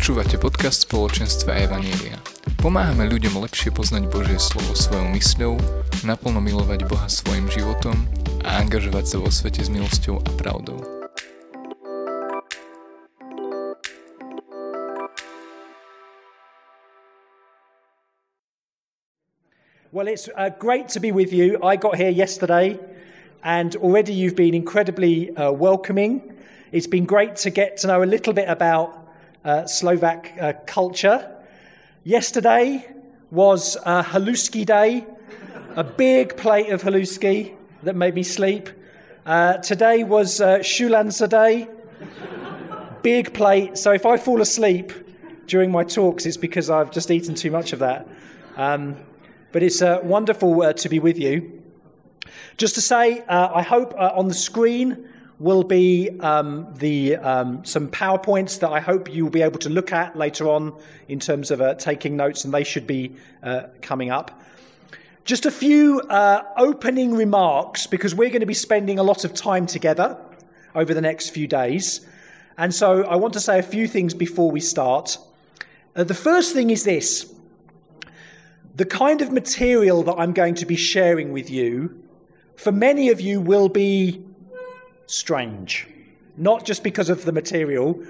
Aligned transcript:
Počúvate 0.00 0.40
podcast 0.40 0.88
spoločenstva 0.88 1.60
Evanielia. 1.60 2.16
Pomáhame 2.56 3.04
ľuďom 3.12 3.36
lepšie 3.44 3.68
poznať 3.68 4.08
Božie 4.08 4.40
slovo 4.40 4.72
svojou 4.72 5.12
mysľou, 5.12 5.60
naplno 6.08 6.40
milovať 6.40 6.88
Boha 6.88 7.04
svojim 7.04 7.44
životom 7.52 8.08
a 8.40 8.64
angažovať 8.64 9.04
sa 9.04 9.16
vo 9.20 9.28
svete 9.28 9.60
s 9.60 9.68
milosťou 9.68 10.24
a 10.24 10.30
pravdou. 10.40 10.80
Well, 19.92 20.08
it's 20.08 20.32
uh, 20.32 20.48
great 20.56 20.88
to 20.96 20.98
be 21.04 21.12
with 21.12 21.28
you. 21.28 21.60
I 21.60 21.76
got 21.76 22.00
here 22.00 22.08
yesterday, 22.08 22.80
and 23.44 23.76
already 23.76 24.16
you've 24.16 24.32
been 24.32 24.56
incredibly 24.56 25.28
uh, 25.36 25.52
welcoming. 25.52 26.24
It's 26.72 26.88
been 26.88 27.04
great 27.04 27.36
to 27.44 27.52
get 27.52 27.76
to 27.84 27.92
know 27.92 28.00
a 28.00 28.08
little 28.08 28.32
bit 28.32 28.48
about 28.48 28.99
uh, 29.44 29.66
Slovak 29.66 30.32
uh, 30.40 30.52
culture. 30.66 31.30
Yesterday 32.04 32.86
was 33.30 33.76
uh, 33.84 34.02
Haluski 34.02 34.66
Day, 34.66 35.06
a 35.76 35.84
big 35.84 36.36
plate 36.36 36.70
of 36.70 36.82
Haluski 36.82 37.54
that 37.82 37.96
made 37.96 38.14
me 38.14 38.22
sleep. 38.22 38.68
Uh, 39.24 39.58
today 39.58 40.04
was 40.04 40.40
uh, 40.40 40.58
Shulansa 40.58 41.28
Day, 41.28 41.68
big 43.02 43.32
plate. 43.32 43.78
So 43.78 43.92
if 43.92 44.04
I 44.04 44.16
fall 44.16 44.40
asleep 44.40 44.92
during 45.46 45.70
my 45.70 45.84
talks, 45.84 46.26
it's 46.26 46.36
because 46.36 46.70
I've 46.70 46.90
just 46.90 47.10
eaten 47.10 47.34
too 47.34 47.50
much 47.50 47.72
of 47.72 47.78
that. 47.78 48.08
Um, 48.56 48.96
but 49.52 49.62
it's 49.62 49.82
uh, 49.82 50.00
wonderful 50.02 50.62
uh, 50.62 50.72
to 50.74 50.88
be 50.88 50.98
with 50.98 51.18
you. 51.18 51.62
Just 52.56 52.74
to 52.74 52.80
say, 52.80 53.20
uh, 53.20 53.50
I 53.54 53.62
hope 53.62 53.94
on 53.96 54.28
the 54.28 54.34
screen 54.34 55.08
will 55.40 55.64
be 55.64 56.10
um, 56.20 56.68
the, 56.74 57.16
um, 57.16 57.64
some 57.64 57.88
PowerPoints 57.88 58.60
that 58.60 58.70
I 58.70 58.78
hope 58.78 59.12
you 59.12 59.24
will 59.24 59.30
be 59.30 59.40
able 59.40 59.58
to 59.60 59.70
look 59.70 59.90
at 59.90 60.14
later 60.14 60.46
on 60.48 60.78
in 61.08 61.18
terms 61.18 61.50
of 61.50 61.62
uh, 61.62 61.74
taking 61.74 62.14
notes, 62.14 62.44
and 62.44 62.52
they 62.52 62.62
should 62.62 62.86
be 62.86 63.16
uh, 63.42 63.62
coming 63.80 64.10
up. 64.10 64.38
Just 65.24 65.46
a 65.46 65.50
few 65.50 66.00
uh, 66.02 66.42
opening 66.58 67.14
remarks 67.14 67.86
because 67.86 68.14
we're 68.14 68.28
going 68.28 68.40
to 68.40 68.46
be 68.46 68.54
spending 68.54 68.98
a 68.98 69.02
lot 69.02 69.24
of 69.24 69.32
time 69.32 69.66
together 69.66 70.18
over 70.74 70.92
the 70.92 71.00
next 71.00 71.30
few 71.30 71.46
days. 71.46 72.06
And 72.58 72.74
so 72.74 73.04
I 73.04 73.16
want 73.16 73.32
to 73.32 73.40
say 73.40 73.58
a 73.58 73.62
few 73.62 73.88
things 73.88 74.12
before 74.12 74.50
we 74.50 74.60
start. 74.60 75.16
Uh, 75.96 76.04
the 76.04 76.14
first 76.14 76.52
thing 76.52 76.68
is 76.68 76.84
this 76.84 77.32
the 78.74 78.84
kind 78.84 79.22
of 79.22 79.32
material 79.32 80.02
that 80.02 80.14
I'm 80.14 80.32
going 80.32 80.54
to 80.56 80.66
be 80.66 80.76
sharing 80.76 81.32
with 81.32 81.48
you, 81.50 82.02
for 82.56 82.72
many 82.72 83.08
of 83.08 83.22
you, 83.22 83.40
will 83.40 83.70
be 83.70 84.22
strange. 85.10 85.88
Not 86.36 86.64
just 86.64 86.82
because 86.82 87.10
of 87.10 87.24
the 87.24 87.32
material, 87.32 88.02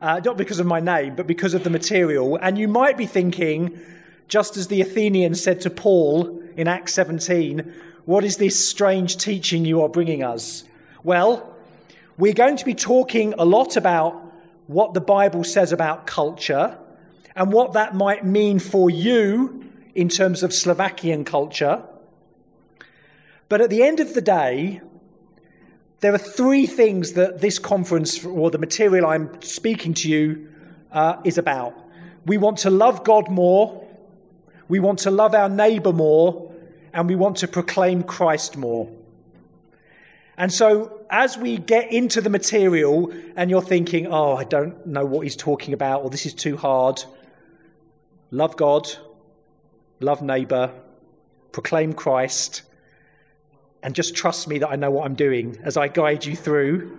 uh, 0.00 0.20
not 0.24 0.36
because 0.36 0.58
of 0.58 0.66
my 0.66 0.80
name, 0.80 1.14
but 1.14 1.26
because 1.26 1.54
of 1.54 1.64
the 1.64 1.70
material. 1.70 2.36
And 2.36 2.58
you 2.58 2.68
might 2.68 2.96
be 2.96 3.06
thinking, 3.06 3.78
just 4.26 4.56
as 4.56 4.68
the 4.68 4.80
Athenians 4.80 5.42
said 5.42 5.60
to 5.62 5.70
Paul 5.70 6.42
in 6.56 6.68
Acts 6.68 6.94
17, 6.94 7.72
what 8.04 8.24
is 8.24 8.36
this 8.38 8.68
strange 8.68 9.16
teaching 9.16 9.64
you 9.64 9.82
are 9.82 9.88
bringing 9.88 10.22
us? 10.22 10.64
Well, 11.02 11.54
we're 12.16 12.34
going 12.34 12.56
to 12.56 12.64
be 12.64 12.74
talking 12.74 13.34
a 13.38 13.44
lot 13.44 13.76
about 13.76 14.20
what 14.66 14.94
the 14.94 15.00
Bible 15.00 15.44
says 15.44 15.72
about 15.72 16.06
culture 16.06 16.76
and 17.36 17.52
what 17.52 17.72
that 17.74 17.94
might 17.94 18.24
mean 18.24 18.58
for 18.58 18.90
you 18.90 19.64
in 19.94 20.08
terms 20.08 20.42
of 20.42 20.52
Slovakian 20.52 21.24
culture. 21.24 21.84
But 23.48 23.60
at 23.60 23.70
the 23.70 23.82
end 23.82 24.00
of 24.00 24.14
the 24.14 24.20
day, 24.20 24.80
there 26.00 26.14
are 26.14 26.18
three 26.18 26.66
things 26.66 27.12
that 27.14 27.40
this 27.40 27.58
conference 27.58 28.24
or 28.24 28.50
the 28.50 28.58
material 28.58 29.06
I'm 29.06 29.42
speaking 29.42 29.94
to 29.94 30.08
you 30.08 30.48
uh, 30.92 31.16
is 31.24 31.38
about. 31.38 31.74
We 32.24 32.38
want 32.38 32.58
to 32.58 32.70
love 32.70 33.04
God 33.04 33.28
more, 33.28 33.86
we 34.68 34.78
want 34.78 35.00
to 35.00 35.10
love 35.10 35.34
our 35.34 35.48
neighbor 35.48 35.92
more, 35.92 36.52
and 36.92 37.08
we 37.08 37.16
want 37.16 37.38
to 37.38 37.48
proclaim 37.48 38.02
Christ 38.02 38.56
more. 38.56 38.88
And 40.36 40.52
so, 40.52 41.00
as 41.10 41.36
we 41.36 41.56
get 41.58 41.92
into 41.92 42.20
the 42.20 42.30
material 42.30 43.12
and 43.34 43.50
you're 43.50 43.60
thinking, 43.62 44.06
oh, 44.06 44.36
I 44.36 44.44
don't 44.44 44.86
know 44.86 45.04
what 45.04 45.22
he's 45.22 45.34
talking 45.34 45.74
about, 45.74 46.04
or 46.04 46.10
this 46.10 46.26
is 46.26 46.34
too 46.34 46.56
hard, 46.56 47.02
love 48.30 48.56
God, 48.56 48.88
love 49.98 50.22
neighbor, 50.22 50.72
proclaim 51.50 51.92
Christ, 51.92 52.62
and 53.82 53.94
just 53.94 54.14
trust 54.14 54.48
me 54.48 54.58
that 54.58 54.68
I 54.68 54.76
know 54.76 54.90
what 54.90 55.04
I'm 55.04 55.14
doing 55.14 55.58
as 55.62 55.76
I 55.76 55.88
guide 55.88 56.24
you 56.24 56.36
through. 56.36 56.98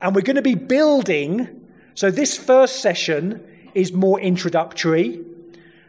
And 0.00 0.14
we're 0.14 0.22
going 0.22 0.36
to 0.36 0.42
be 0.42 0.54
building. 0.54 1.68
So, 1.94 2.10
this 2.10 2.36
first 2.36 2.80
session 2.80 3.42
is 3.74 3.92
more 3.92 4.20
introductory. 4.20 5.24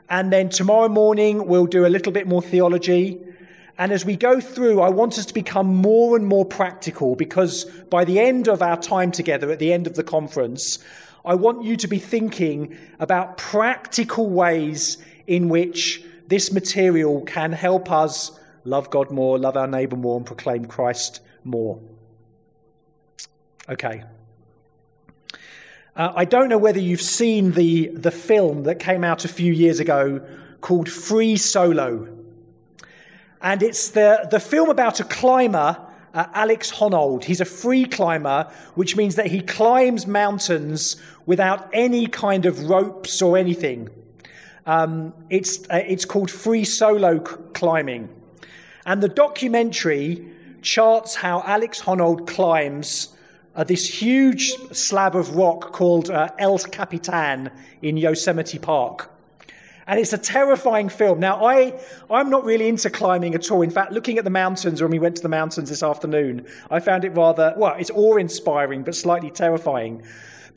And 0.09 0.31
then 0.31 0.49
tomorrow 0.49 0.87
morning, 0.87 1.47
we'll 1.47 1.65
do 1.65 1.85
a 1.85 1.89
little 1.89 2.13
bit 2.13 2.27
more 2.27 2.41
theology. 2.41 3.19
And 3.77 3.91
as 3.91 4.05
we 4.05 4.15
go 4.15 4.39
through, 4.39 4.81
I 4.81 4.89
want 4.89 5.17
us 5.17 5.25
to 5.25 5.33
become 5.33 5.67
more 5.67 6.15
and 6.15 6.25
more 6.25 6.45
practical 6.45 7.15
because 7.15 7.65
by 7.89 8.05
the 8.05 8.19
end 8.19 8.47
of 8.47 8.61
our 8.61 8.77
time 8.77 9.11
together, 9.11 9.51
at 9.51 9.59
the 9.59 9.71
end 9.71 9.85
of 9.85 9.95
the 9.95 10.03
conference, 10.03 10.79
I 11.23 11.35
want 11.35 11.63
you 11.63 11.75
to 11.75 11.87
be 11.87 11.99
thinking 11.99 12.75
about 12.99 13.37
practical 13.37 14.29
ways 14.29 14.97
in 15.27 15.49
which 15.49 16.03
this 16.27 16.51
material 16.51 17.21
can 17.21 17.51
help 17.51 17.91
us 17.91 18.31
love 18.67 18.89
God 18.89 19.11
more, 19.11 19.39
love 19.39 19.55
our 19.55 19.67
neighbor 19.67 19.95
more, 19.95 20.17
and 20.17 20.25
proclaim 20.25 20.65
Christ 20.65 21.21
more. 21.43 21.79
Okay. 23.69 24.03
Uh, 25.95 26.13
I 26.15 26.25
don't 26.25 26.49
know 26.49 26.57
whether 26.57 26.79
you've 26.79 27.01
seen 27.01 27.53
the, 27.53 27.87
the 27.87 28.11
film 28.11 28.63
that 28.63 28.79
came 28.79 29.03
out 29.03 29.25
a 29.25 29.27
few 29.27 29.51
years 29.51 29.79
ago 29.79 30.21
called 30.61 30.89
Free 30.89 31.37
Solo. 31.37 32.07
And 33.41 33.63
it's 33.63 33.89
the, 33.89 34.27
the 34.29 34.39
film 34.39 34.69
about 34.69 34.99
a 34.99 35.03
climber, 35.05 35.81
uh, 36.13 36.25
Alex 36.33 36.71
Honnold. 36.73 37.23
He's 37.23 37.41
a 37.41 37.45
free 37.45 37.85
climber, 37.85 38.51
which 38.75 38.95
means 38.95 39.15
that 39.15 39.27
he 39.27 39.41
climbs 39.41 40.05
mountains 40.05 40.97
without 41.25 41.69
any 41.71 42.07
kind 42.07 42.45
of 42.45 42.69
ropes 42.69 43.21
or 43.21 43.37
anything. 43.37 43.89
Um, 44.65 45.13
it's, 45.29 45.61
uh, 45.69 45.81
it's 45.87 46.03
called 46.03 46.29
free 46.29 46.65
solo 46.65 47.19
climbing. 47.19 48.09
And 48.87 49.03
the 49.03 49.09
documentary 49.09 50.25
charts 50.61 51.15
how 51.15 51.43
Alex 51.45 51.81
Honnold 51.81 52.25
climbs 52.25 53.09
uh, 53.53 53.65
this 53.65 54.01
huge 54.01 54.53
slab 54.71 55.13
of 55.13 55.35
rock 55.35 55.73
called 55.73 56.09
uh, 56.09 56.29
El 56.39 56.57
Capitan 56.59 57.51
in 57.81 57.97
Yosemite 57.97 58.57
Park. 58.57 59.11
And 59.87 59.99
it's 59.99 60.13
a 60.13 60.17
terrifying 60.17 60.87
film. 60.87 61.19
Now, 61.19 61.45
I, 61.45 61.77
I'm 62.09 62.29
not 62.29 62.45
really 62.45 62.69
into 62.69 62.89
climbing 62.89 63.35
at 63.35 63.51
all. 63.51 63.61
In 63.61 63.71
fact, 63.71 63.91
looking 63.91 64.17
at 64.19 64.23
the 64.23 64.29
mountains 64.29 64.81
when 64.81 64.91
we 64.91 64.99
went 64.99 65.17
to 65.17 65.21
the 65.21 65.29
mountains 65.29 65.67
this 65.69 65.83
afternoon, 65.83 66.45
I 66.71 66.79
found 66.79 67.03
it 67.03 67.09
rather, 67.09 67.53
well, 67.57 67.75
it's 67.77 67.91
awe 67.91 68.15
inspiring, 68.15 68.83
but 68.83 68.95
slightly 68.95 69.31
terrifying. 69.31 70.03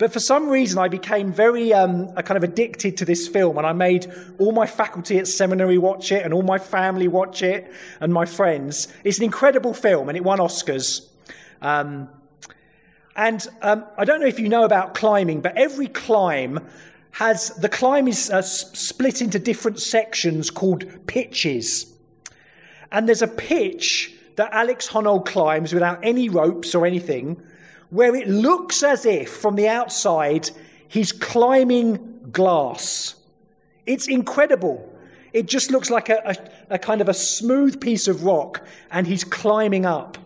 But 0.00 0.14
for 0.14 0.18
some 0.18 0.48
reason, 0.48 0.78
I 0.78 0.88
became 0.88 1.30
very 1.30 1.74
um, 1.74 2.14
kind 2.14 2.38
of 2.38 2.42
addicted 2.42 2.96
to 2.96 3.04
this 3.04 3.28
film, 3.28 3.58
and 3.58 3.66
I 3.66 3.74
made 3.74 4.10
all 4.38 4.50
my 4.50 4.66
faculty 4.66 5.18
at 5.18 5.28
seminary 5.28 5.76
watch 5.76 6.10
it, 6.10 6.24
and 6.24 6.32
all 6.32 6.40
my 6.42 6.56
family 6.56 7.06
watch 7.06 7.42
it, 7.42 7.70
and 8.00 8.10
my 8.10 8.24
friends. 8.24 8.88
It's 9.04 9.18
an 9.18 9.24
incredible 9.24 9.74
film, 9.74 10.08
and 10.08 10.16
it 10.16 10.24
won 10.24 10.38
Oscars. 10.38 11.06
Um, 11.60 12.08
and 13.14 13.46
um, 13.60 13.84
I 13.98 14.06
don't 14.06 14.20
know 14.20 14.26
if 14.26 14.40
you 14.40 14.48
know 14.48 14.64
about 14.64 14.94
climbing, 14.94 15.42
but 15.42 15.58
every 15.58 15.88
climb 15.88 16.66
has 17.10 17.50
the 17.56 17.68
climb 17.68 18.08
is 18.08 18.30
uh, 18.30 18.40
split 18.40 19.20
into 19.20 19.38
different 19.38 19.80
sections 19.80 20.48
called 20.48 21.06
pitches. 21.08 21.92
And 22.90 23.06
there's 23.06 23.20
a 23.20 23.28
pitch 23.28 24.14
that 24.36 24.48
Alex 24.54 24.88
Honnold 24.88 25.26
climbs 25.26 25.74
without 25.74 25.98
any 26.02 26.30
ropes 26.30 26.74
or 26.74 26.86
anything 26.86 27.42
where 27.90 28.14
it 28.14 28.28
looks 28.28 28.82
as 28.82 29.04
if 29.04 29.28
from 29.28 29.56
the 29.56 29.68
outside 29.68 30.50
he's 30.88 31.12
climbing 31.12 32.20
glass. 32.32 33.16
It's 33.86 34.08
incredible. 34.08 34.88
It 35.32 35.46
just 35.46 35.70
looks 35.70 35.90
like 35.90 36.08
a, 36.08 36.20
a, 36.70 36.74
a, 36.74 36.78
kind 36.78 37.00
of 37.00 37.08
a 37.08 37.14
smooth 37.14 37.80
piece 37.80 38.08
of 38.08 38.24
rock, 38.24 38.66
and 38.90 39.06
he's 39.06 39.22
climbing 39.22 39.86
up. 39.86 40.18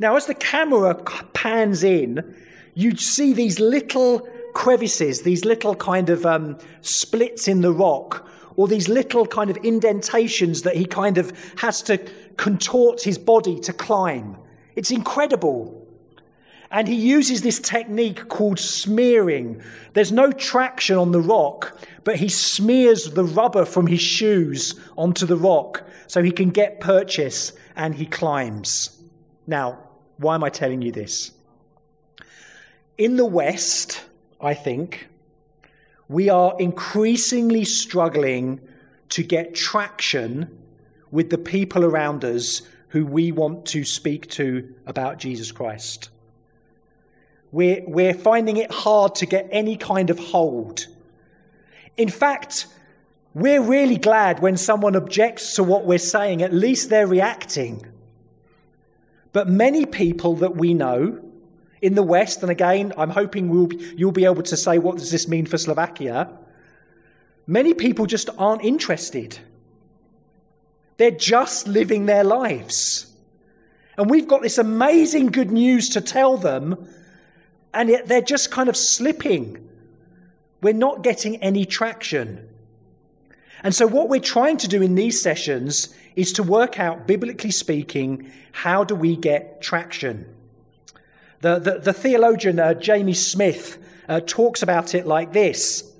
Now, 0.00 0.16
as 0.16 0.26
the 0.26 0.34
camera 0.34 0.94
pans 1.32 1.84
in, 1.84 2.34
you 2.74 2.96
see 2.96 3.32
these 3.32 3.60
little 3.60 4.28
crevices, 4.52 5.22
these 5.22 5.44
little 5.44 5.74
kind 5.76 6.10
of 6.10 6.26
um, 6.26 6.58
splits 6.80 7.46
in 7.46 7.60
the 7.60 7.72
rock, 7.72 8.28
or 8.56 8.66
these 8.68 8.88
little 8.88 9.26
kind 9.26 9.50
of 9.50 9.56
indentations 9.58 10.62
that 10.62 10.76
he 10.76 10.84
kind 10.84 11.18
of 11.18 11.32
has 11.58 11.82
to 11.82 11.98
contort 12.36 13.02
his 13.02 13.18
body 13.18 13.58
to 13.60 13.72
climb. 13.72 14.36
It's 14.74 14.90
incredible. 14.90 15.83
And 16.74 16.88
he 16.88 16.96
uses 16.96 17.42
this 17.42 17.60
technique 17.60 18.28
called 18.28 18.58
smearing. 18.58 19.62
There's 19.92 20.10
no 20.10 20.32
traction 20.32 20.96
on 20.96 21.12
the 21.12 21.20
rock, 21.20 21.78
but 22.02 22.16
he 22.16 22.28
smears 22.28 23.12
the 23.12 23.22
rubber 23.22 23.64
from 23.64 23.86
his 23.86 24.00
shoes 24.00 24.74
onto 24.98 25.24
the 25.24 25.36
rock 25.36 25.86
so 26.08 26.20
he 26.20 26.32
can 26.32 26.50
get 26.50 26.80
purchase 26.80 27.52
and 27.76 27.94
he 27.94 28.06
climbs. 28.06 29.00
Now, 29.46 29.78
why 30.16 30.34
am 30.34 30.42
I 30.42 30.50
telling 30.50 30.82
you 30.82 30.90
this? 30.90 31.30
In 32.98 33.18
the 33.18 33.24
West, 33.24 34.02
I 34.40 34.54
think, 34.54 35.06
we 36.08 36.28
are 36.28 36.56
increasingly 36.58 37.64
struggling 37.64 38.60
to 39.10 39.22
get 39.22 39.54
traction 39.54 40.58
with 41.12 41.30
the 41.30 41.38
people 41.38 41.84
around 41.84 42.24
us 42.24 42.62
who 42.88 43.06
we 43.06 43.30
want 43.30 43.64
to 43.66 43.84
speak 43.84 44.28
to 44.30 44.74
about 44.86 45.18
Jesus 45.18 45.52
Christ. 45.52 46.10
We're, 47.54 47.84
we're 47.86 48.14
finding 48.14 48.56
it 48.56 48.72
hard 48.72 49.14
to 49.14 49.26
get 49.26 49.48
any 49.52 49.76
kind 49.76 50.10
of 50.10 50.18
hold. 50.18 50.88
In 51.96 52.08
fact, 52.08 52.66
we're 53.32 53.62
really 53.62 53.96
glad 53.96 54.40
when 54.40 54.56
someone 54.56 54.96
objects 54.96 55.54
to 55.54 55.62
what 55.62 55.86
we're 55.86 55.98
saying, 55.98 56.42
at 56.42 56.52
least 56.52 56.90
they're 56.90 57.06
reacting. 57.06 57.86
But 59.32 59.46
many 59.48 59.86
people 59.86 60.34
that 60.36 60.56
we 60.56 60.74
know 60.74 61.24
in 61.80 61.94
the 61.94 62.02
West, 62.02 62.42
and 62.42 62.50
again, 62.50 62.92
I'm 62.98 63.10
hoping 63.10 63.48
we'll 63.48 63.68
be, 63.68 63.76
you'll 63.96 64.10
be 64.10 64.24
able 64.24 64.42
to 64.42 64.56
say, 64.56 64.78
what 64.78 64.96
does 64.96 65.12
this 65.12 65.28
mean 65.28 65.46
for 65.46 65.56
Slovakia? 65.56 66.36
Many 67.46 67.72
people 67.72 68.06
just 68.06 68.30
aren't 68.36 68.64
interested. 68.64 69.38
They're 70.96 71.12
just 71.12 71.68
living 71.68 72.06
their 72.06 72.24
lives. 72.24 73.12
And 73.96 74.10
we've 74.10 74.26
got 74.26 74.42
this 74.42 74.58
amazing 74.58 75.28
good 75.28 75.52
news 75.52 75.88
to 75.90 76.00
tell 76.00 76.36
them, 76.36 76.88
and 77.74 77.88
yet 77.88 78.08
they're 78.08 78.22
just 78.22 78.50
kind 78.50 78.68
of 78.68 78.76
slipping. 78.76 79.68
We're 80.62 80.72
not 80.72 81.02
getting 81.02 81.36
any 81.42 81.66
traction. 81.66 82.48
And 83.62 83.74
so, 83.74 83.86
what 83.86 84.08
we're 84.08 84.20
trying 84.20 84.56
to 84.58 84.68
do 84.68 84.82
in 84.82 84.94
these 84.94 85.20
sessions 85.20 85.94
is 86.16 86.32
to 86.34 86.42
work 86.42 86.78
out, 86.78 87.06
biblically 87.06 87.50
speaking, 87.50 88.30
how 88.52 88.84
do 88.84 88.94
we 88.94 89.16
get 89.16 89.60
traction? 89.60 90.26
The, 91.40 91.58
the, 91.58 91.78
the 91.78 91.92
theologian 91.92 92.58
uh, 92.58 92.74
Jamie 92.74 93.14
Smith 93.14 93.78
uh, 94.08 94.20
talks 94.24 94.62
about 94.62 94.94
it 94.94 95.06
like 95.06 95.32
this. 95.32 95.90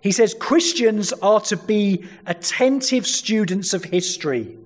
He 0.00 0.10
says 0.10 0.34
Christians 0.34 1.12
are 1.14 1.40
to 1.42 1.56
be 1.56 2.04
attentive 2.26 3.06
students 3.06 3.72
of 3.74 3.84
history, 3.84 4.56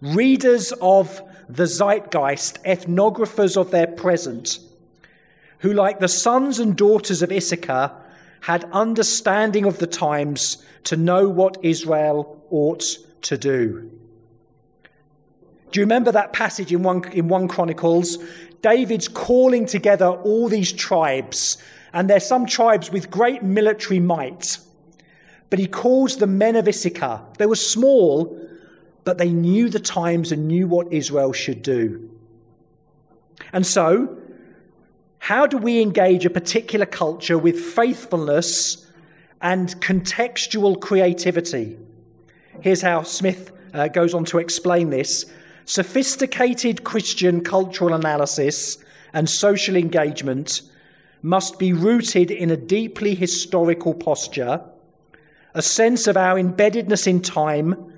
readers 0.00 0.72
of 0.80 1.20
the 1.48 1.64
zeitgeist, 1.64 2.62
ethnographers 2.64 3.56
of 3.58 3.70
their 3.70 3.86
present, 3.86 4.58
who, 5.64 5.72
like 5.72 5.98
the 5.98 6.08
sons 6.08 6.58
and 6.58 6.76
daughters 6.76 7.22
of 7.22 7.32
Issachar, 7.32 7.90
had 8.42 8.68
understanding 8.70 9.64
of 9.64 9.78
the 9.78 9.86
times 9.86 10.62
to 10.82 10.94
know 10.94 11.26
what 11.26 11.56
Israel 11.62 12.44
ought 12.50 12.84
to 13.22 13.38
do. 13.38 13.90
Do 15.72 15.80
you 15.80 15.84
remember 15.84 16.12
that 16.12 16.34
passage 16.34 16.70
in 16.70 16.82
1, 16.82 17.12
in 17.12 17.28
1 17.28 17.48
Chronicles? 17.48 18.18
David's 18.60 19.08
calling 19.08 19.64
together 19.64 20.08
all 20.08 20.50
these 20.50 20.70
tribes, 20.70 21.56
and 21.94 22.10
there's 22.10 22.26
some 22.26 22.44
tribes 22.44 22.92
with 22.92 23.10
great 23.10 23.42
military 23.42 24.00
might. 24.00 24.58
But 25.48 25.60
he 25.60 25.66
calls 25.66 26.18
the 26.18 26.26
men 26.26 26.56
of 26.56 26.68
Issachar. 26.68 27.22
They 27.38 27.46
were 27.46 27.56
small, 27.56 28.38
but 29.04 29.16
they 29.16 29.30
knew 29.30 29.70
the 29.70 29.80
times 29.80 30.30
and 30.30 30.46
knew 30.46 30.66
what 30.66 30.92
Israel 30.92 31.32
should 31.32 31.62
do. 31.62 32.10
And 33.50 33.66
so, 33.66 34.18
how 35.24 35.46
do 35.46 35.56
we 35.56 35.80
engage 35.80 36.26
a 36.26 36.30
particular 36.30 36.84
culture 36.84 37.38
with 37.38 37.58
faithfulness 37.58 38.86
and 39.40 39.70
contextual 39.80 40.78
creativity? 40.78 41.78
Here's 42.60 42.82
how 42.82 43.04
Smith 43.04 43.50
uh, 43.72 43.88
goes 43.88 44.12
on 44.12 44.26
to 44.26 44.38
explain 44.38 44.90
this. 44.90 45.24
Sophisticated 45.64 46.84
Christian 46.84 47.42
cultural 47.42 47.94
analysis 47.94 48.76
and 49.14 49.30
social 49.30 49.76
engagement 49.76 50.60
must 51.22 51.58
be 51.58 51.72
rooted 51.72 52.30
in 52.30 52.50
a 52.50 52.56
deeply 52.58 53.14
historical 53.14 53.94
posture, 53.94 54.60
a 55.54 55.62
sense 55.62 56.06
of 56.06 56.18
our 56.18 56.36
embeddedness 56.36 57.06
in 57.06 57.22
time, 57.22 57.94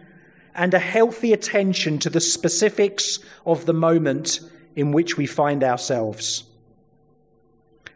and 0.54 0.72
a 0.74 0.78
healthy 0.78 1.32
attention 1.32 1.98
to 1.98 2.08
the 2.08 2.20
specifics 2.20 3.18
of 3.44 3.66
the 3.66 3.74
moment 3.74 4.38
in 4.76 4.92
which 4.92 5.16
we 5.16 5.26
find 5.26 5.64
ourselves. 5.64 6.45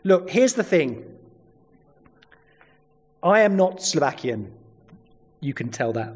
Look, 0.03 0.31
here's 0.31 0.55
the 0.55 0.65
thing 0.65 1.05
I 3.23 3.41
am 3.41 3.57
not 3.57 3.83
Slovakian. 3.83 4.53
You 5.41 5.55
can 5.55 5.71
tell 5.71 5.93
that. 5.93 6.15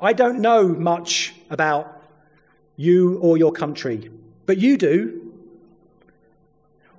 I 0.00 0.12
don't 0.12 0.40
know 0.40 0.68
much 0.68 1.34
about 1.50 2.02
you 2.76 3.18
or 3.18 3.36
your 3.38 3.52
country, 3.52 4.10
but 4.46 4.58
you 4.58 4.76
do. 4.76 5.32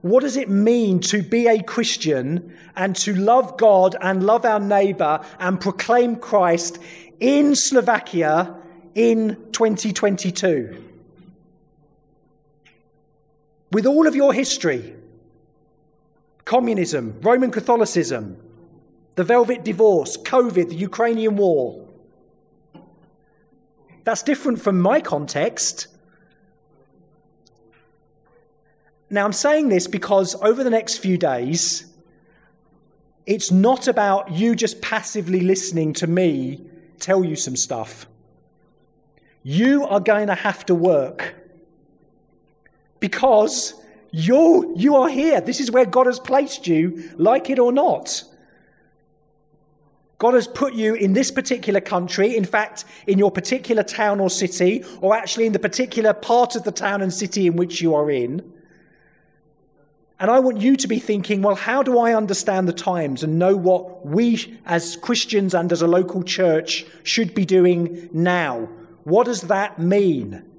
What 0.01 0.21
does 0.21 0.37
it 0.37 0.49
mean 0.49 0.99
to 1.01 1.23
be 1.23 1.47
a 1.47 1.63
Christian 1.63 2.55
and 2.75 2.95
to 2.97 3.15
love 3.15 3.57
God 3.57 3.95
and 4.01 4.23
love 4.23 4.45
our 4.45 4.59
neighbor 4.59 5.19
and 5.39 5.59
proclaim 5.59 6.17
Christ 6.17 6.77
in 7.19 7.55
Slovakia 7.55 8.55
in 8.93 9.35
2022? 9.51 10.83
With 13.71 13.85
all 13.85 14.07
of 14.07 14.15
your 14.15 14.31
history, 14.31 14.94
communism, 16.45 17.19
Roman 17.21 17.51
Catholicism, 17.51 18.37
the 19.15 19.23
Velvet 19.23 19.63
Divorce, 19.63 20.17
COVID, 20.17 20.69
the 20.69 20.75
Ukrainian 20.75 21.35
war. 21.35 21.87
That's 24.03 24.21
different 24.21 24.61
from 24.61 24.79
my 24.79 25.01
context. 25.01 25.87
Now, 29.09 29.25
I'm 29.25 29.33
saying 29.33 29.69
this 29.69 29.87
because 29.87 30.35
over 30.41 30.63
the 30.63 30.69
next 30.69 30.97
few 30.97 31.17
days, 31.17 31.85
it's 33.25 33.51
not 33.51 33.87
about 33.87 34.31
you 34.31 34.55
just 34.55 34.81
passively 34.81 35.39
listening 35.39 35.93
to 35.93 36.07
me 36.07 36.61
tell 36.99 37.23
you 37.23 37.35
some 37.35 37.55
stuff. 37.55 38.07
You 39.41 39.85
are 39.85 39.99
going 39.99 40.27
to 40.27 40.35
have 40.35 40.65
to 40.67 40.75
work 40.75 41.35
because 42.99 43.73
you 44.15 44.73
you 44.77 44.95
are 44.95 45.09
here. 45.09 45.41
This 45.41 45.59
is 45.59 45.69
where 45.71 45.85
God 45.85 46.05
has 46.05 46.21
placed 46.21 46.67
you, 46.67 47.11
like 47.17 47.49
it 47.49 47.59
or 47.59 47.73
not. 47.73 48.23
God 50.19 50.35
has 50.35 50.47
put 50.47 50.73
you 50.73 50.93
in 50.93 51.11
this 51.11 51.31
particular 51.31 51.81
country, 51.81 52.37
in 52.37 52.45
fact, 52.45 52.85
in 53.07 53.19
your 53.19 53.29
particular 53.29 53.83
town 53.83 54.21
or 54.21 54.29
city, 54.29 54.85
or 55.01 55.13
actually 55.13 55.47
in 55.47 55.51
the 55.51 55.59
particular 55.59 56.13
part 56.13 56.55
of 56.55 56.63
the 56.63 56.71
town 56.71 57.01
and 57.01 57.13
city 57.13 57.45
in 57.45 57.57
which 57.57 57.81
you 57.81 57.93
are 57.93 58.09
in. 58.09 58.53
And 60.17 60.31
I 60.31 60.39
want 60.39 60.61
you 60.61 60.77
to 60.77 60.87
be 60.87 60.99
thinking, 60.99 61.41
well, 61.41 61.55
how 61.55 61.83
do 61.83 61.99
I 61.99 62.15
understand 62.15 62.69
the 62.69 62.73
times 62.73 63.21
and 63.21 63.37
know 63.37 63.57
what 63.57 64.05
we 64.05 64.57
as 64.65 64.95
Christians 64.95 65.53
and 65.53 65.69
as 65.73 65.81
a 65.81 65.87
local 65.87 66.23
church 66.23 66.85
should 67.03 67.35
be 67.35 67.43
doing 67.43 68.09
now? 68.13 68.69
What 69.03 69.25
does 69.25 69.41
that 69.41 69.77
mean? 69.77 70.54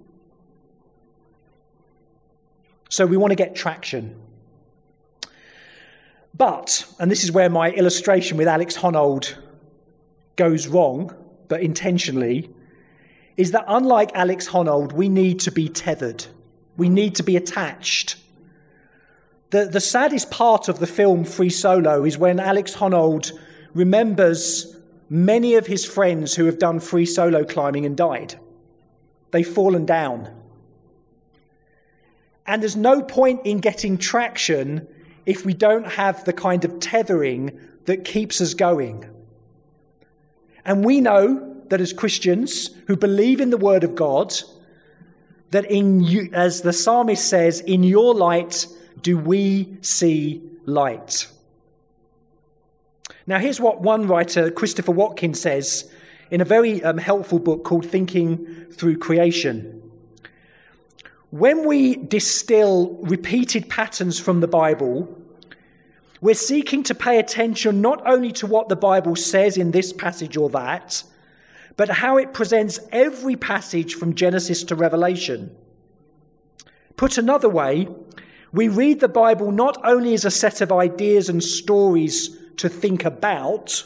So 2.88 3.06
we 3.06 3.16
want 3.16 3.32
to 3.32 3.36
get 3.36 3.54
traction. 3.54 4.20
But, 6.34 6.84
and 6.98 7.10
this 7.10 7.24
is 7.24 7.32
where 7.32 7.48
my 7.48 7.70
illustration 7.70 8.36
with 8.36 8.46
Alex 8.46 8.76
Honnold 8.76 9.34
goes 10.36 10.66
wrong, 10.66 11.14
but 11.48 11.62
intentionally, 11.62 12.50
is 13.36 13.52
that 13.52 13.64
unlike 13.68 14.10
Alex 14.14 14.48
Honnold, 14.48 14.92
we 14.92 15.08
need 15.08 15.40
to 15.40 15.50
be 15.50 15.68
tethered. 15.68 16.26
We 16.76 16.88
need 16.88 17.14
to 17.16 17.22
be 17.22 17.36
attached. 17.36 18.16
The, 19.50 19.64
the 19.64 19.80
saddest 19.80 20.30
part 20.30 20.68
of 20.68 20.78
the 20.78 20.86
film 20.86 21.24
Free 21.24 21.50
Solo 21.50 22.04
is 22.04 22.18
when 22.18 22.38
Alex 22.38 22.74
Honnold 22.74 23.32
remembers 23.72 24.76
many 25.08 25.54
of 25.54 25.66
his 25.66 25.84
friends 25.84 26.34
who 26.34 26.46
have 26.46 26.58
done 26.58 26.80
free 26.80 27.06
solo 27.06 27.44
climbing 27.44 27.86
and 27.86 27.96
died. 27.96 28.38
They've 29.30 29.46
fallen 29.46 29.86
down. 29.86 30.34
And 32.46 32.62
there's 32.62 32.76
no 32.76 33.02
point 33.02 33.40
in 33.44 33.58
getting 33.58 33.98
traction 33.98 34.86
if 35.24 35.44
we 35.44 35.54
don't 35.54 35.86
have 35.92 36.24
the 36.24 36.32
kind 36.32 36.64
of 36.64 36.78
tethering 36.78 37.58
that 37.86 38.04
keeps 38.04 38.40
us 38.40 38.54
going. 38.54 39.04
And 40.64 40.84
we 40.84 41.00
know 41.00 41.56
that 41.68 41.80
as 41.80 41.92
Christians 41.92 42.70
who 42.86 42.96
believe 42.96 43.40
in 43.40 43.50
the 43.50 43.56
Word 43.56 43.82
of 43.84 43.94
God, 43.94 44.34
that 45.50 45.70
in 45.70 46.00
you, 46.00 46.30
as 46.32 46.62
the 46.62 46.72
psalmist 46.72 47.28
says, 47.28 47.60
in 47.60 47.82
your 47.82 48.14
light 48.14 48.66
do 49.02 49.18
we 49.18 49.76
see 49.80 50.42
light. 50.64 51.28
Now, 53.26 53.38
here's 53.38 53.60
what 53.60 53.80
one 53.80 54.06
writer, 54.06 54.50
Christopher 54.50 54.92
Watkins, 54.92 55.40
says 55.40 55.90
in 56.30 56.40
a 56.40 56.44
very 56.44 56.82
um, 56.82 56.98
helpful 56.98 57.38
book 57.38 57.64
called 57.64 57.86
Thinking 57.86 58.66
Through 58.72 58.98
Creation. 58.98 59.85
When 61.30 61.66
we 61.66 61.96
distill 61.96 62.98
repeated 63.02 63.68
patterns 63.68 64.20
from 64.20 64.40
the 64.40 64.46
Bible, 64.46 65.08
we're 66.20 66.34
seeking 66.34 66.84
to 66.84 66.94
pay 66.94 67.18
attention 67.18 67.80
not 67.80 68.00
only 68.06 68.30
to 68.32 68.46
what 68.46 68.68
the 68.68 68.76
Bible 68.76 69.16
says 69.16 69.56
in 69.56 69.72
this 69.72 69.92
passage 69.92 70.36
or 70.36 70.48
that, 70.50 71.02
but 71.76 71.88
how 71.88 72.16
it 72.16 72.32
presents 72.32 72.78
every 72.92 73.34
passage 73.34 73.96
from 73.96 74.14
Genesis 74.14 74.62
to 74.64 74.76
Revelation. 74.76 75.54
Put 76.96 77.18
another 77.18 77.48
way, 77.48 77.88
we 78.52 78.68
read 78.68 79.00
the 79.00 79.08
Bible 79.08 79.50
not 79.50 79.78
only 79.84 80.14
as 80.14 80.24
a 80.24 80.30
set 80.30 80.60
of 80.60 80.72
ideas 80.72 81.28
and 81.28 81.42
stories 81.42 82.38
to 82.56 82.68
think 82.68 83.04
about, 83.04 83.84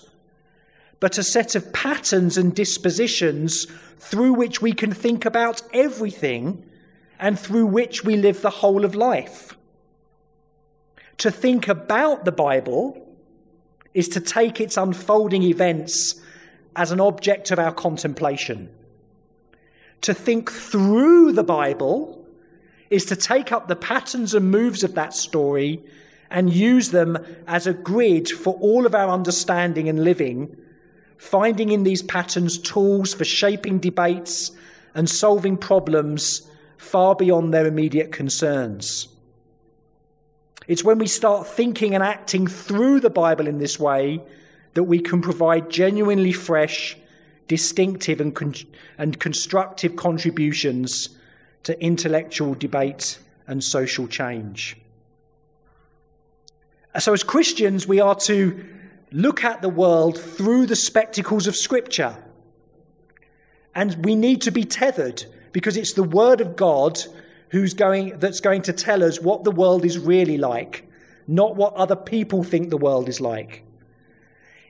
but 1.00 1.16
a 1.16 1.24
set 1.24 1.54
of 1.54 1.72
patterns 1.72 2.36
and 2.36 2.54
dispositions 2.54 3.66
through 3.98 4.34
which 4.34 4.60
we 4.60 4.72
can 4.72 4.92
think 4.92 5.24
about 5.24 5.62
everything 5.72 6.64
and 7.20 7.38
through 7.38 7.66
which 7.66 8.02
we 8.02 8.16
live 8.16 8.40
the 8.40 8.50
whole 8.50 8.84
of 8.84 8.94
life. 8.94 9.56
To 11.18 11.30
think 11.30 11.68
about 11.68 12.24
the 12.24 12.32
Bible 12.32 13.06
is 13.92 14.08
to 14.08 14.20
take 14.20 14.58
its 14.58 14.78
unfolding 14.78 15.42
events 15.42 16.18
as 16.74 16.90
an 16.90 17.00
object 17.00 17.50
of 17.50 17.58
our 17.58 17.72
contemplation. 17.72 18.70
To 20.00 20.14
think 20.14 20.50
through 20.50 21.32
the 21.32 21.44
Bible 21.44 22.24
is 22.88 23.04
to 23.04 23.16
take 23.16 23.52
up 23.52 23.68
the 23.68 23.76
patterns 23.76 24.32
and 24.32 24.50
moves 24.50 24.82
of 24.82 24.94
that 24.94 25.12
story 25.12 25.82
and 26.30 26.50
use 26.50 26.90
them 26.90 27.18
as 27.46 27.66
a 27.66 27.74
grid 27.74 28.30
for 28.30 28.54
all 28.54 28.86
of 28.86 28.94
our 28.94 29.10
understanding 29.10 29.90
and 29.90 30.04
living, 30.04 30.56
finding 31.18 31.70
in 31.70 31.82
these 31.82 32.02
patterns 32.02 32.56
tools 32.56 33.12
for 33.12 33.24
shaping 33.24 33.78
debates 33.78 34.52
and 34.94 35.10
solving 35.10 35.58
problems 35.58 36.49
far 36.80 37.14
beyond 37.14 37.52
their 37.52 37.66
immediate 37.66 38.10
concerns. 38.10 39.06
It's 40.66 40.82
when 40.82 40.98
we 40.98 41.06
start 41.06 41.46
thinking 41.46 41.94
and 41.94 42.02
acting 42.02 42.46
through 42.46 43.00
the 43.00 43.10
Bible 43.10 43.46
in 43.46 43.58
this 43.58 43.78
way 43.78 44.22
that 44.72 44.84
we 44.84 44.98
can 44.98 45.20
provide 45.20 45.68
genuinely 45.68 46.32
fresh, 46.32 46.96
distinctive, 47.48 48.18
and, 48.18 48.34
con- 48.34 48.54
and 48.96 49.20
constructive 49.20 49.94
contributions 49.94 51.10
to 51.64 51.78
intellectual 51.84 52.54
debate 52.54 53.18
and 53.46 53.62
social 53.62 54.08
change. 54.08 54.78
So, 56.98 57.12
as 57.12 57.22
Christians, 57.22 57.86
we 57.86 58.00
are 58.00 58.14
to 58.20 58.64
look 59.12 59.44
at 59.44 59.60
the 59.60 59.68
world 59.68 60.18
through 60.18 60.64
the 60.64 60.76
spectacles 60.76 61.46
of 61.46 61.54
Scripture. 61.54 62.16
And 63.74 64.02
we 64.02 64.16
need 64.16 64.40
to 64.42 64.50
be 64.50 64.64
tethered 64.64 65.26
because 65.52 65.76
it's 65.76 65.92
the 65.92 66.02
Word 66.02 66.40
of 66.40 66.56
God 66.56 67.00
who's 67.50 67.74
going, 67.74 68.18
that's 68.18 68.40
going 68.40 68.62
to 68.62 68.72
tell 68.72 69.02
us 69.02 69.20
what 69.20 69.44
the 69.44 69.50
world 69.50 69.84
is 69.84 69.98
really 69.98 70.38
like, 70.38 70.88
not 71.26 71.56
what 71.56 71.74
other 71.74 71.96
people 71.96 72.44
think 72.44 72.70
the 72.70 72.76
world 72.76 73.08
is 73.08 73.20
like. 73.20 73.64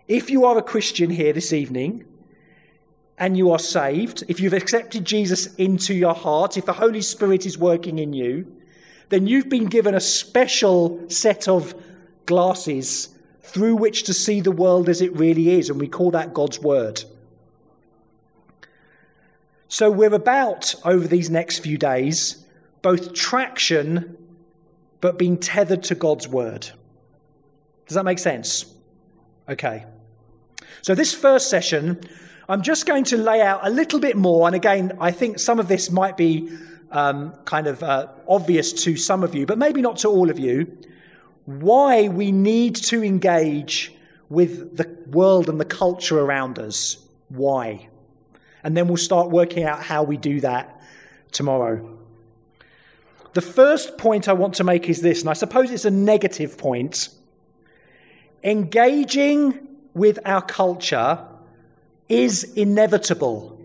If 0.09 0.31
you 0.31 0.45
are 0.45 0.59
a 0.59 0.63
Christian 0.63 1.11
here 1.11 1.33
this 1.33 1.53
evening 1.53 2.05
and 3.19 3.37
you 3.37 3.51
are 3.51 3.59
saved, 3.59 4.25
if 4.29 4.41
you've 4.41 4.55
accepted 4.55 5.05
Jesus 5.05 5.55
into 5.57 5.95
your 5.95 6.15
heart, 6.15 6.57
if 6.57 6.67
the 6.67 6.73
Holy 6.73 7.03
Spirit 7.03 7.47
is 7.47 7.59
working 7.59 7.99
in 7.99 8.13
you, 8.13 8.51
then 9.11 9.27
you've 9.27 9.49
been 9.49 9.67
given 9.67 9.95
a 9.95 10.01
special 10.01 11.09
set 11.11 11.49
of 11.49 11.75
glasses 12.27 13.11
through 13.43 13.77
which 13.77 14.05
to 14.05 14.15
see 14.15 14.41
the 14.41 14.53
world 14.53 14.89
as 14.89 15.01
it 15.01 15.15
really 15.15 15.51
is, 15.51 15.69
and 15.69 15.79
we 15.79 15.89
call 15.89 16.13
that 16.13 16.33
God's 16.33 16.59
Word. 16.61 17.05
So 19.71 19.89
we're 19.89 20.13
about, 20.13 20.75
over 20.85 21.07
these 21.07 21.31
next 21.31 21.61
few 21.61 21.79
days, 21.79 22.45
both 22.83 23.15
traction 23.15 24.17
but 25.01 25.17
being 25.17 25.39
tethered 25.39 25.85
to 25.85 25.95
God's 25.95 26.27
Word. 26.27 26.69
Does 27.87 27.95
that 27.95 28.05
make 28.05 28.19
sense? 28.19 28.65
Okay. 29.49 29.87
So, 30.83 30.97
this 30.97 31.15
first 31.15 31.49
session, 31.49 32.01
I'm 32.49 32.63
just 32.63 32.85
going 32.85 33.05
to 33.05 33.17
lay 33.17 33.43
out 33.43 33.65
a 33.65 33.71
little 33.71 34.01
bit 34.01 34.17
more, 34.17 34.49
and 34.49 34.57
again, 34.57 34.99
I 35.01 35.13
think 35.13 35.39
some 35.39 35.61
of 35.61 35.69
this 35.69 35.89
might 35.89 36.17
be 36.17 36.51
um, 36.91 37.33
kind 37.45 37.69
of 37.69 37.81
uh, 37.85 38.09
obvious 38.29 38.73
to 38.85 38.97
some 38.97 39.23
of 39.23 39.37
you, 39.37 39.47
but 39.47 39.57
maybe 39.57 39.81
not 39.81 39.99
to 39.99 40.09
all 40.09 40.31
of 40.31 40.39
you 40.39 40.67
why 41.47 42.09
we 42.09 42.33
need 42.33 42.75
to 42.75 43.05
engage 43.05 43.95
with 44.29 44.77
the 44.77 44.89
world 45.11 45.49
and 45.49 45.61
the 45.61 45.65
culture 45.65 46.19
around 46.19 46.59
us. 46.59 46.97
Why? 47.29 47.89
And 48.63 48.77
then 48.77 48.89
we'll 48.89 48.97
start 48.97 49.31
working 49.31 49.65
out 49.65 49.83
how 49.83 50.03
we 50.03 50.17
do 50.17 50.41
that 50.41 50.81
tomorrow. 51.33 51.99
The 53.33 53.41
first 53.41 53.97
point 53.97 54.29
I 54.29 54.33
want 54.33 54.55
to 54.55 54.65
make 54.65 54.89
is 54.89 55.03
this, 55.03 55.21
and 55.21 55.31
I 55.31 55.35
suppose 55.35 55.71
it's 55.71 55.85
a 55.85 55.91
negative 55.91 56.59
point. 56.59 57.09
Engaging 58.43 59.69
with 59.95 60.19
our 60.25 60.43
culture 60.43 61.25
is 62.09 62.45
inevitable. 62.55 63.61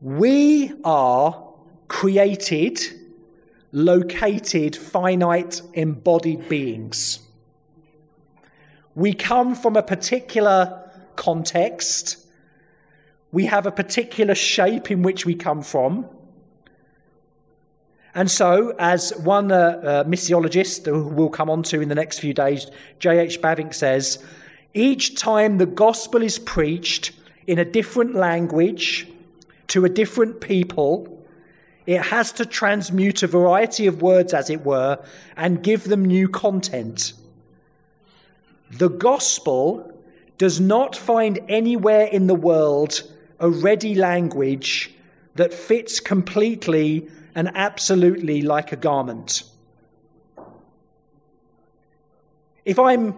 We 0.00 0.72
are 0.84 1.44
created 1.88 2.80
located, 3.76 4.74
finite, 4.74 5.60
embodied 5.74 6.48
beings. 6.48 7.20
We 8.94 9.12
come 9.12 9.54
from 9.54 9.76
a 9.76 9.82
particular 9.82 10.90
context. 11.16 12.25
We 13.36 13.44
have 13.44 13.66
a 13.66 13.70
particular 13.70 14.34
shape 14.34 14.90
in 14.90 15.02
which 15.02 15.26
we 15.26 15.34
come 15.34 15.60
from. 15.60 16.06
And 18.14 18.30
so, 18.30 18.74
as 18.78 19.10
one 19.18 19.52
uh, 19.52 19.56
uh, 19.56 20.04
missiologist 20.04 20.86
who 20.86 21.08
we'll 21.08 21.28
come 21.28 21.50
on 21.50 21.62
to 21.64 21.82
in 21.82 21.90
the 21.90 21.94
next 21.94 22.18
few 22.18 22.32
days, 22.32 22.66
J.H. 22.98 23.42
Bavinck 23.42 23.74
says, 23.74 24.24
each 24.72 25.16
time 25.16 25.58
the 25.58 25.66
gospel 25.66 26.22
is 26.22 26.38
preached 26.38 27.12
in 27.46 27.58
a 27.58 27.64
different 27.66 28.14
language 28.14 29.06
to 29.66 29.84
a 29.84 29.90
different 29.90 30.40
people, 30.40 31.22
it 31.84 32.00
has 32.00 32.32
to 32.32 32.46
transmute 32.46 33.22
a 33.22 33.26
variety 33.26 33.86
of 33.86 34.00
words, 34.00 34.32
as 34.32 34.48
it 34.48 34.64
were, 34.64 34.98
and 35.36 35.62
give 35.62 35.84
them 35.84 36.06
new 36.06 36.26
content. 36.26 37.12
The 38.70 38.88
gospel 38.88 39.92
does 40.38 40.58
not 40.58 40.96
find 40.96 41.38
anywhere 41.50 42.06
in 42.06 42.28
the 42.28 42.34
world 42.34 43.02
a 43.38 43.50
ready 43.50 43.94
language 43.94 44.94
that 45.34 45.52
fits 45.52 46.00
completely 46.00 47.08
and 47.34 47.50
absolutely 47.54 48.42
like 48.42 48.72
a 48.72 48.76
garment. 48.76 49.42
If 52.64 52.78
I'm 52.78 53.14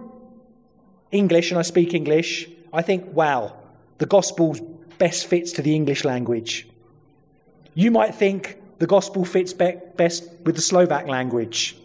English 1.11 1.51
and 1.51 1.59
I 1.59 1.63
speak 1.63 1.95
English, 1.95 2.49
I 2.73 2.83
think, 2.83 3.15
wow, 3.15 3.57
the 3.99 4.07
gospel 4.07 4.57
best 4.99 5.27
fits 5.27 5.53
to 5.53 5.63
the 5.63 5.75
English 5.75 6.05
language. 6.05 6.69
You 7.75 7.91
might 7.91 8.15
think 8.15 8.61
the 8.79 8.87
gospel 8.87 9.25
fits 9.25 9.53
best 9.53 10.29
with 10.45 10.57
the 10.57 10.63
Slovak 10.63 11.07
language. 11.07 11.77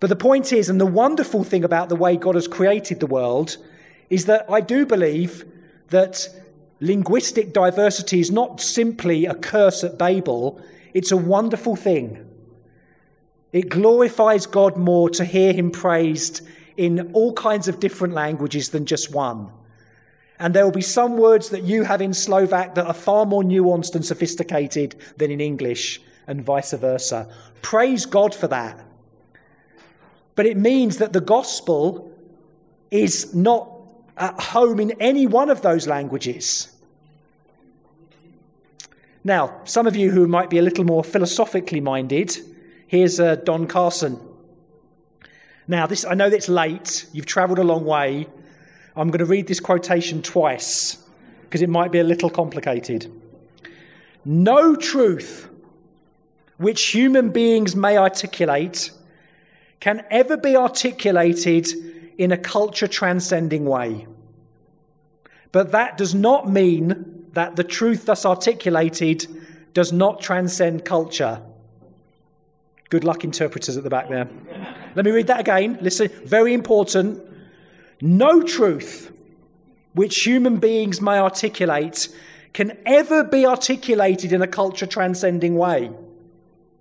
But 0.00 0.08
the 0.08 0.16
point 0.16 0.52
is, 0.52 0.70
and 0.70 0.80
the 0.80 0.86
wonderful 0.86 1.44
thing 1.44 1.62
about 1.62 1.90
the 1.90 1.96
way 1.96 2.16
God 2.16 2.34
has 2.34 2.48
created 2.48 3.00
the 3.00 3.06
world, 3.06 3.58
is 4.08 4.24
that 4.24 4.46
I 4.50 4.62
do 4.62 4.86
believe 4.86 5.44
that 5.90 6.28
linguistic 6.80 7.52
diversity 7.52 8.20
is 8.20 8.30
not 8.30 8.60
simply 8.60 9.26
a 9.26 9.34
curse 9.34 9.84
at 9.84 9.98
Babel, 9.98 10.60
it's 10.94 11.12
a 11.12 11.16
wonderful 11.16 11.76
thing. 11.76 12.26
It 13.52 13.68
glorifies 13.68 14.46
God 14.46 14.76
more 14.76 15.10
to 15.10 15.24
hear 15.24 15.52
him 15.52 15.70
praised 15.70 16.40
in 16.76 17.12
all 17.12 17.32
kinds 17.32 17.68
of 17.68 17.80
different 17.80 18.14
languages 18.14 18.70
than 18.70 18.86
just 18.86 19.12
one. 19.12 19.50
And 20.38 20.54
there 20.54 20.64
will 20.64 20.72
be 20.72 20.80
some 20.80 21.18
words 21.18 21.50
that 21.50 21.64
you 21.64 21.82
have 21.82 22.00
in 22.00 22.14
Slovak 22.14 22.74
that 22.76 22.86
are 22.86 22.94
far 22.94 23.26
more 23.26 23.42
nuanced 23.42 23.94
and 23.94 24.04
sophisticated 24.04 24.96
than 25.18 25.30
in 25.30 25.40
English, 25.40 26.00
and 26.26 26.42
vice 26.42 26.72
versa. 26.72 27.28
Praise 27.60 28.06
God 28.06 28.34
for 28.34 28.46
that. 28.48 28.80
But 30.36 30.46
it 30.46 30.56
means 30.56 30.98
that 30.98 31.12
the 31.12 31.20
gospel 31.20 32.10
is 32.90 33.34
not 33.34 33.69
at 34.20 34.38
home 34.38 34.78
in 34.78 34.92
any 35.00 35.26
one 35.26 35.50
of 35.50 35.62
those 35.62 35.88
languages. 35.88 36.68
Now, 39.24 39.60
some 39.64 39.86
of 39.86 39.96
you 39.96 40.10
who 40.10 40.28
might 40.28 40.50
be 40.50 40.58
a 40.58 40.62
little 40.62 40.84
more 40.84 41.02
philosophically 41.02 41.80
minded, 41.80 42.36
here's 42.86 43.18
uh, 43.18 43.36
Don 43.36 43.66
Carson. 43.66 44.20
Now, 45.66 45.86
this 45.86 46.04
I 46.04 46.14
know 46.14 46.26
it's 46.26 46.48
late. 46.48 47.06
You've 47.12 47.26
travelled 47.26 47.58
a 47.58 47.64
long 47.64 47.84
way. 47.84 48.26
I'm 48.96 49.08
going 49.08 49.20
to 49.20 49.24
read 49.24 49.46
this 49.46 49.60
quotation 49.60 50.22
twice 50.22 50.98
because 51.42 51.62
it 51.62 51.68
might 51.68 51.92
be 51.92 51.98
a 51.98 52.04
little 52.04 52.30
complicated. 52.30 53.10
No 54.24 54.76
truth 54.76 55.48
which 56.58 56.88
human 56.88 57.30
beings 57.30 57.74
may 57.74 57.96
articulate 57.96 58.90
can 59.80 60.04
ever 60.10 60.36
be 60.36 60.56
articulated 60.56 61.66
in 62.20 62.32
a 62.32 62.36
culture 62.36 62.86
transcending 62.86 63.64
way. 63.64 64.06
But 65.52 65.72
that 65.72 65.96
does 65.96 66.14
not 66.14 66.50
mean 66.50 67.24
that 67.32 67.56
the 67.56 67.64
truth 67.64 68.04
thus 68.04 68.26
articulated 68.26 69.26
does 69.72 69.90
not 69.90 70.20
transcend 70.20 70.84
culture. 70.84 71.40
Good 72.90 73.04
luck, 73.04 73.24
interpreters 73.24 73.78
at 73.78 73.84
the 73.84 73.88
back 73.88 74.10
there. 74.10 74.28
Let 74.94 75.06
me 75.06 75.12
read 75.12 75.28
that 75.28 75.40
again. 75.40 75.78
Listen, 75.80 76.10
very 76.26 76.52
important. 76.52 77.22
No 78.02 78.42
truth 78.42 79.10
which 79.94 80.22
human 80.22 80.58
beings 80.58 81.00
may 81.00 81.18
articulate 81.18 82.10
can 82.52 82.76
ever 82.84 83.24
be 83.24 83.46
articulated 83.46 84.30
in 84.34 84.42
a 84.42 84.46
culture 84.46 84.86
transcending 84.86 85.56
way. 85.56 85.90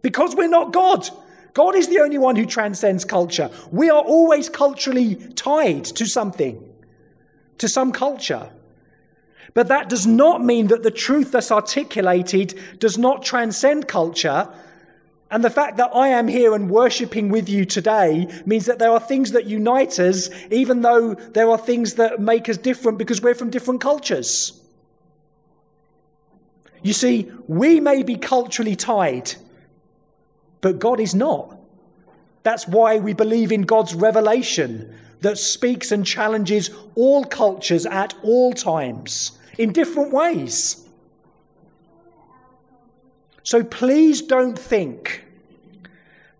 Because 0.02 0.36
we're 0.36 0.50
not 0.50 0.74
God. 0.74 1.10
God 1.54 1.76
is 1.76 1.88
the 1.88 2.00
only 2.00 2.18
one 2.18 2.36
who 2.36 2.46
transcends 2.46 3.06
culture. 3.06 3.50
We 3.72 3.90
are 3.90 4.02
always 4.02 4.50
culturally 4.50 5.16
tied 5.16 5.86
to 5.86 6.06
something, 6.06 6.64
to 7.58 7.68
some 7.68 7.92
culture. 7.92 8.52
But 9.54 9.68
that 9.68 9.90
does 9.90 10.06
not 10.06 10.44
mean 10.44 10.68
that 10.68 10.84
the 10.84 10.92
truth 10.92 11.32
that's 11.32 11.52
articulated 11.52 12.58
does 12.80 12.98
not 12.98 13.24
transcend 13.24 13.88
culture. 13.88 14.48
And 15.32 15.44
the 15.44 15.50
fact 15.50 15.78
that 15.78 15.92
I 15.94 16.10
am 16.10 16.28
here 16.28 16.54
and 16.54 16.70
worshipping 16.70 17.30
with 17.30 17.50
you 17.50 17.66
today 17.66 18.28
means 18.46 18.66
that 18.66 18.80
there 18.80 18.92
are 18.92 19.00
things 19.00 19.32
that 19.32 19.46
unite 19.46 20.00
us, 20.00 20.30
even 20.52 20.82
though 20.82 21.14
there 21.14 21.50
are 21.50 21.58
things 21.58 21.96
that 21.96 22.20
make 22.20 22.50
us 22.50 22.58
different 22.58 22.98
because 22.98 23.22
we're 23.22 23.36
from 23.36 23.50
different 23.50 23.82
cultures. 23.82 24.60
You 26.82 26.94
see, 26.94 27.32
we 27.48 27.80
may 27.80 28.04
be 28.04 28.16
culturally 28.16 28.76
tied, 28.76 29.34
but 30.62 30.80
God 30.80 31.00
is 31.00 31.16
not. 31.16 31.58
That's 32.44 32.68
why 32.68 32.98
we 32.98 33.14
believe 33.14 33.52
in 33.52 33.64
God's 33.64 33.94
revelation 33.94 34.94
that 35.22 35.38
speaks 35.38 35.92
and 35.92 36.06
challenges 36.06 36.70
all 36.96 37.26
cultures 37.26 37.86
at 37.86 38.14
all 38.24 38.54
times 38.54 39.34
in 39.58 39.74
different 39.74 40.14
ways. 40.14 40.86
So 43.44 43.64
please 43.64 44.22
don't 44.22 44.58
think 44.58 45.26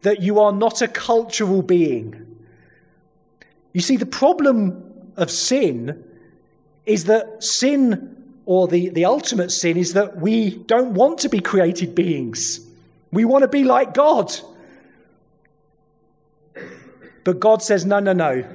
that 0.02 0.22
you 0.22 0.40
are 0.40 0.54
not 0.54 0.82
a 0.82 0.88
cultural 0.88 1.62
being. 1.62 2.26
You 3.74 3.82
see, 3.82 3.98
the 3.98 4.06
problem 4.06 5.12
of 5.18 5.30
sin 5.30 6.04
is 6.86 7.06
that 7.06 7.44
sin, 7.44 8.34
or 8.46 8.68
the, 8.68 8.90
the 8.90 9.06
ultimate 9.06 9.52
sin, 9.52 9.78
is 9.78 9.94
that 9.94 10.18
we 10.18 10.52
don't 10.52 10.94
want 10.94 11.20
to 11.20 11.30
be 11.30 11.40
created 11.40 11.94
beings. 11.94 12.62
We 13.12 13.26
want 13.26 13.44
to 13.44 13.48
be 13.48 13.64
like 13.64 13.94
God. 13.94 14.32
But 17.24 17.40
God 17.40 17.62
says, 17.62 17.86
no, 17.86 18.00
no, 18.00 18.14
no. 18.14 18.46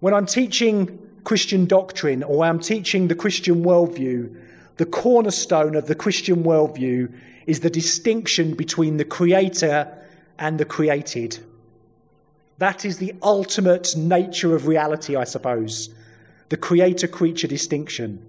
When 0.00 0.14
I'm 0.14 0.26
teaching 0.26 0.98
Christian 1.24 1.66
doctrine 1.66 2.22
or 2.22 2.44
I'm 2.44 2.60
teaching 2.60 3.08
the 3.08 3.14
Christian 3.14 3.64
worldview, 3.64 4.40
the 4.76 4.86
cornerstone 4.86 5.76
of 5.76 5.86
the 5.86 5.94
Christian 5.94 6.44
worldview 6.44 7.12
is 7.46 7.60
the 7.60 7.70
distinction 7.70 8.54
between 8.54 8.96
the 8.96 9.04
creator 9.04 9.96
and 10.38 10.58
the 10.58 10.64
created. 10.64 11.38
That 12.58 12.84
is 12.84 12.98
the 12.98 13.14
ultimate 13.22 13.96
nature 13.96 14.54
of 14.54 14.66
reality, 14.66 15.16
I 15.16 15.24
suppose. 15.24 15.94
The 16.48 16.56
creator 16.56 17.08
creature 17.08 17.48
distinction. 17.48 18.24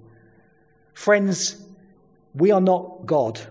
Friends, 0.93 1.57
we 2.33 2.51
are 2.51 2.61
not 2.61 3.05
God. 3.05 3.41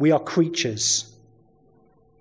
We 0.00 0.10
are 0.10 0.18
creatures. 0.18 1.12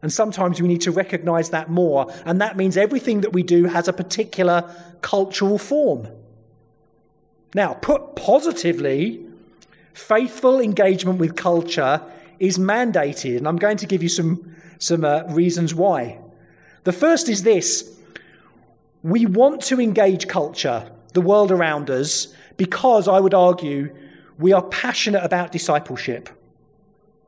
And 0.02 0.14
sometimes 0.14 0.62
we 0.62 0.68
need 0.68 0.82
to 0.82 0.92
recognize 0.92 1.50
that 1.50 1.70
more. 1.70 2.12
And 2.26 2.40
that 2.42 2.56
means 2.56 2.78
everything 2.78 3.22
that 3.22 3.34
we 3.34 3.44
do 3.44 3.66
has 3.66 3.88
a 3.88 3.94
particular 3.94 4.74
cultural 5.02 5.58
form. 5.58 6.08
Now, 7.54 7.74
put 7.74 8.16
positively, 8.16 9.26
faithful 9.94 10.60
engagement 10.60 11.20
with 11.20 11.36
culture 11.36 12.02
is 12.38 12.58
mandated. 12.58 13.38
And 13.38 13.48
I'm 13.48 13.58
going 13.58 13.78
to 13.78 13.88
give 13.88 14.02
you 14.04 14.10
some, 14.10 14.56
some 14.78 15.04
uh, 15.04 15.24
reasons 15.24 15.74
why. 15.74 16.20
The 16.84 16.94
first 16.94 17.28
is 17.28 17.44
this 17.44 17.96
we 19.02 19.26
want 19.26 19.62
to 19.64 19.80
engage 19.80 20.28
culture, 20.28 20.92
the 21.14 21.22
world 21.22 21.52
around 21.52 21.90
us, 21.90 22.34
because 22.58 23.08
I 23.08 23.20
would 23.20 23.34
argue 23.34 23.96
we 24.38 24.52
are 24.54 24.64
passionate 24.64 25.24
about 25.24 25.52
discipleship 25.52 26.30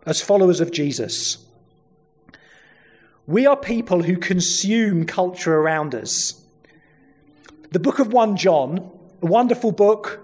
as 0.06 0.22
followers 0.22 0.60
of 0.60 0.72
Jesus. 0.72 1.38
We 3.28 3.46
are 3.46 3.56
people 3.56 4.04
who 4.04 4.18
consume 4.18 5.06
culture 5.06 5.56
around 5.56 5.94
us. 5.96 6.42
The 7.72 7.80
book 7.80 8.00
of 8.00 8.12
1 8.12 8.36
John, 8.36 8.90
a 9.22 9.26
wonderful 9.26 9.72
book, 9.72 10.20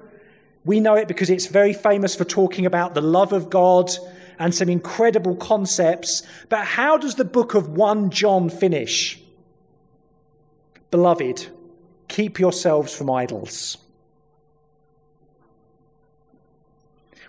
we 0.66 0.80
know 0.80 0.96
it 0.96 1.08
because 1.08 1.30
it's 1.30 1.46
very 1.46 1.74
famous 1.74 2.16
for 2.16 2.26
talking 2.26 2.66
about 2.66 2.94
the 2.94 3.02
love 3.02 3.32
of 3.32 3.50
God 3.50 3.92
and 4.40 4.54
some 4.54 4.68
incredible 4.68 5.36
concepts. 5.36 6.24
But 6.50 6.66
how 6.66 6.98
does 6.98 7.16
the 7.16 7.26
book 7.26 7.54
of 7.54 7.70
1 7.70 8.10
John 8.10 8.50
finish? 8.50 9.22
Beloved, 10.92 11.48
keep 12.08 12.40
yourselves 12.40 12.94
from 12.94 13.10
idols. 13.10 13.78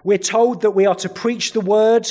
We're 0.03 0.19
told 0.19 0.63
that 0.63 0.71
we 0.73 0.87
are 0.87 0.95
to 0.97 1.09
preach 1.09 1.53
the 1.53 1.61
word, 1.61 2.11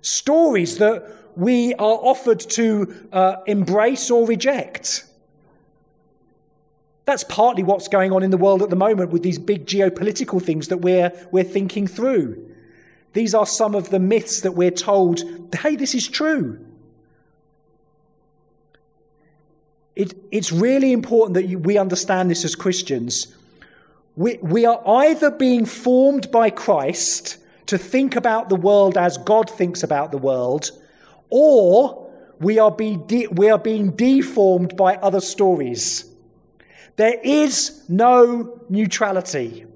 stories 0.00 0.78
that 0.78 1.04
we 1.36 1.74
are 1.74 1.98
offered 2.02 2.40
to 2.40 3.08
uh, 3.12 3.36
embrace 3.46 4.10
or 4.10 4.26
reject. 4.26 5.04
That's 7.04 7.24
partly 7.24 7.62
what's 7.62 7.88
going 7.88 8.12
on 8.12 8.22
in 8.22 8.30
the 8.30 8.36
world 8.36 8.62
at 8.62 8.70
the 8.70 8.76
moment 8.76 9.10
with 9.10 9.22
these 9.22 9.38
big 9.38 9.64
geopolitical 9.64 10.42
things 10.42 10.68
that 10.68 10.78
we're, 10.78 11.12
we're 11.30 11.44
thinking 11.44 11.86
through. 11.86 12.44
These 13.14 13.34
are 13.34 13.46
some 13.46 13.74
of 13.74 13.90
the 13.90 13.98
myths 13.98 14.42
that 14.42 14.52
we're 14.52 14.70
told, 14.70 15.22
hey, 15.54 15.76
this 15.76 15.94
is 15.94 16.06
true. 16.06 16.64
It, 19.96 20.14
it's 20.30 20.52
really 20.52 20.92
important 20.92 21.34
that 21.34 21.46
you, 21.46 21.58
we 21.58 21.78
understand 21.78 22.30
this 22.30 22.44
as 22.44 22.54
Christians. 22.54 23.34
We, 24.14 24.38
we 24.42 24.66
are 24.66 24.82
either 24.86 25.30
being 25.30 25.64
formed 25.64 26.30
by 26.30 26.50
Christ 26.50 27.38
to 27.68 27.78
think 27.78 28.16
about 28.16 28.48
the 28.48 28.56
world 28.56 28.96
as 28.96 29.18
God 29.18 29.48
thinks 29.48 29.82
about 29.82 30.10
the 30.10 30.18
world, 30.18 30.70
or 31.28 32.10
we 32.40 32.58
are, 32.58 32.70
be 32.70 32.96
de- 32.96 33.26
we 33.28 33.50
are 33.50 33.58
being 33.58 33.90
deformed 33.90 34.76
by 34.76 34.96
other 34.96 35.20
stories. 35.20 36.10
There 36.96 37.20
is 37.22 37.84
no 37.88 38.60
neutrality. 38.68 39.66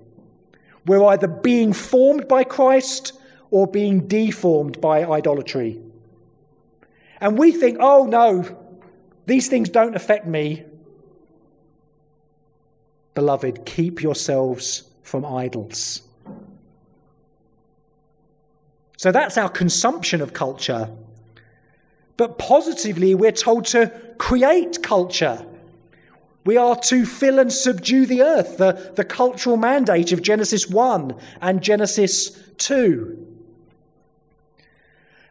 We're 0.87 1.05
either 1.05 1.29
being 1.29 1.73
formed 1.73 2.29
by 2.29 2.45
Christ 2.45 3.13
or 3.51 3.67
being 3.67 4.09
deformed 4.09 4.81
by 4.81 5.05
idolatry. 5.05 5.79
And 7.21 7.39
we 7.39 7.53
think, 7.53 7.77
oh 7.79 8.07
no, 8.07 8.59
these 9.27 9.49
things 9.49 9.69
don't 9.69 9.95
affect 9.95 10.27
me. 10.27 10.65
Beloved, 13.15 13.67
keep 13.67 14.03
yourselves 14.03 14.85
from 15.03 15.27
idols. 15.27 16.03
So 19.03 19.11
that's 19.11 19.37
our 19.37 19.49
consumption 19.49 20.21
of 20.21 20.33
culture. 20.33 20.89
But 22.17 22.39
positively, 22.39 23.17
we're 23.17 23.33
told 23.33 23.65
to 23.65 23.89
create 24.17 24.81
culture. 24.81 25.45
We 26.45 26.57
are 26.57 26.77
to 26.83 27.05
fill 27.05 27.41
and 27.41 27.53
subdue 27.53 28.07
the 28.07 28.23
earth, 28.23 28.59
the, 28.59 28.93
the 28.95 29.05
cultural 29.05 29.57
mandate 29.57 30.13
of 30.13 30.23
Genesis 30.23 30.69
1 30.69 31.17
and 31.41 31.61
Genesis 31.61 32.31
2. 32.59 33.27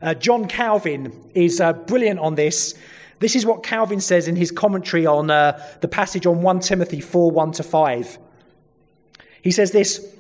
Uh, 0.02 0.16
John 0.16 0.50
Calvin 0.50 1.32
is 1.34 1.62
uh, 1.62 1.72
brilliant 1.72 2.20
on 2.20 2.36
this. 2.36 2.74
This 3.20 3.38
is 3.38 3.46
what 3.46 3.64
Calvin 3.64 4.02
says 4.02 4.28
in 4.28 4.36
his 4.36 4.52
commentary 4.52 5.06
on 5.06 5.32
uh, 5.32 5.66
the 5.80 5.88
passage 5.88 6.26
on 6.26 6.42
1 6.42 6.60
Timothy 6.60 7.00
4 7.00 7.32
1 7.32 7.54
to 7.54 7.64
5. 7.64 8.20
He 9.42 9.52
says 9.52 9.72
this 9.72 10.14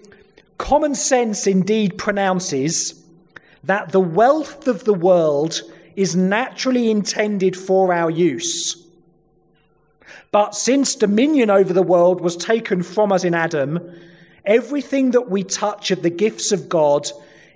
Common 0.57 0.95
sense 0.95 1.47
indeed 1.47 1.97
pronounces 1.97 3.00
that 3.63 3.91
the 3.91 3.99
wealth 3.99 4.67
of 4.67 4.83
the 4.83 4.93
world 4.93 5.61
is 5.95 6.15
naturally 6.15 6.89
intended 6.89 7.55
for 7.55 7.93
our 7.93 8.09
use 8.09 8.81
but 10.31 10.55
since 10.55 10.95
dominion 10.95 11.49
over 11.49 11.73
the 11.73 11.83
world 11.83 12.21
was 12.21 12.37
taken 12.37 12.83
from 12.83 13.11
us 13.11 13.23
in 13.23 13.33
Adam, 13.33 13.79
everything 14.45 15.11
that 15.11 15.29
we 15.29 15.43
touch 15.43 15.91
of 15.91 16.01
the 16.01 16.09
gifts 16.09 16.53
of 16.53 16.69
God 16.69 17.09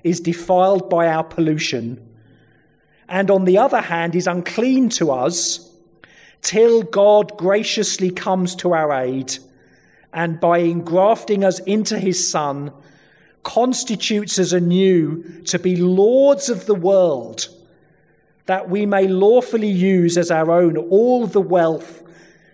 is 0.04 0.20
defiled 0.20 0.89
by 0.89 1.08
our 1.08 1.24
pollution. 1.24 2.06
And 3.08 3.32
on 3.32 3.46
the 3.46 3.58
other 3.58 3.82
hand, 3.82 4.13
is 4.13 4.28
unclean 4.28 4.89
to 4.89 5.12
us 5.12 5.72
till 6.41 6.84
God 6.84 7.38
graciously 7.38 8.12
comes 8.12 8.56
to 8.58 8.74
our 8.74 8.91
aid 8.91 9.38
and 10.13 10.39
by 10.39 10.60
engrafting 10.60 11.44
us 11.44 11.60
into 11.60 11.98
his 11.98 12.30
Son, 12.30 12.72
constitutes 13.45 14.39
us 14.39 14.51
anew 14.51 15.23
to 15.43 15.60
be 15.60 15.75
lords 15.75 16.49
of 16.49 16.65
the 16.65 16.75
world 16.75 17.47
that 18.47 18.69
we 18.69 18.86
may 18.86 19.08
lawfully 19.08 19.69
use 19.69 20.17
as 20.17 20.31
our 20.31 20.51
own 20.51 20.75
all 20.75 21.27
the 21.27 21.39
wealth 21.39 22.03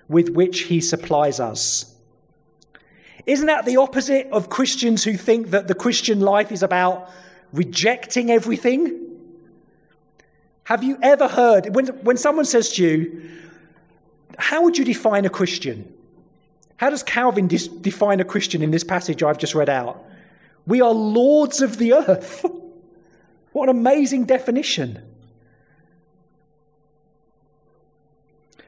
with 0.09 0.29
which 0.29 0.63
he 0.63 0.81
supplies 0.81 1.39
us. 1.39 1.95
Isn't 3.25 3.47
that 3.47 3.65
the 3.65 3.77
opposite 3.77 4.27
of 4.31 4.49
Christians 4.49 5.03
who 5.05 5.13
think 5.13 5.51
that 5.51 5.69
the 5.69 5.75
Christian 5.75 6.19
life 6.19 6.51
is 6.51 6.61
about 6.61 7.09
rejecting 7.53 8.29
everything? 8.29 8.99
Have 10.65 10.83
you 10.83 10.97
ever 11.01 11.29
heard, 11.29 11.73
when, 11.73 11.87
when 12.03 12.17
someone 12.17 12.45
says 12.45 12.73
to 12.73 12.83
you, 12.83 13.29
How 14.37 14.61
would 14.63 14.77
you 14.77 14.83
define 14.83 15.23
a 15.23 15.29
Christian? 15.29 15.91
How 16.77 16.89
does 16.89 17.03
Calvin 17.03 17.47
dis- 17.47 17.67
define 17.67 18.19
a 18.19 18.25
Christian 18.25 18.61
in 18.61 18.71
this 18.71 18.83
passage 18.83 19.23
I've 19.23 19.37
just 19.37 19.55
read 19.55 19.69
out? 19.69 20.03
We 20.71 20.79
are 20.79 20.93
lords 20.93 21.61
of 21.61 21.79
the 21.79 21.91
earth. 21.91 22.45
what 23.51 23.67
an 23.67 23.75
amazing 23.75 24.23
definition. 24.23 25.03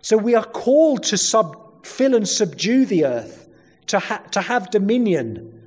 So 0.01 0.17
we 0.17 0.35
are 0.35 0.43
called 0.43 1.03
to 1.03 1.17
sub- 1.17 1.85
fill 1.85 2.13
and 2.13 2.27
subdue 2.27 2.85
the 2.85 3.05
earth, 3.05 3.47
to, 3.87 3.99
ha- 3.99 4.21
to 4.31 4.41
have 4.41 4.69
dominion 4.69 5.61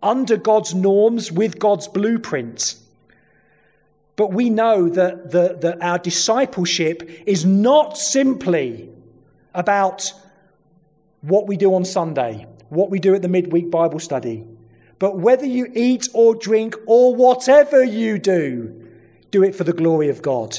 under 0.00 0.36
God's 0.36 0.76
norms 0.76 1.32
with 1.32 1.58
God's 1.58 1.88
blueprint. 1.88 2.76
But 4.14 4.32
we 4.32 4.50
know 4.50 4.88
that, 4.88 5.32
that, 5.32 5.62
that 5.62 5.82
our 5.82 5.98
discipleship 5.98 7.02
is 7.26 7.44
not 7.44 7.98
simply 7.98 8.90
about 9.56 10.12
what 11.22 11.48
we 11.48 11.56
do 11.56 11.74
on 11.74 11.84
Sunday, 11.84 12.46
what 12.68 12.90
we 12.90 13.00
do 13.00 13.16
at 13.16 13.22
the 13.22 13.28
midweek 13.28 13.72
Bible 13.72 13.98
study, 13.98 14.46
but 14.98 15.18
whether 15.18 15.46
you 15.46 15.70
eat 15.74 16.08
or 16.12 16.34
drink 16.34 16.74
or 16.86 17.14
whatever 17.14 17.84
you 17.84 18.18
do, 18.18 18.88
do 19.30 19.42
it 19.44 19.54
for 19.54 19.64
the 19.64 19.72
glory 19.72 20.08
of 20.08 20.22
God. 20.22 20.58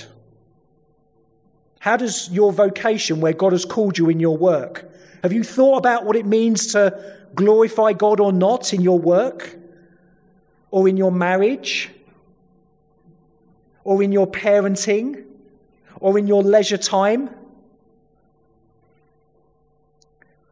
How 1.80 1.98
does 1.98 2.30
your 2.30 2.52
vocation, 2.52 3.22
where 3.22 3.34
God 3.34 3.52
has 3.54 3.66
called 3.66 3.98
you 3.98 4.10
in 4.10 4.20
your 4.20 4.38
work, 4.38 4.90
have 5.24 5.34
you 5.34 5.44
thought 5.44 5.78
about 5.78 6.06
what 6.06 6.16
it 6.16 6.26
means 6.26 6.68
to 6.74 7.18
glorify 7.36 7.94
God 7.94 8.20
or 8.20 8.32
not 8.32 8.74
in 8.74 8.82
your 8.82 9.00
work, 9.00 9.58
or 10.72 10.88
in 10.88 10.98
your 10.98 11.12
marriage, 11.12 11.90
or 13.84 14.04
in 14.04 14.12
your 14.12 14.28
parenting, 14.28 15.26
or 16.00 16.18
in 16.18 16.28
your 16.28 16.44
leisure 16.44 16.78
time? 16.78 17.30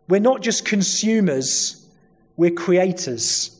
We're 0.10 0.22
not 0.22 0.42
just 0.42 0.66
consumers, 0.66 1.86
we're 2.36 2.52
creators. 2.52 3.57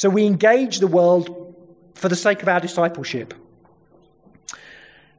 So 0.00 0.08
we 0.08 0.24
engage 0.24 0.78
the 0.78 0.86
world 0.86 1.54
for 1.94 2.08
the 2.08 2.16
sake 2.16 2.40
of 2.40 2.48
our 2.48 2.58
discipleship. 2.58 3.34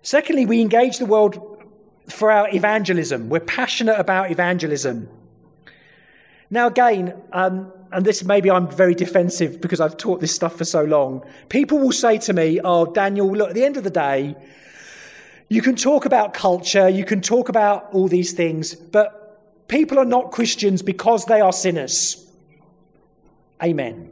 Secondly, 0.02 0.48
we 0.48 0.60
engage 0.60 0.98
the 0.98 1.06
world 1.06 1.64
for 2.10 2.32
our 2.32 2.50
evangelism. 2.50 3.30
We're 3.30 3.42
passionate 3.42 4.00
about 4.00 4.32
evangelism. 4.32 5.08
Now, 6.50 6.66
again, 6.66 7.14
um, 7.32 7.72
and 7.92 8.04
this 8.04 8.24
maybe 8.24 8.50
I'm 8.50 8.68
very 8.68 8.96
defensive 8.96 9.62
because 9.62 9.80
I've 9.80 9.98
taught 9.98 10.20
this 10.20 10.34
stuff 10.34 10.56
for 10.56 10.66
so 10.66 10.84
long. 10.84 11.24
People 11.50 11.78
will 11.78 11.92
say 11.92 12.18
to 12.18 12.34
me, 12.34 12.60
Oh, 12.64 12.88
Daniel, 12.88 13.32
look, 13.32 13.50
at 13.50 13.54
the 13.54 13.64
end 13.64 13.78
of 13.78 13.84
the 13.84 13.92
day, 13.92 14.36
you 15.48 15.62
can 15.62 15.76
talk 15.76 16.06
about 16.06 16.34
culture, 16.34 16.90
you 16.90 17.06
can 17.06 17.22
talk 17.22 17.50
about 17.50 17.94
all 17.94 18.08
these 18.08 18.34
things, 18.34 18.74
but 18.74 19.68
people 19.68 20.00
are 20.00 20.06
not 20.06 20.32
Christians 20.32 20.82
because 20.82 21.26
they 21.26 21.40
are 21.40 21.54
sinners. 21.54 22.28
Amen. 23.62 24.11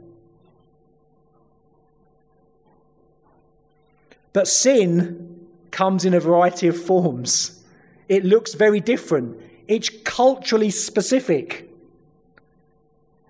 But 4.32 4.48
sin 4.48 5.48
comes 5.70 6.04
in 6.04 6.14
a 6.14 6.20
variety 6.20 6.68
of 6.68 6.80
forms. 6.80 7.62
It 8.08 8.24
looks 8.24 8.54
very 8.54 8.80
different. 8.80 9.40
It's 9.68 9.88
culturally 10.04 10.70
specific. 10.70 11.70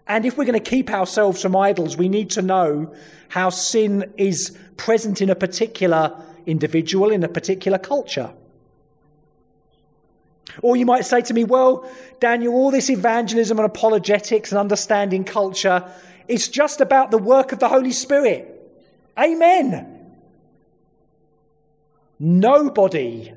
And 0.06 0.24
if 0.24 0.36
we're 0.36 0.44
going 0.44 0.60
to 0.60 0.70
keep 0.70 0.90
ourselves 0.90 1.42
from 1.42 1.54
idols, 1.54 1.96
we 1.96 2.08
need 2.08 2.30
to 2.30 2.42
know 2.42 2.94
how 3.28 3.50
sin 3.50 4.12
is 4.16 4.56
present 4.76 5.22
in 5.22 5.30
a 5.30 5.34
particular 5.34 6.20
individual, 6.46 7.10
in 7.10 7.22
a 7.22 7.28
particular 7.28 7.78
culture. 7.78 8.32
Or 10.62 10.76
you 10.76 10.84
might 10.84 11.04
say 11.04 11.20
to 11.22 11.34
me, 11.34 11.44
well, 11.44 11.88
Daniel, 12.18 12.54
all 12.54 12.70
this 12.70 12.90
evangelism 12.90 13.58
and 13.58 13.66
apologetics 13.66 14.50
and 14.50 14.58
understanding 14.58 15.24
culture, 15.24 15.88
it's 16.26 16.48
just 16.48 16.80
about 16.80 17.10
the 17.10 17.18
work 17.18 17.52
of 17.52 17.60
the 17.60 17.68
Holy 17.68 17.92
Spirit. 17.92 18.56
Amen. 19.18 19.89
Nobody 22.22 23.32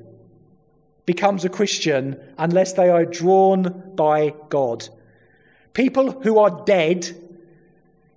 becomes 1.06 1.44
a 1.44 1.48
Christian 1.48 2.20
unless 2.36 2.74
they 2.74 2.90
are 2.90 3.06
drawn 3.06 3.92
by 3.94 4.34
God. 4.50 4.90
People 5.72 6.20
who 6.20 6.38
are 6.38 6.62
dead 6.66 7.16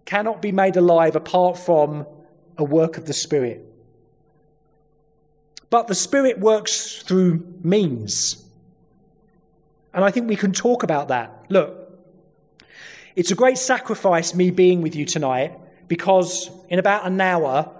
cannot 0.03 0.41
be 0.41 0.51
made 0.51 0.75
alive 0.75 1.15
apart 1.15 1.57
from 1.57 2.05
a 2.57 2.65
work 2.65 2.97
of 2.97 3.05
the 3.05 3.13
Spirit. 3.13 3.63
But 5.69 5.87
the 5.87 5.95
Spirit 5.95 6.39
works 6.39 7.01
through 7.01 7.45
means. 7.63 8.43
And 9.93 10.03
I 10.03 10.11
think 10.11 10.27
we 10.27 10.35
can 10.35 10.51
talk 10.51 10.83
about 10.83 11.07
that. 11.07 11.45
Look, 11.49 11.97
it's 13.15 13.31
a 13.31 13.35
great 13.35 13.57
sacrifice 13.57 14.35
me 14.35 14.51
being 14.51 14.81
with 14.81 14.95
you 14.95 15.05
tonight 15.05 15.57
because 15.87 16.51
in 16.69 16.77
about 16.77 17.05
an 17.05 17.19
hour, 17.21 17.73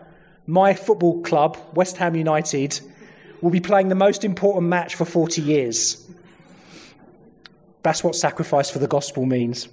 my 0.48 0.74
football 0.74 1.22
club, 1.22 1.58
West 1.74 1.98
Ham 1.98 2.16
United, 2.16 2.80
will 3.42 3.52
be 3.52 3.60
playing 3.60 3.90
the 3.90 3.96
most 3.96 4.24
important 4.24 4.68
match 4.68 4.96
for 4.96 5.06
40 5.06 5.42
years. 5.42 6.08
That's 7.84 8.04
what 8.04 8.16
sacrifice 8.16 8.70
for 8.70 8.80
the 8.80 8.88
gospel 8.88 9.26
means. 9.26 9.68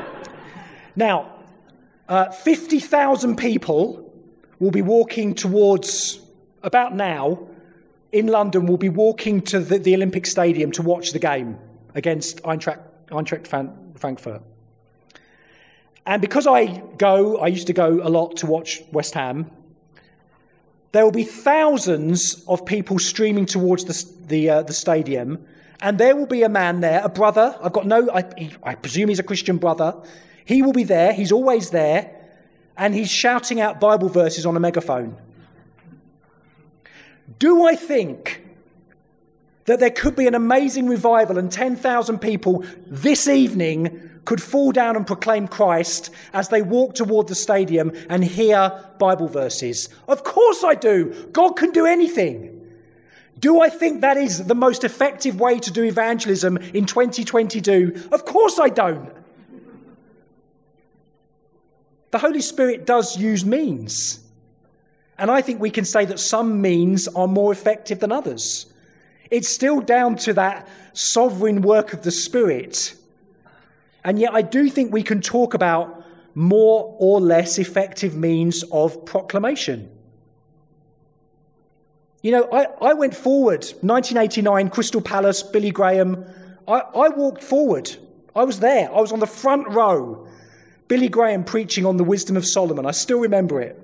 now, 0.96 1.32
uh, 2.08 2.30
50,000 2.30 3.36
people 3.36 4.12
will 4.58 4.70
be 4.70 4.82
walking 4.82 5.34
towards, 5.34 6.20
about 6.62 6.94
now, 6.94 7.46
in 8.10 8.26
London, 8.26 8.66
will 8.66 8.78
be 8.78 8.88
walking 8.88 9.42
to 9.42 9.60
the, 9.60 9.78
the 9.78 9.94
Olympic 9.94 10.26
Stadium 10.26 10.72
to 10.72 10.82
watch 10.82 11.12
the 11.12 11.18
game 11.18 11.58
against 11.94 12.42
Eintracht, 12.42 12.80
Eintracht 13.10 13.46
Frankfurt. 13.46 14.42
And 16.06 16.22
because 16.22 16.46
I 16.46 16.82
go, 16.96 17.36
I 17.36 17.48
used 17.48 17.66
to 17.66 17.74
go 17.74 18.00
a 18.02 18.08
lot 18.08 18.38
to 18.38 18.46
watch 18.46 18.82
West 18.92 19.12
Ham, 19.12 19.50
there 20.92 21.04
will 21.04 21.12
be 21.12 21.24
thousands 21.24 22.42
of 22.48 22.64
people 22.64 22.98
streaming 22.98 23.46
towards 23.46 23.84
the, 23.84 24.26
the, 24.26 24.50
uh, 24.50 24.62
the 24.62 24.72
stadium, 24.72 25.44
and 25.80 25.98
there 25.98 26.16
will 26.16 26.26
be 26.26 26.42
a 26.42 26.48
man 26.48 26.80
there, 26.80 27.02
a 27.04 27.08
brother. 27.08 27.56
I've 27.62 27.72
got 27.72 27.86
no, 27.86 28.10
I, 28.10 28.24
he, 28.36 28.52
I 28.62 28.74
presume 28.74 29.08
he's 29.08 29.18
a 29.18 29.24
Christian 29.24 29.58
brother. 29.58 29.94
He 30.44 30.62
will 30.62 30.72
be 30.72 30.84
there, 30.84 31.12
he's 31.12 31.30
always 31.30 31.70
there, 31.70 32.14
and 32.76 32.94
he's 32.94 33.10
shouting 33.10 33.60
out 33.60 33.80
Bible 33.80 34.08
verses 34.08 34.46
on 34.46 34.56
a 34.56 34.60
megaphone. 34.60 35.16
Do 37.38 37.66
I 37.66 37.76
think 37.76 38.42
that 39.66 39.80
there 39.80 39.90
could 39.90 40.16
be 40.16 40.26
an 40.26 40.34
amazing 40.34 40.88
revival 40.88 41.36
and 41.36 41.52
10,000 41.52 42.18
people 42.18 42.64
this 42.86 43.28
evening 43.28 44.07
could 44.28 44.42
fall 44.42 44.72
down 44.72 44.94
and 44.94 45.06
proclaim 45.06 45.48
Christ 45.48 46.10
as 46.34 46.50
they 46.50 46.60
walk 46.60 46.94
toward 46.94 47.28
the 47.28 47.34
stadium 47.34 47.92
and 48.10 48.22
hear 48.22 48.84
Bible 48.98 49.26
verses? 49.26 49.88
Of 50.06 50.22
course 50.22 50.62
I 50.62 50.74
do. 50.74 51.30
God 51.32 51.52
can 51.52 51.70
do 51.70 51.86
anything. 51.86 52.60
Do 53.38 53.62
I 53.62 53.70
think 53.70 54.02
that 54.02 54.18
is 54.18 54.44
the 54.44 54.54
most 54.54 54.84
effective 54.84 55.40
way 55.40 55.58
to 55.60 55.70
do 55.70 55.82
evangelism 55.82 56.58
in 56.58 56.84
2022? 56.84 58.10
Of 58.12 58.26
course 58.26 58.58
I 58.58 58.68
don't. 58.68 59.10
The 62.10 62.18
Holy 62.18 62.42
Spirit 62.42 62.84
does 62.84 63.16
use 63.16 63.46
means. 63.46 64.20
And 65.16 65.30
I 65.30 65.40
think 65.40 65.58
we 65.58 65.70
can 65.70 65.86
say 65.86 66.04
that 66.04 66.20
some 66.20 66.60
means 66.60 67.08
are 67.08 67.28
more 67.28 67.50
effective 67.50 68.00
than 68.00 68.12
others. 68.12 68.66
It's 69.30 69.48
still 69.48 69.80
down 69.80 70.16
to 70.16 70.34
that 70.34 70.68
sovereign 70.92 71.62
work 71.62 71.94
of 71.94 72.02
the 72.02 72.10
Spirit. 72.10 72.94
And 74.08 74.18
yet, 74.18 74.32
I 74.32 74.40
do 74.40 74.70
think 74.70 74.90
we 74.90 75.02
can 75.02 75.20
talk 75.20 75.52
about 75.52 76.02
more 76.34 76.96
or 76.98 77.20
less 77.20 77.58
effective 77.58 78.16
means 78.16 78.64
of 78.72 79.04
proclamation. 79.04 79.90
You 82.22 82.32
know, 82.32 82.48
I, 82.50 82.68
I 82.80 82.94
went 82.94 83.14
forward, 83.14 83.66
1989, 83.82 84.70
Crystal 84.70 85.02
Palace, 85.02 85.42
Billy 85.42 85.70
Graham. 85.70 86.24
I, 86.66 86.78
I 86.78 87.08
walked 87.10 87.44
forward. 87.44 87.98
I 88.34 88.44
was 88.44 88.60
there. 88.60 88.90
I 88.90 88.98
was 88.98 89.12
on 89.12 89.20
the 89.20 89.26
front 89.26 89.68
row. 89.68 90.26
Billy 90.88 91.10
Graham 91.10 91.44
preaching 91.44 91.84
on 91.84 91.98
the 91.98 92.04
wisdom 92.04 92.38
of 92.38 92.46
Solomon. 92.46 92.86
I 92.86 92.92
still 92.92 93.20
remember 93.20 93.60
it. 93.60 93.78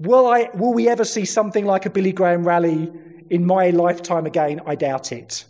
Will, 0.00 0.26
I, 0.26 0.50
will 0.54 0.74
we 0.74 0.88
ever 0.88 1.04
see 1.04 1.24
something 1.24 1.64
like 1.64 1.86
a 1.86 1.90
Billy 1.90 2.10
Graham 2.10 2.44
rally 2.44 2.90
in 3.30 3.46
my 3.46 3.70
lifetime 3.70 4.26
again, 4.26 4.60
I 4.66 4.74
doubt 4.74 5.12
it. 5.12 5.44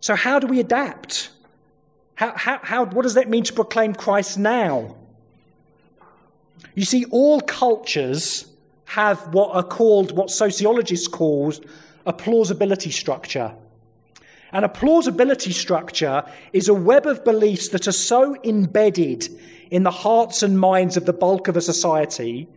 So, 0.00 0.14
how 0.14 0.38
do 0.38 0.46
we 0.46 0.60
adapt? 0.60 1.30
How, 2.14 2.32
how, 2.36 2.60
how, 2.62 2.84
what 2.86 3.02
does 3.02 3.14
that 3.14 3.28
mean 3.28 3.44
to 3.44 3.52
proclaim 3.52 3.94
Christ 3.94 4.38
now? 4.38 4.96
You 6.74 6.84
see, 6.84 7.04
all 7.10 7.40
cultures 7.40 8.46
have 8.86 9.32
what 9.32 9.54
are 9.54 9.62
called, 9.62 10.16
what 10.16 10.30
sociologists 10.30 11.08
call, 11.08 11.52
a 12.06 12.12
plausibility 12.12 12.90
structure. 12.90 13.54
And 14.52 14.64
a 14.64 14.68
plausibility 14.68 15.52
structure 15.52 16.24
is 16.52 16.68
a 16.68 16.74
web 16.74 17.06
of 17.06 17.24
beliefs 17.24 17.68
that 17.68 17.86
are 17.86 17.92
so 17.92 18.36
embedded 18.42 19.28
in 19.70 19.84
the 19.84 19.90
hearts 19.90 20.42
and 20.42 20.58
minds 20.58 20.96
of 20.96 21.06
the 21.06 21.12
bulk 21.12 21.46
of 21.46 21.56
a 21.56 21.60
society 21.60 22.48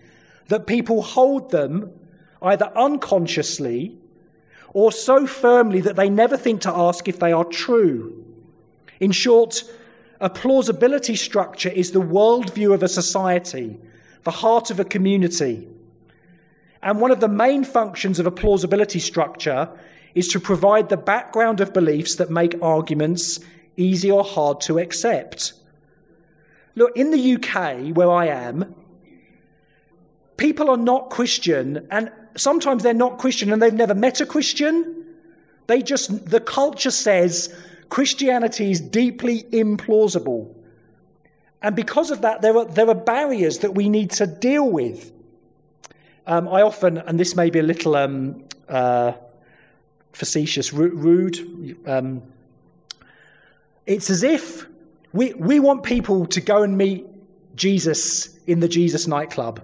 that 0.48 0.66
people 0.66 1.04
hold 1.04 1.52
them 1.52 1.92
either 2.42 2.72
unconsciously 2.76 3.96
or 4.74 4.92
so 4.92 5.26
firmly 5.28 5.82
that 5.82 5.96
they 5.96 6.10
never 6.10 6.36
think 6.36 6.62
to 6.62 6.76
ask 6.76 7.08
if 7.08 7.20
they 7.20 7.32
are 7.32 7.46
true. 7.46 8.26
In 9.00 9.12
short, 9.12 9.64
a 10.20 10.30
plausibility 10.30 11.16
structure 11.16 11.70
is 11.70 11.92
the 11.92 12.02
worldview 12.02 12.74
of 12.74 12.84
a 12.84 12.88
society, 12.88 13.80
the 14.24 14.32
heart 14.32 14.72
of 14.72 14.80
a 14.80 14.86
community. 14.86 15.68
And 16.82 17.00
one 17.00 17.12
of 17.12 17.20
the 17.20 17.28
main 17.28 17.64
functions 17.64 18.20
of 18.20 18.26
a 18.26 18.32
plausibility 18.32 19.00
structure 19.00 19.70
is 20.16 20.28
to 20.30 20.40
provide 20.40 20.90
the 20.90 20.98
background 20.98 21.60
of 21.60 21.74
beliefs 21.74 22.16
that 22.16 22.30
make 22.30 22.62
arguments 22.62 23.40
easy 23.78 24.12
or 24.12 24.24
hard 24.24 24.62
to 24.62 24.80
accept. 24.80 25.54
Look, 26.76 26.96
in 26.96 27.12
the 27.12 27.36
UK, 27.36 27.96
where 27.96 28.12
I 28.12 28.28
am, 28.28 28.76
people 30.38 30.70
are 30.70 30.78
not 30.78 31.10
Christian, 31.10 31.88
and 31.92 32.12
sometimes 32.36 32.84
they're 32.84 32.94
not 32.94 33.20
Christian 33.20 33.52
and 33.52 33.62
they've 33.62 33.74
never 33.74 33.96
met 33.96 34.22
a 34.22 34.26
Christian. 34.26 35.06
They 35.68 35.82
just, 35.82 36.30
the 36.30 36.40
culture 36.40 36.92
says 36.92 37.54
Christianity 37.90 38.72
is 38.72 38.82
deeply 38.82 39.44
implausible. 39.44 40.54
And 41.62 41.76
because 41.76 42.12
of 42.12 42.22
that, 42.22 42.42
there 42.42 42.58
are, 42.58 42.66
there 42.66 42.90
are 42.90 42.96
barriers 42.96 43.60
that 43.60 43.74
we 43.74 43.88
need 43.88 44.12
to 44.12 44.28
deal 44.28 44.70
with. 44.70 45.12
Um, 46.28 46.48
I 46.48 46.62
often, 46.62 46.98
and 46.98 47.20
this 47.20 47.36
may 47.36 47.50
be 47.50 47.60
a 47.60 47.64
little 47.64 47.96
um, 47.96 48.44
uh, 48.68 49.14
facetious, 50.12 50.74
rude, 50.74 51.78
um, 51.86 52.22
it's 53.86 54.10
as 54.10 54.24
if 54.24 54.66
we, 55.12 55.34
we 55.34 55.60
want 55.60 55.84
people 55.84 56.26
to 56.28 56.42
go 56.42 56.64
and 56.64 56.78
meet 56.78 57.06
Jesus 57.56 58.38
in 58.46 58.60
the 58.60 58.68
Jesus 58.68 59.08
nightclub. 59.08 59.62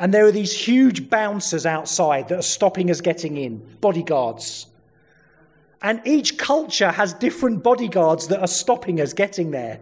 And 0.00 0.14
there 0.14 0.24
are 0.24 0.32
these 0.32 0.58
huge 0.58 1.10
bouncers 1.10 1.66
outside 1.66 2.28
that 2.28 2.38
are 2.38 2.42
stopping 2.42 2.90
us 2.90 3.02
getting 3.02 3.36
in, 3.36 3.58
bodyguards. 3.82 4.66
And 5.82 6.00
each 6.06 6.38
culture 6.38 6.90
has 6.90 7.12
different 7.12 7.62
bodyguards 7.62 8.28
that 8.28 8.40
are 8.40 8.46
stopping 8.46 8.98
us 8.98 9.12
getting 9.12 9.50
there. 9.50 9.78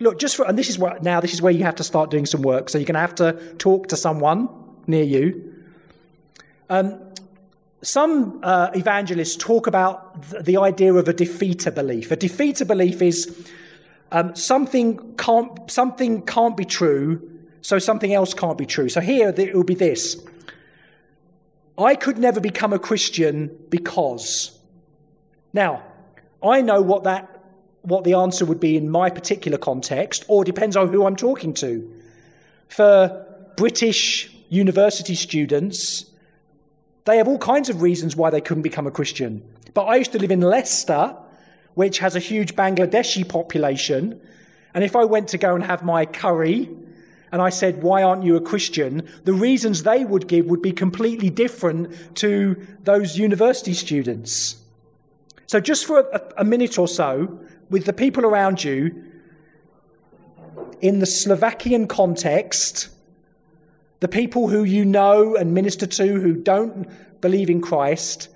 Look, 0.00 0.18
just 0.18 0.36
for, 0.36 0.46
and 0.46 0.58
this 0.58 0.68
is 0.68 0.78
what, 0.78 1.02
now 1.02 1.18
this 1.18 1.32
is 1.32 1.40
where 1.40 1.50
you 1.50 1.64
have 1.64 1.76
to 1.76 1.82
start 1.82 2.10
doing 2.10 2.26
some 2.26 2.42
work. 2.42 2.68
So 2.68 2.76
you're 2.76 2.84
going 2.84 2.94
to 2.94 3.00
have 3.00 3.14
to 3.16 3.54
talk 3.54 3.88
to 3.88 3.96
someone 3.96 4.50
near 4.86 5.02
you. 5.02 5.54
Um, 6.68 7.00
some 7.80 8.40
uh, 8.42 8.68
evangelists 8.74 9.36
talk 9.36 9.66
about 9.66 10.24
the, 10.24 10.42
the 10.42 10.56
idea 10.58 10.92
of 10.92 11.08
a 11.08 11.14
defeater 11.14 11.74
belief. 11.74 12.10
A 12.12 12.18
defeater 12.18 12.66
belief 12.66 13.00
is 13.00 13.48
um, 14.12 14.36
something 14.36 15.14
can't 15.16 15.70
something 15.70 16.20
can't 16.22 16.56
be 16.56 16.66
true 16.66 17.37
so 17.68 17.78
something 17.78 18.14
else 18.14 18.32
can't 18.32 18.56
be 18.56 18.64
true. 18.64 18.88
So 18.88 19.02
here 19.02 19.28
it 19.28 19.54
will 19.54 19.62
be 19.62 19.74
this 19.74 20.16
I 21.76 21.96
could 21.96 22.16
never 22.16 22.40
become 22.40 22.72
a 22.72 22.78
Christian 22.78 23.54
because. 23.68 24.58
Now, 25.52 25.82
I 26.42 26.62
know 26.62 26.80
what 26.80 27.04
that 27.04 27.44
what 27.82 28.04
the 28.04 28.14
answer 28.14 28.46
would 28.46 28.58
be 28.58 28.78
in 28.78 28.88
my 28.88 29.10
particular 29.10 29.58
context, 29.58 30.24
or 30.28 30.44
depends 30.44 30.78
on 30.78 30.90
who 30.90 31.04
I'm 31.04 31.14
talking 31.14 31.52
to. 31.54 31.92
For 32.68 33.26
British 33.58 34.34
university 34.48 35.14
students, 35.14 36.06
they 37.04 37.18
have 37.18 37.28
all 37.28 37.38
kinds 37.38 37.68
of 37.68 37.82
reasons 37.82 38.16
why 38.16 38.30
they 38.30 38.40
couldn't 38.40 38.62
become 38.62 38.86
a 38.86 38.90
Christian. 38.90 39.42
But 39.74 39.84
I 39.84 39.96
used 39.96 40.12
to 40.12 40.18
live 40.18 40.30
in 40.30 40.40
Leicester, 40.40 41.14
which 41.74 41.98
has 41.98 42.16
a 42.16 42.20
huge 42.20 42.56
Bangladeshi 42.56 43.28
population, 43.28 44.18
and 44.72 44.84
if 44.84 44.96
I 44.96 45.04
went 45.04 45.28
to 45.28 45.38
go 45.38 45.54
and 45.54 45.64
have 45.64 45.84
my 45.84 46.06
curry 46.06 46.70
and 47.30 47.42
I 47.42 47.50
said, 47.50 47.82
Why 47.82 48.02
aren't 48.02 48.24
you 48.24 48.36
a 48.36 48.40
Christian? 48.40 49.08
the 49.24 49.32
reasons 49.32 49.82
they 49.82 50.04
would 50.04 50.28
give 50.28 50.46
would 50.46 50.62
be 50.62 50.72
completely 50.72 51.30
different 51.30 52.16
to 52.16 52.56
those 52.84 53.18
university 53.18 53.74
students. 53.74 54.56
So, 55.46 55.60
just 55.60 55.86
for 55.86 56.00
a, 56.00 56.22
a 56.38 56.44
minute 56.44 56.78
or 56.78 56.88
so, 56.88 57.40
with 57.70 57.84
the 57.84 57.92
people 57.92 58.24
around 58.24 58.64
you, 58.64 59.04
in 60.80 61.00
the 61.00 61.06
Slovakian 61.06 61.86
context, 61.86 62.88
the 64.00 64.08
people 64.08 64.48
who 64.48 64.62
you 64.62 64.84
know 64.84 65.34
and 65.36 65.54
minister 65.54 65.86
to 65.86 66.20
who 66.20 66.34
don't 66.34 66.88
believe 67.20 67.50
in 67.50 67.60
Christ, 67.60 68.28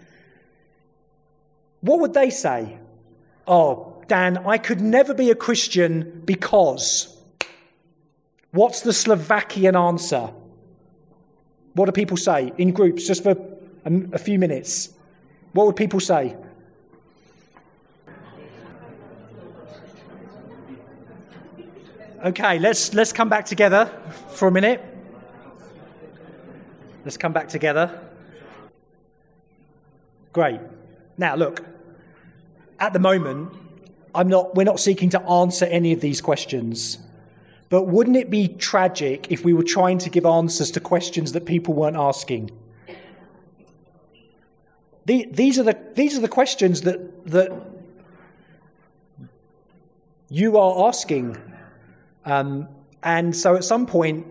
what 1.80 2.00
would 2.00 2.14
they 2.14 2.30
say? 2.30 2.78
Oh, 3.46 4.02
Dan, 4.08 4.38
I 4.38 4.58
could 4.58 4.80
never 4.80 5.14
be 5.14 5.30
a 5.30 5.34
Christian 5.34 6.22
because. 6.24 7.11
What's 8.52 8.82
the 8.82 8.92
Slovakian 8.92 9.76
answer? 9.76 10.30
What 11.72 11.86
do 11.86 11.92
people 11.92 12.18
say 12.18 12.52
in 12.58 12.72
groups 12.72 13.06
just 13.06 13.22
for 13.22 13.34
a, 13.84 14.18
few 14.18 14.38
minutes? 14.38 14.90
What 15.54 15.66
would 15.66 15.76
people 15.76 16.00
say? 16.00 16.36
Okay, 22.22 22.58
let's 22.58 22.94
let's 22.94 23.12
come 23.12 23.28
back 23.30 23.46
together 23.46 23.86
for 24.28 24.48
a 24.48 24.52
minute. 24.52 24.84
Let's 27.04 27.16
come 27.16 27.32
back 27.32 27.48
together. 27.48 28.00
Great. 30.32 30.60
Now 31.16 31.34
look, 31.36 31.64
at 32.78 32.92
the 32.92 32.98
moment, 32.98 33.52
I'm 34.14 34.28
not 34.28 34.54
we're 34.54 34.64
not 34.64 34.78
seeking 34.78 35.08
to 35.10 35.22
answer 35.22 35.64
any 35.64 35.92
of 35.92 36.00
these 36.00 36.20
questions. 36.20 36.98
But 37.72 37.84
wouldn't 37.84 38.18
it 38.18 38.28
be 38.28 38.48
tragic 38.48 39.28
if 39.30 39.46
we 39.46 39.54
were 39.54 39.62
trying 39.62 39.96
to 40.00 40.10
give 40.10 40.26
answers 40.26 40.70
to 40.72 40.78
questions 40.78 41.32
that 41.32 41.46
people 41.46 41.72
weren't 41.72 41.96
asking? 41.96 42.50
The, 45.06 45.26
these, 45.30 45.58
are 45.58 45.62
the, 45.62 45.78
these 45.94 46.18
are 46.18 46.20
the 46.20 46.28
questions 46.28 46.82
that, 46.82 47.24
that 47.30 47.50
you 50.28 50.58
are 50.58 50.86
asking. 50.86 51.38
Um, 52.26 52.68
and 53.02 53.34
so 53.34 53.56
at 53.56 53.64
some 53.64 53.86
point, 53.86 54.26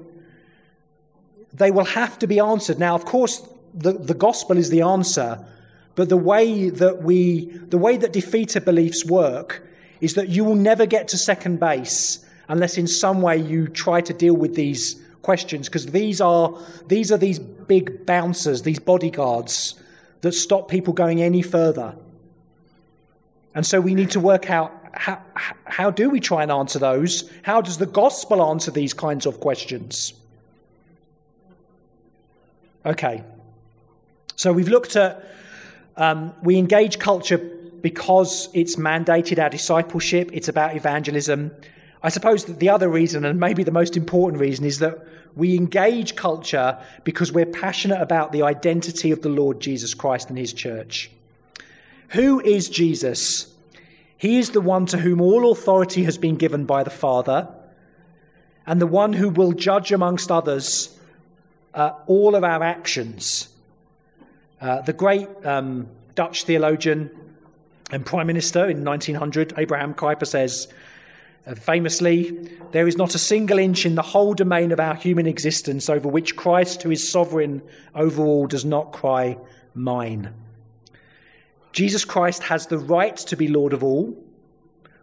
they 1.51 1.71
will 1.71 1.85
have 1.85 2.19
to 2.19 2.27
be 2.27 2.39
answered. 2.39 2.77
Now, 2.77 2.93
of 2.93 3.05
course, 3.05 3.41
the, 3.73 3.93
the 3.93 4.13
gospel 4.13 4.55
is 4.55 4.69
the 4.69 4.83
answer, 4.83 5.43
but 5.95 6.09
the 6.09 6.15
way 6.15 6.69
that 6.69 7.01
we, 7.01 7.45
the 7.45 7.79
way 7.79 7.97
that 7.97 8.13
defeater 8.13 8.63
beliefs 8.63 9.03
work 9.03 9.67
is 9.99 10.13
that 10.13 10.29
you 10.29 10.43
will 10.43 10.53
never 10.53 10.85
get 10.85 11.07
to 11.07 11.17
second 11.17 11.59
base 11.59 12.23
unless 12.51 12.77
in 12.77 12.85
some 12.85 13.21
way 13.21 13.37
you 13.37 13.65
try 13.69 14.01
to 14.01 14.13
deal 14.13 14.33
with 14.33 14.55
these 14.55 15.01
questions, 15.21 15.69
because 15.69 15.85
these 15.87 16.19
are, 16.19 16.53
these 16.87 17.09
are 17.09 17.17
these 17.17 17.39
big 17.39 18.05
bouncers, 18.05 18.63
these 18.63 18.77
bodyguards 18.77 19.75
that 20.19 20.33
stop 20.33 20.67
people 20.67 20.93
going 20.93 21.21
any 21.21 21.41
further. 21.41 21.95
And 23.55 23.65
so 23.65 23.79
we 23.79 23.95
need 23.95 24.11
to 24.11 24.19
work 24.19 24.49
out 24.49 24.73
how, 24.91 25.21
how 25.63 25.91
do 25.91 26.09
we 26.09 26.19
try 26.19 26.43
and 26.43 26.51
answer 26.51 26.77
those? 26.77 27.31
How 27.43 27.61
does 27.61 27.77
the 27.77 27.85
gospel 27.85 28.43
answer 28.43 28.69
these 28.69 28.93
kinds 28.93 29.25
of 29.25 29.39
questions? 29.39 30.13
Okay. 32.85 33.23
So 34.35 34.51
we've 34.51 34.67
looked 34.67 34.97
at, 34.97 35.23
um, 35.95 36.33
we 36.43 36.57
engage 36.57 36.99
culture 36.99 37.37
because 37.37 38.49
it's 38.53 38.75
mandated 38.75 39.41
our 39.41 39.49
discipleship, 39.49 40.29
it's 40.33 40.49
about 40.49 40.75
evangelism. 40.75 41.51
I 42.03 42.09
suppose 42.09 42.45
that 42.45 42.59
the 42.59 42.69
other 42.69 42.89
reason, 42.89 43.25
and 43.25 43.39
maybe 43.39 43.63
the 43.63 43.71
most 43.71 43.95
important 43.95 44.41
reason, 44.41 44.65
is 44.65 44.79
that 44.79 45.05
we 45.35 45.55
engage 45.55 46.15
culture 46.15 46.77
because 47.03 47.31
we're 47.31 47.45
passionate 47.45 48.01
about 48.01 48.31
the 48.31 48.43
identity 48.43 49.11
of 49.11 49.21
the 49.21 49.29
Lord 49.29 49.59
Jesus 49.59 49.93
Christ 49.93 50.29
and 50.29 50.37
his 50.37 50.51
church. 50.51 51.11
Who 52.09 52.41
is 52.41 52.69
Jesus? 52.69 53.53
He 54.17 54.37
is 54.37 54.51
the 54.51 54.61
one 54.61 54.85
to 54.87 54.97
whom 54.97 55.21
all 55.21 55.51
authority 55.51 56.03
has 56.03 56.17
been 56.17 56.35
given 56.35 56.65
by 56.65 56.83
the 56.83 56.89
Father, 56.89 57.47
and 58.65 58.81
the 58.81 58.87
one 58.87 59.13
who 59.13 59.29
will 59.29 59.53
judge 59.53 59.91
amongst 59.91 60.31
others 60.31 60.97
uh, 61.73 61.93
all 62.07 62.35
of 62.35 62.43
our 62.43 62.63
actions. 62.63 63.49
Uh, 64.59 64.81
the 64.81 64.93
great 64.93 65.27
um, 65.45 65.87
Dutch 66.15 66.43
theologian 66.43 67.09
and 67.91 68.05
Prime 68.05 68.27
Minister 68.27 68.69
in 68.69 68.83
1900, 68.83 69.53
Abraham 69.57 69.93
Kuyper, 69.93 70.27
says, 70.27 70.67
famously, 71.55 72.49
there 72.71 72.87
is 72.87 72.97
not 72.97 73.15
a 73.15 73.19
single 73.19 73.57
inch 73.57 73.85
in 73.85 73.95
the 73.95 74.01
whole 74.01 74.33
domain 74.33 74.71
of 74.71 74.79
our 74.79 74.95
human 74.95 75.25
existence 75.25 75.89
over 75.89 76.07
which 76.07 76.35
Christ, 76.35 76.83
who 76.83 76.91
is 76.91 77.07
sovereign 77.07 77.61
over 77.95 78.23
all, 78.23 78.47
does 78.47 78.65
not 78.65 78.91
cry, 78.91 79.37
Mine. 79.73 80.33
Jesus 81.71 82.05
Christ 82.05 82.43
has 82.43 82.67
the 82.67 82.77
right 82.77 83.15
to 83.17 83.37
be 83.37 83.47
Lord 83.47 83.73
of 83.73 83.83
all. 83.83 84.15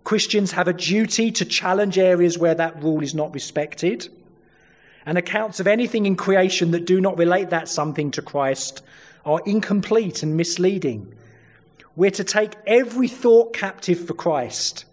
Christians 0.05 0.53
have 0.53 0.69
a 0.69 0.73
duty 0.73 1.31
to 1.33 1.45
challenge 1.45 1.99
areas 1.99 2.39
where 2.39 2.55
that 2.55 2.83
rule 2.83 3.03
is 3.03 3.15
not 3.15 3.35
respected. 3.35 4.09
And 5.05 5.17
accounts 5.17 5.59
of 5.61 5.67
anything 5.67 6.07
in 6.07 6.17
creation 6.17 6.71
that 6.73 6.85
do 6.85 7.01
not 7.01 7.19
relate 7.19 7.51
that 7.51 7.69
something 7.69 8.11
to 8.13 8.23
Christ 8.23 8.83
are 9.25 9.43
incomplete 9.45 10.23
and 10.23 10.37
misleading. 10.37 11.15
We're 11.97 12.11
to 12.13 12.25
take 12.25 12.55
every 12.67 13.09
thought 13.09 13.55
captive 13.55 14.07
for 14.07 14.15
Christ. 14.15 14.85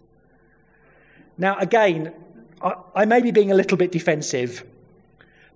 Now, 1.38 1.56
again, 1.58 2.12
I, 2.62 2.74
I 2.94 3.04
may 3.04 3.20
be 3.20 3.30
being 3.30 3.50
a 3.50 3.54
little 3.54 3.76
bit 3.76 3.92
defensive, 3.92 4.64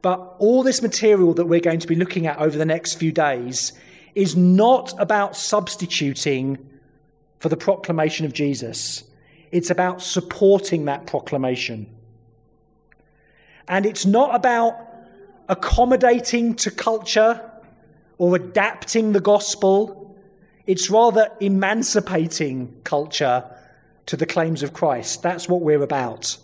but 0.03 0.37
all 0.39 0.63
this 0.63 0.83
material 0.83 1.35
that 1.35 1.47
we're 1.47 1.61
going 1.61 1.81
to 1.81 1.89
be 1.89 1.95
looking 1.95 2.27
at 2.27 2.39
over 2.39 2.57
the 2.57 2.65
next 2.65 2.95
few 2.95 3.13
days 3.13 3.73
is 4.15 4.37
not 4.37 4.95
about 4.99 5.37
substituting 5.37 6.59
for 7.39 7.49
the 7.49 7.57
proclamation 7.57 8.27
of 8.27 8.33
Jesus. 8.33 9.05
It's 9.53 9.71
about 9.71 10.03
supporting 10.03 10.85
that 10.87 11.07
proclamation. 11.07 11.87
And 13.69 13.87
it's 13.87 14.05
not 14.05 14.35
about 14.35 14.75
accommodating 15.49 16.55
to 16.57 16.71
culture 16.71 17.51
or 18.19 18.37
adapting 18.37 19.13
the 19.13 19.21
gospel. 19.21 20.17
It's 20.67 20.91
rather 20.91 21.31
emancipating 21.41 22.77
culture 22.85 23.45
to 24.07 24.17
the 24.17 24.27
claims 24.27 24.63
of 24.63 24.73
Christ. 24.73 25.23
That's 25.23 25.49
what 25.49 25.61
we're 25.61 25.83
about. 25.83 26.37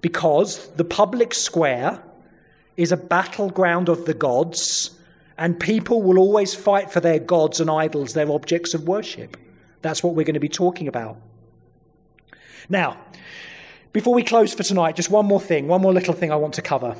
Because 0.00 0.68
the 0.74 0.84
public 0.84 1.34
square 1.34 2.02
is 2.76 2.92
a 2.92 2.96
battleground 2.96 3.88
of 3.88 4.06
the 4.06 4.14
gods, 4.14 4.92
and 5.36 5.58
people 5.58 6.02
will 6.02 6.18
always 6.18 6.54
fight 6.54 6.90
for 6.90 7.00
their 7.00 7.18
gods 7.18 7.60
and 7.60 7.70
idols, 7.70 8.14
their 8.14 8.30
objects 8.30 8.72
of 8.74 8.86
worship. 8.86 9.36
That's 9.82 10.02
what 10.02 10.14
we're 10.14 10.24
going 10.24 10.34
to 10.34 10.40
be 10.40 10.48
talking 10.48 10.88
about. 10.88 11.16
Now, 12.68 12.98
before 13.92 14.14
we 14.14 14.22
close 14.22 14.54
for 14.54 14.62
tonight, 14.62 14.96
just 14.96 15.10
one 15.10 15.26
more 15.26 15.40
thing, 15.40 15.66
one 15.66 15.80
more 15.80 15.92
little 15.92 16.14
thing 16.14 16.30
I 16.30 16.36
want 16.36 16.54
to 16.54 16.62
cover. 16.62 16.94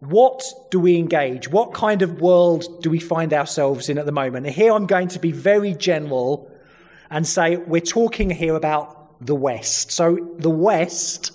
What 0.00 0.42
do 0.70 0.78
we 0.78 0.98
engage? 0.98 1.48
What 1.48 1.72
kind 1.72 2.02
of 2.02 2.20
world 2.20 2.82
do 2.82 2.90
we 2.90 3.00
find 3.00 3.32
ourselves 3.32 3.88
in 3.88 3.98
at 3.98 4.04
the 4.04 4.12
moment? 4.12 4.46
And 4.46 4.54
here 4.54 4.72
I'm 4.72 4.86
going 4.86 5.08
to 5.08 5.18
be 5.18 5.32
very 5.32 5.72
general 5.74 6.50
and 7.10 7.26
say 7.26 7.56
we're 7.56 7.80
talking 7.80 8.30
here 8.30 8.54
about 8.54 9.24
the 9.24 9.34
West. 9.34 9.90
So, 9.90 10.34
the 10.38 10.50
West, 10.50 11.32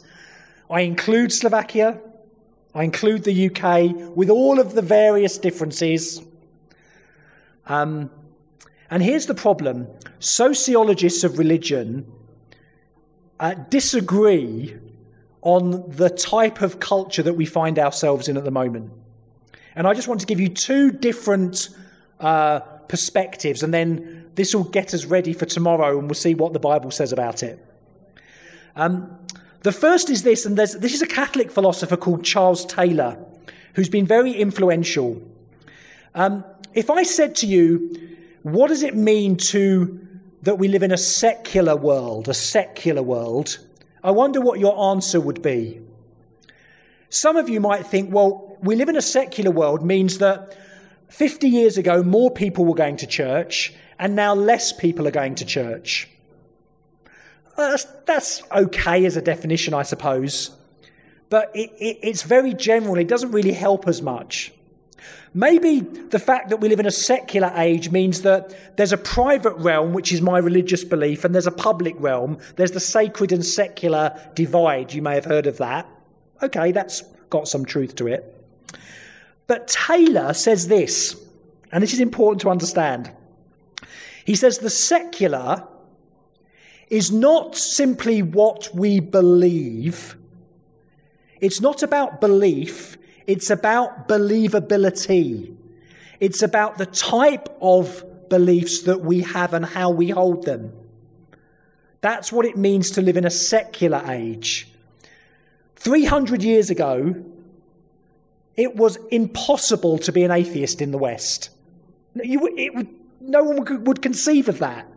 I 0.70 0.82
include 0.82 1.32
Slovakia, 1.32 2.00
I 2.76 2.84
include 2.84 3.24
the 3.24 3.50
UK 3.50 4.16
with 4.16 4.30
all 4.30 4.60
of 4.60 4.74
the 4.74 4.82
various 4.82 5.38
differences. 5.38 6.22
Um, 7.66 8.12
and 8.90 9.02
here's 9.02 9.26
the 9.26 9.34
problem 9.34 9.88
sociologists 10.20 11.24
of 11.24 11.40
religion 11.40 12.12
uh, 13.40 13.56
disagree 13.70 14.78
on 15.42 15.90
the 15.90 16.10
type 16.10 16.62
of 16.62 16.80
culture 16.80 17.24
that 17.24 17.34
we 17.34 17.46
find 17.46 17.80
ourselves 17.80 18.28
in 18.28 18.38
at 18.38 18.44
the 18.44 18.52
moment. 18.52 18.92
And 19.76 19.88
I 19.88 19.94
just 19.94 20.08
want 20.08 20.20
to 20.22 20.28
give 20.28 20.40
you 20.40 20.50
two 20.50 20.92
different 20.92 21.70
uh, 22.20 22.60
perspectives, 22.88 23.64
and 23.64 23.74
then 23.74 24.30
this 24.36 24.54
will 24.54 24.66
get 24.66 24.94
us 24.94 25.06
ready 25.06 25.34
for 25.34 25.46
tomorrow, 25.46 25.98
and 25.98 26.08
we'll 26.08 26.16
see 26.16 26.36
what 26.36 26.54
the 26.54 26.60
Bible 26.60 26.92
says 26.92 27.12
about 27.12 27.42
it. 27.42 27.66
Um, 28.76 29.18
the 29.64 29.72
first 29.72 30.10
is 30.10 30.24
this, 30.24 30.46
and 30.46 30.58
this 30.58 30.76
is 30.76 31.02
a 31.02 31.08
Catholic 31.08 31.52
philosopher 31.52 31.98
called 31.98 32.24
Charles 32.24 32.66
Taylor, 32.66 33.18
who's 33.76 33.90
been 33.90 34.06
very 34.06 34.34
influential. 34.34 35.22
Um, 36.16 36.44
if 36.74 36.90
I 36.90 37.04
said 37.04 37.36
to 37.38 37.48
you, 37.48 38.18
what 38.44 38.68
does 38.68 38.84
it 38.84 38.96
mean 38.96 39.38
to 39.38 40.00
that 40.42 40.56
we 40.56 40.68
live 40.68 40.84
in 40.84 40.92
a 40.92 40.98
secular 40.98 41.76
world, 41.76 42.28
a 42.28 42.34
secular 42.34 43.04
world? 43.04 43.60
I 44.04 44.12
wonder 44.12 44.42
what 44.42 44.60
your 44.60 44.92
answer 44.92 45.20
would 45.20 45.42
be. 45.42 45.82
Some 47.10 47.36
of 47.38 47.50
you 47.50 47.60
might 47.60 47.86
think, 47.86 48.14
well, 48.14 48.58
we 48.62 48.76
live 48.76 48.90
in 48.90 48.96
a 48.96 49.02
secular 49.02 49.52
world 49.52 49.84
means 49.84 50.18
that 50.20 50.58
50 51.10 51.48
years 51.48 51.78
ago, 51.78 52.04
more 52.04 52.32
people 52.32 52.66
were 52.66 52.76
going 52.76 52.98
to 52.98 53.08
church, 53.08 53.74
and 54.00 54.16
now 54.16 54.34
less 54.34 54.72
people 54.72 55.08
are 55.08 55.12
going 55.12 55.36
to 55.36 55.46
church. 55.46 56.10
That's, 57.58 57.84
that's 58.06 58.42
okay 58.52 59.06
as 59.06 59.18
a 59.18 59.22
definition, 59.22 59.74
I 59.74 59.84
suppose, 59.84 60.52
but 61.30 61.52
it, 61.54 61.72
it, 61.78 62.00
it's 62.02 62.24
very 62.24 62.54
general. 62.54 62.98
It 62.98 63.08
doesn't 63.08 63.32
really 63.32 63.52
help 63.52 63.88
as 63.88 64.02
much. 64.02 64.54
Maybe 65.34 65.80
the 65.80 66.20
fact 66.20 66.50
that 66.50 66.58
we 66.58 66.68
live 66.68 66.80
in 66.80 66.86
a 66.86 66.92
secular 66.92 67.52
age 67.56 67.90
means 67.90 68.22
that 68.24 68.54
there's 68.78 68.92
a 68.92 68.98
private 68.98 69.56
realm, 69.56 69.94
which 69.94 70.12
is 70.12 70.22
my 70.22 70.38
religious 70.38 70.84
belief, 70.84 71.24
and 71.24 71.34
there's 71.34 71.48
a 71.48 71.52
public 71.52 71.96
realm. 72.00 72.38
There's 72.58 72.72
the 72.72 72.80
sacred 72.80 73.32
and 73.32 73.46
secular 73.46 74.20
divide. 74.36 74.94
You 74.94 75.02
may 75.02 75.16
have 75.16 75.26
heard 75.26 75.48
of 75.48 75.58
that. 75.58 75.88
Okay, 76.44 76.72
that's 76.72 77.02
got 77.30 77.48
some 77.48 77.66
truth 77.66 77.96
to 77.96 78.08
it. 78.08 78.38
But 79.48 79.68
Taylor 79.68 80.34
says 80.34 80.68
this, 80.68 81.16
and 81.72 81.82
this 81.82 81.94
is 81.94 82.00
important 82.00 82.42
to 82.42 82.50
understand. 82.50 83.12
He 84.26 84.36
says 84.36 84.60
the 84.60 84.70
secular 84.70 85.68
is 86.90 87.12
not 87.12 87.56
simply 87.56 88.22
what 88.22 88.70
we 88.76 89.00
believe. 89.00 90.18
It's 91.40 91.62
not 91.62 91.84
about 91.84 92.22
belief, 92.22 92.98
it's 93.28 93.50
about 93.50 94.08
believability. 94.08 95.56
It's 96.20 96.42
about 96.42 96.78
the 96.78 96.86
type 96.86 97.50
of 97.62 98.04
beliefs 98.30 98.84
that 98.84 99.02
we 99.02 99.22
have 99.22 99.54
and 99.54 99.66
how 99.66 99.90
we 99.90 100.10
hold 100.10 100.46
them. 100.46 100.74
That's 102.02 102.32
what 102.32 102.46
it 102.46 102.58
means 102.58 102.92
to 102.92 103.02
live 103.02 103.18
in 103.18 103.26
a 103.26 103.30
secular 103.30 104.04
age. 104.08 104.68
300 105.76 106.44
years 106.44 106.70
ago, 106.70 107.16
it 108.56 108.76
was 108.76 108.98
impossible 109.12 109.98
to 110.00 110.12
be 110.12 110.24
an 110.24 110.32
atheist 110.32 110.82
in 110.82 110.92
the 110.92 110.98
West. 110.98 111.50
You, 112.16 112.50
it, 112.56 112.88
no 113.20 113.44
one 113.44 113.58
would, 113.58 113.88
would 113.88 114.02
conceive 114.02 114.50
of 114.50 114.60
that. 114.60 114.88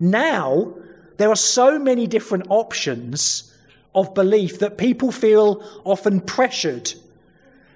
Now, 0.00 0.74
there 1.16 1.30
are 1.30 1.36
so 1.36 1.78
many 1.78 2.06
different 2.06 2.46
options 2.48 3.54
of 3.94 4.14
belief 4.14 4.60
that 4.60 4.78
people 4.78 5.10
feel 5.10 5.62
often 5.84 6.20
pressured 6.20 6.92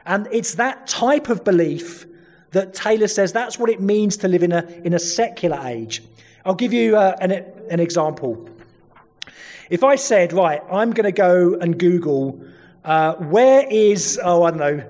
and 0.07 0.29
it's 0.33 0.55
that 0.55 0.87
type 0.87 1.29
of 1.29 1.45
belief 1.45 2.07
that 2.51 2.75
Taylor 2.75 3.09
says 3.09 3.33
that's 3.33 3.59
what 3.59 3.71
it 3.71 3.81
means 3.81 4.17
to 4.19 4.29
live 4.29 4.43
in 4.43 4.53
a, 4.53 4.65
in 4.85 4.95
a 4.95 4.99
secular 4.99 5.61
age. 5.65 6.03
I'll 6.45 6.55
give 6.55 6.73
you 6.73 6.97
uh, 6.97 7.17
an, 7.21 7.33
an 7.71 7.81
example. 7.81 8.49
If 9.71 9.83
I 9.83 9.97
said, 9.97 10.33
right, 10.33 10.63
I'm 10.71 10.91
going 10.93 11.05
to 11.05 11.13
go 11.13 11.55
and 11.55 11.79
Google 11.79 12.45
uh, 12.85 13.15
where 13.15 13.67
is, 13.71 14.21
oh, 14.23 14.43
I 14.43 14.51
don't 14.51 14.59
know, 14.59 14.85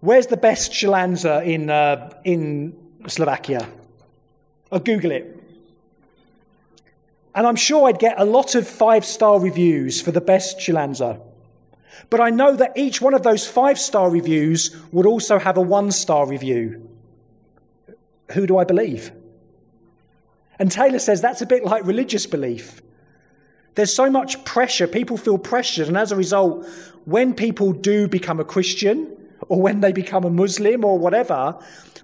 where's 0.00 0.28
the 0.28 0.36
best 0.36 0.72
Shilanza 0.72 1.44
in, 1.46 1.68
uh, 1.68 2.10
in 2.24 2.74
Slovakia? 3.06 3.68
I'll 4.70 4.80
Google 4.80 5.10
it. 5.10 5.38
And 7.34 7.46
I'm 7.46 7.56
sure 7.56 7.88
I'd 7.88 7.98
get 7.98 8.18
a 8.18 8.24
lot 8.24 8.54
of 8.54 8.66
five 8.66 9.04
star 9.04 9.40
reviews 9.40 10.00
for 10.00 10.10
the 10.10 10.20
best 10.20 10.58
Shilanza. 10.58 11.20
But 12.10 12.20
I 12.20 12.30
know 12.30 12.56
that 12.56 12.76
each 12.76 13.00
one 13.00 13.14
of 13.14 13.22
those 13.22 13.46
five 13.46 13.78
star 13.78 14.10
reviews 14.10 14.76
would 14.92 15.06
also 15.06 15.38
have 15.38 15.56
a 15.56 15.60
one 15.60 15.90
star 15.90 16.26
review. 16.26 16.88
Who 18.32 18.46
do 18.46 18.58
I 18.58 18.64
believe? 18.64 19.12
And 20.58 20.70
Taylor 20.70 20.98
says 20.98 21.20
that's 21.20 21.42
a 21.42 21.46
bit 21.46 21.64
like 21.64 21.84
religious 21.84 22.26
belief. 22.26 22.82
There's 23.74 23.92
so 23.92 24.10
much 24.10 24.44
pressure, 24.44 24.86
people 24.86 25.16
feel 25.16 25.38
pressured, 25.38 25.88
and 25.88 25.96
as 25.96 26.12
a 26.12 26.16
result, 26.16 26.66
when 27.04 27.32
people 27.34 27.72
do 27.72 28.06
become 28.06 28.38
a 28.38 28.44
Christian, 28.44 29.16
or 29.48 29.60
when 29.60 29.80
they 29.80 29.92
become 29.92 30.24
a 30.24 30.30
Muslim, 30.30 30.84
or 30.84 30.98
whatever, 30.98 31.58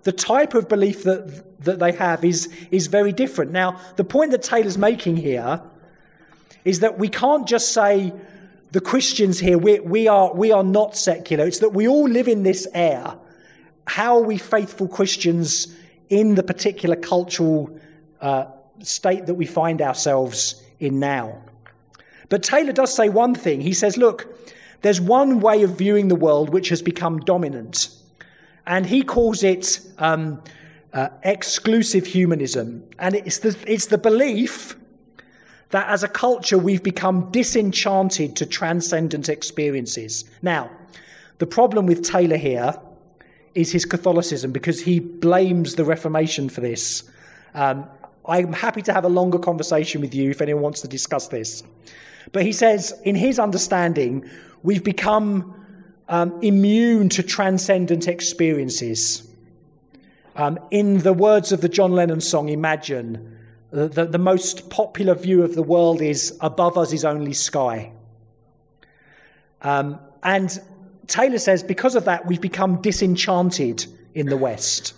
the 0.05 0.13
type 0.13 0.55
of 0.55 0.69
belief 0.69 1.03
that, 1.03 1.63
that 1.63 1.79
they 1.79 1.93
have 1.93 2.25
is, 2.25 2.49
is 2.71 2.87
very 2.87 3.13
different. 3.13 3.53
Now, 3.53 3.79
the 3.97 4.05
point 4.05 4.31
that 4.31 4.43
Taylor's 4.43 4.79
making 4.79 5.19
here 5.19 5.61
is 6.65 6.81
that 6.81 6.99
we 6.99 7.09
can't 7.09 7.47
just 7.47 7.73
say, 7.73 8.13
the 8.71 8.81
Christians 8.81 9.39
here, 9.39 9.57
we, 9.57 9.81
we, 9.81 10.09
are, 10.09 10.35
we 10.35 10.53
are 10.53 10.63
not 10.63 10.97
secular. 10.97 11.47
It's 11.47 11.61
that 11.61 11.73
we 11.73 11.89
all 11.89 12.09
live 12.09 12.29
in 12.29 12.43
this 12.43 12.67
air. 12.75 13.15
How 13.87 14.19
are 14.19 14.23
we 14.23 14.37
faithful 14.37 14.89
Christians 14.89 15.75
in 16.09 16.35
the 16.35 16.43
particular 16.43 16.97
cultural 16.97 17.79
uh, 18.21 18.47
state 18.81 19.27
that 19.27 19.35
we 19.35 19.47
find 19.47 19.81
ourselves 19.81 20.63
in 20.79 21.01
now? 21.01 21.43
But 22.29 22.43
Taylor 22.43 22.73
does 22.73 22.95
say 22.95 23.09
one 23.09 23.35
thing. 23.35 23.63
He 23.63 23.73
says, 23.73 23.97
look, 23.97 24.35
there's 24.83 25.01
one 25.01 25.41
way 25.41 25.63
of 25.63 25.79
viewing 25.79 26.09
the 26.09 26.15
world 26.15 26.51
which 26.51 26.69
has 26.69 26.83
become 26.83 27.21
dominant. 27.21 27.89
And 28.67 28.85
he 28.85 29.03
calls 29.03 29.43
it 29.43 29.81
um, 29.97 30.43
uh, 30.93 31.09
exclusive 31.23 32.07
humanism. 32.07 32.85
And 32.99 33.15
it's 33.15 33.39
the, 33.39 33.57
it's 33.67 33.87
the 33.87 33.97
belief 33.97 34.77
that 35.71 35.89
as 35.89 36.03
a 36.03 36.09
culture 36.09 36.59
we've 36.59 36.83
become 36.83 37.31
disenchanted 37.31 38.37
to 38.37 38.47
transcendent 38.47 39.29
experiences. 39.29 40.25
Now, 40.43 40.71
the 41.39 41.47
problem 41.47 41.87
with 41.87 42.03
Taylor 42.03 42.37
here 42.37 42.79
is 43.55 43.73
his 43.73 43.85
Catholicism 43.85 44.53
because 44.53 44.81
he 44.81 45.01
blames 45.01 45.75
the 45.75 45.85
Reformation 45.85 46.49
for 46.49 46.61
this. 46.61 47.09
Um, 47.55 47.89
I'm 48.27 48.53
happy 48.53 48.83
to 48.83 48.93
have 48.93 49.05
a 49.05 49.09
longer 49.09 49.39
conversation 49.39 50.01
with 50.01 50.15
you 50.15 50.31
if 50.31 50.41
anyone 50.41 50.63
wants 50.63 50.81
to 50.83 50.89
discuss 50.89 51.29
this. 51.29 51.63
But 52.33 52.43
he 52.45 52.53
says, 52.53 52.99
in 53.05 53.15
his 53.15 53.39
understanding, 53.39 54.29
we've 54.63 54.85
become 54.85 55.55
um, 56.09 56.39
immune 56.43 57.09
to 57.11 57.23
transcendent 57.23 58.07
experiences. 58.07 59.27
Um, 60.37 60.59
in 60.71 60.99
the 60.99 61.13
words 61.13 61.53
of 61.53 61.63
the 61.63 61.69
John 61.69 61.93
Lennon 61.93 62.21
song, 62.21 62.49
Imagine, 62.49 63.38
the, 63.71 64.07
the, 64.07 64.19
most 64.19 64.71
popular 64.71 65.15
view 65.15 65.43
of 65.43 65.55
the 65.55 65.63
world 65.63 66.01
is 66.01 66.37
above 66.41 66.79
us 66.79 66.93
is 66.93 67.05
only 67.05 67.35
sky. 67.35 67.93
Um, 69.61 69.99
and 70.23 70.59
Taylor 71.07 71.39
says 71.39 71.63
because 71.63 71.95
of 71.95 72.05
that, 72.07 72.27
we've 72.27 72.41
become 72.41 72.81
disenchanted 72.81 73.87
in 74.15 74.27
the 74.27 74.37
West, 74.37 74.95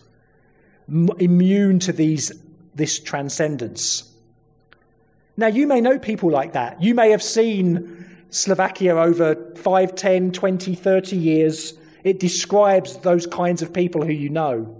m- 0.88 1.10
immune 1.18 1.80
to 1.80 1.92
these, 1.92 2.32
this 2.74 3.00
transcendence. 3.00 4.10
Now, 5.36 5.48
you 5.48 5.66
may 5.66 5.80
know 5.80 5.98
people 5.98 6.30
like 6.30 6.52
that. 6.52 6.82
You 6.82 6.94
may 6.94 7.10
have 7.10 7.22
seen 7.22 8.06
Slovakia 8.30 8.94
over 8.96 9.34
5, 9.56 9.94
10, 9.94 10.32
20, 10.32 10.74
30 10.74 11.16
years. 11.16 11.74
It 12.04 12.20
describes 12.20 12.98
those 12.98 13.26
kinds 13.26 13.62
of 13.62 13.72
people 13.72 14.04
who 14.04 14.12
you 14.12 14.28
know. 14.28 14.76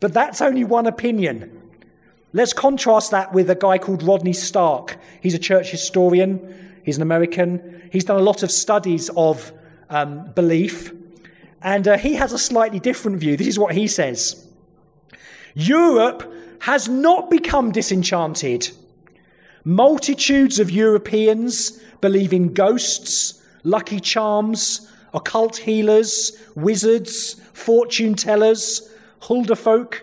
But 0.00 0.12
that's 0.12 0.40
only 0.40 0.64
one 0.64 0.86
opinion. 0.86 1.63
Let's 2.36 2.52
contrast 2.52 3.12
that 3.12 3.32
with 3.32 3.48
a 3.48 3.54
guy 3.54 3.78
called 3.78 4.02
Rodney 4.02 4.32
Stark. 4.32 4.98
He's 5.20 5.34
a 5.34 5.38
church 5.38 5.70
historian, 5.70 6.80
he's 6.82 6.96
an 6.96 7.02
American. 7.02 7.88
He's 7.92 8.04
done 8.04 8.18
a 8.18 8.24
lot 8.24 8.42
of 8.42 8.50
studies 8.50 9.08
of 9.16 9.52
um, 9.88 10.32
belief, 10.32 10.92
and 11.62 11.86
uh, 11.86 11.96
he 11.96 12.14
has 12.14 12.32
a 12.32 12.38
slightly 12.38 12.80
different 12.80 13.18
view. 13.18 13.36
This 13.36 13.46
is 13.46 13.56
what 13.56 13.72
he 13.76 13.86
says 13.86 14.44
Europe 15.54 16.28
has 16.62 16.88
not 16.88 17.30
become 17.30 17.70
disenchanted. 17.70 18.68
Multitudes 19.62 20.58
of 20.58 20.72
Europeans 20.72 21.80
believe 22.00 22.32
in 22.32 22.52
ghosts, 22.52 23.40
lucky 23.62 24.00
charms, 24.00 24.90
occult 25.14 25.58
healers, 25.58 26.36
wizards, 26.56 27.40
fortune 27.52 28.16
tellers, 28.16 28.92
hulderfolk, 29.22 30.00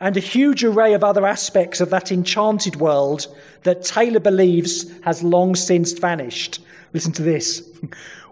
and 0.00 0.16
a 0.16 0.20
huge 0.20 0.64
array 0.64 0.92
of 0.92 1.04
other 1.04 1.26
aspects 1.26 1.80
of 1.80 1.90
that 1.90 2.10
enchanted 2.10 2.76
world 2.76 3.26
that 3.62 3.84
Taylor 3.84 4.20
believes 4.20 4.90
has 5.02 5.22
long 5.22 5.54
since 5.54 5.92
vanished. 5.92 6.60
Listen 6.92 7.12
to 7.12 7.22
this. 7.22 7.62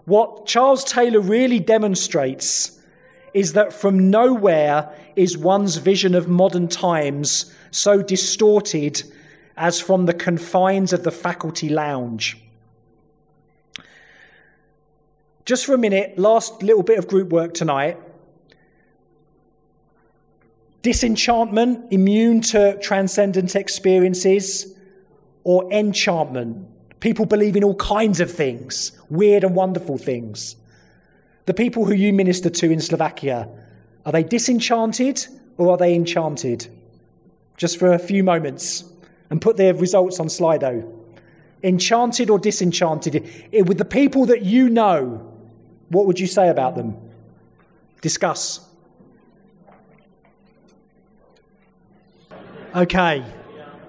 What 0.05 0.45
Charles 0.45 0.83
Taylor 0.83 1.21
really 1.21 1.59
demonstrates 1.59 2.79
is 3.33 3.53
that 3.53 3.73
from 3.73 4.09
nowhere 4.09 4.89
is 5.15 5.37
one's 5.37 5.77
vision 5.77 6.13
of 6.13 6.27
modern 6.27 6.67
times 6.67 7.53
so 7.71 8.01
distorted 8.01 9.03
as 9.57 9.79
from 9.79 10.05
the 10.05 10.13
confines 10.13 10.93
of 10.93 11.03
the 11.03 11.11
faculty 11.11 11.69
lounge. 11.69 12.37
Just 15.45 15.65
for 15.65 15.73
a 15.73 15.77
minute, 15.77 16.17
last 16.17 16.63
little 16.63 16.83
bit 16.83 16.97
of 16.97 17.07
group 17.07 17.29
work 17.29 17.53
tonight. 17.53 17.97
Disenchantment, 20.83 21.91
immune 21.91 22.41
to 22.41 22.77
transcendent 22.79 23.55
experiences, 23.55 24.73
or 25.43 25.71
enchantment, 25.71 26.67
people 26.99 27.25
believe 27.25 27.55
in 27.55 27.63
all 27.63 27.75
kinds 27.75 28.19
of 28.19 28.31
things, 28.31 28.91
weird 29.09 29.43
and 29.43 29.55
wonderful 29.55 29.97
things. 29.97 30.55
The 31.45 31.53
people 31.53 31.85
who 31.85 31.93
you 31.93 32.13
minister 32.13 32.49
to 32.49 32.69
in 32.69 32.79
Slovakia, 32.79 33.49
are 34.05 34.11
they 34.11 34.23
disenchanted 34.23 35.25
or 35.57 35.71
are 35.71 35.77
they 35.77 35.95
enchanted? 35.95 36.67
Just 37.57 37.77
for 37.77 37.91
a 37.91 37.99
few 37.99 38.23
moments 38.23 38.83
and 39.29 39.41
put 39.41 39.57
their 39.57 39.73
results 39.73 40.19
on 40.19 40.27
Slido. 40.27 40.89
Enchanted 41.63 42.29
or 42.29 42.39
disenchanted? 42.39 43.25
Eh, 43.53 43.61
with 43.61 43.77
the 43.77 43.85
people 43.85 44.25
that 44.25 44.43
you 44.43 44.69
know, 44.69 45.33
what 45.89 46.05
would 46.05 46.19
you 46.19 46.27
say 46.27 46.49
about 46.49 46.75
them? 46.75 46.97
Discuss. 48.01 48.59
Okay, 52.75 53.23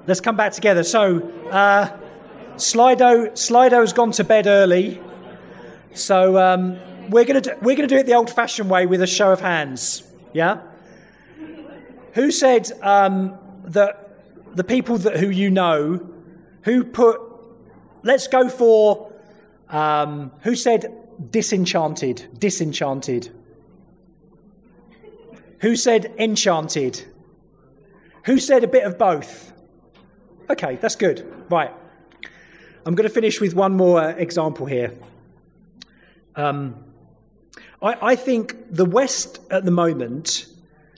let's 0.07 0.21
come 0.21 0.37
back 0.37 0.53
together. 0.53 0.85
So, 0.85 1.27
uh, 1.51 1.89
Slido, 2.57 3.31
Slido 3.33 3.81
has 3.81 3.95
gone 3.95 4.13
to 4.13 4.25
bed 4.25 4.47
early, 4.47 5.01
so 5.95 6.37
um, 6.37 6.79
we're 7.09 7.25
to 7.25 7.41
do, 7.41 7.53
we're 7.63 7.77
to 7.77 7.87
do 7.87 7.97
it 7.97 8.05
the 8.05 8.13
old-fashioned 8.13 8.69
way 8.69 8.85
with 8.85 9.01
a 9.01 9.07
show 9.07 9.33
of 9.33 9.41
hands. 9.41 10.03
Yeah. 10.35 10.61
Who 12.13 12.31
said 12.31 12.73
um, 12.83 13.39
that 13.65 14.19
the 14.55 14.65
people 14.65 14.99
that 14.99 15.17
who 15.17 15.31
you 15.31 15.51
know, 15.51 16.07
who 16.65 16.85
put? 16.85 17.23
Let's 18.03 18.29
go 18.29 18.51
for 18.51 19.11
um, 19.71 20.31
who 20.43 20.55
said 20.55 20.93
disenchanted, 21.31 22.39
disenchanted. 22.39 23.31
Who 25.61 25.75
said 25.75 26.13
enchanted? 26.19 27.07
Who 28.25 28.39
said 28.39 28.65
a 28.65 28.69
bit 28.69 28.85
of 28.85 28.99
both? 28.99 29.53
Okay, 30.49 30.77
that's 30.77 30.97
good. 30.97 31.31
Right. 31.51 31.71
I'm 32.87 32.95
going 32.95 33.09
to 33.09 33.15
finish 33.15 33.41
with 33.41 33.55
one 33.55 33.77
more 33.77 34.01
uh, 34.01 34.09
example 34.11 34.67
here. 34.67 34.95
Um, 36.35 36.83
I, 37.83 38.13
I, 38.13 38.17
think 38.17 38.57
the 38.71 38.87
West 38.87 39.41
at 39.51 39.65
the 39.65 39.71
moment, 39.71 40.47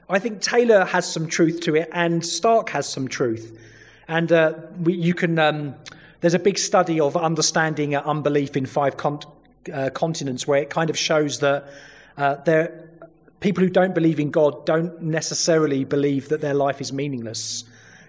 I 0.08 0.18
think 0.20 0.40
Taylor 0.40 0.84
has 0.84 1.12
some 1.12 1.26
truth 1.26 1.60
to 1.62 1.74
it, 1.74 1.88
and 1.92 2.24
Stark 2.24 2.70
has 2.70 2.88
some 2.88 3.08
truth. 3.08 3.58
And 4.08 4.30
uh, 4.30 4.54
we, 4.80 4.94
you 4.94 5.12
can, 5.12 5.38
um, 5.38 5.74
there's 6.20 6.34
a 6.34 6.38
big 6.38 6.58
study 6.58 7.00
of 7.00 7.16
understanding 7.16 7.96
uh, 7.96 8.02
unbelief 8.04 8.56
in 8.56 8.66
five 8.66 8.96
con- 8.96 9.20
uh, 9.72 9.90
continents 9.90 10.46
where 10.46 10.62
it 10.62 10.70
kind 10.70 10.90
of 10.90 10.96
shows 10.96 11.40
that 11.40 11.68
uh, 12.16 12.36
there 12.36 12.85
people 13.40 13.62
who 13.62 13.70
don't 13.70 13.94
believe 13.94 14.20
in 14.20 14.30
God 14.30 14.66
don't 14.66 15.02
necessarily 15.02 15.84
believe 15.84 16.28
that 16.28 16.40
their 16.40 16.54
life 16.54 16.80
is 16.80 16.92
meaningless. 16.92 17.64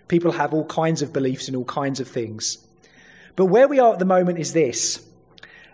People 0.07 0.31
have 0.33 0.53
all 0.53 0.65
kinds 0.65 1.01
of 1.01 1.11
beliefs 1.13 1.49
in 1.49 1.55
all 1.55 1.65
kinds 1.65 1.99
of 1.99 2.07
things. 2.07 2.59
But 3.35 3.45
where 3.45 3.67
we 3.67 3.79
are 3.79 3.93
at 3.93 3.99
the 3.99 4.05
moment 4.05 4.39
is 4.39 4.53
this. 4.53 5.05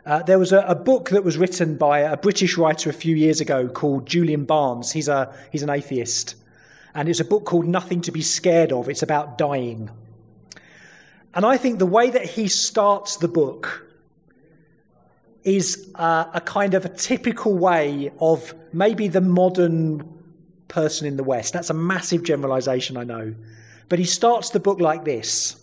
Uh, 0.05 0.21
there 0.23 0.39
was 0.39 0.51
a, 0.51 0.59
a, 0.61 0.75
book 0.75 1.11
that 1.11 1.23
was 1.23 1.37
written 1.37 1.77
by 1.77 1.99
a 1.99 2.17
British 2.17 2.57
writer 2.57 2.89
a 2.89 2.93
few 2.93 3.15
years 3.15 3.39
ago 3.39 3.69
called 3.69 4.05
Julian 4.05 4.43
Barnes. 4.43 4.91
He's, 4.91 5.07
a, 5.07 5.33
he's 5.49 5.63
an 5.63 5.69
atheist. 5.69 6.35
And 6.93 7.07
it's 7.07 7.21
a 7.21 7.25
book 7.25 7.45
called 7.45 7.65
Nothing 7.65 8.01
to 8.01 8.11
Be 8.11 8.21
Scared 8.21 8.73
of. 8.73 8.89
It's 8.89 9.01
about 9.01 9.37
dying. 9.37 9.89
And 11.33 11.45
I 11.45 11.55
think 11.55 11.79
the 11.79 11.85
way 11.85 12.09
that 12.09 12.25
he 12.25 12.49
starts 12.49 13.15
the 13.15 13.29
book 13.29 13.87
is 15.43 15.91
uh, 15.95 16.25
a 16.33 16.41
kind 16.41 16.73
of 16.73 16.85
a 16.85 16.89
typical 16.89 17.53
way 17.53 18.11
of 18.19 18.53
maybe 18.71 19.07
the 19.07 19.21
modern 19.21 20.07
person 20.67 21.05
in 21.05 21.17
the 21.17 21.23
West. 21.23 21.53
That's 21.53 21.69
a 21.69 21.73
massive 21.73 22.23
generalization, 22.23 22.97
I 22.97 23.03
know. 23.03 23.35
But 23.89 23.99
he 23.99 24.05
starts 24.05 24.49
the 24.49 24.59
book 24.59 24.79
like 24.79 25.05
this 25.05 25.57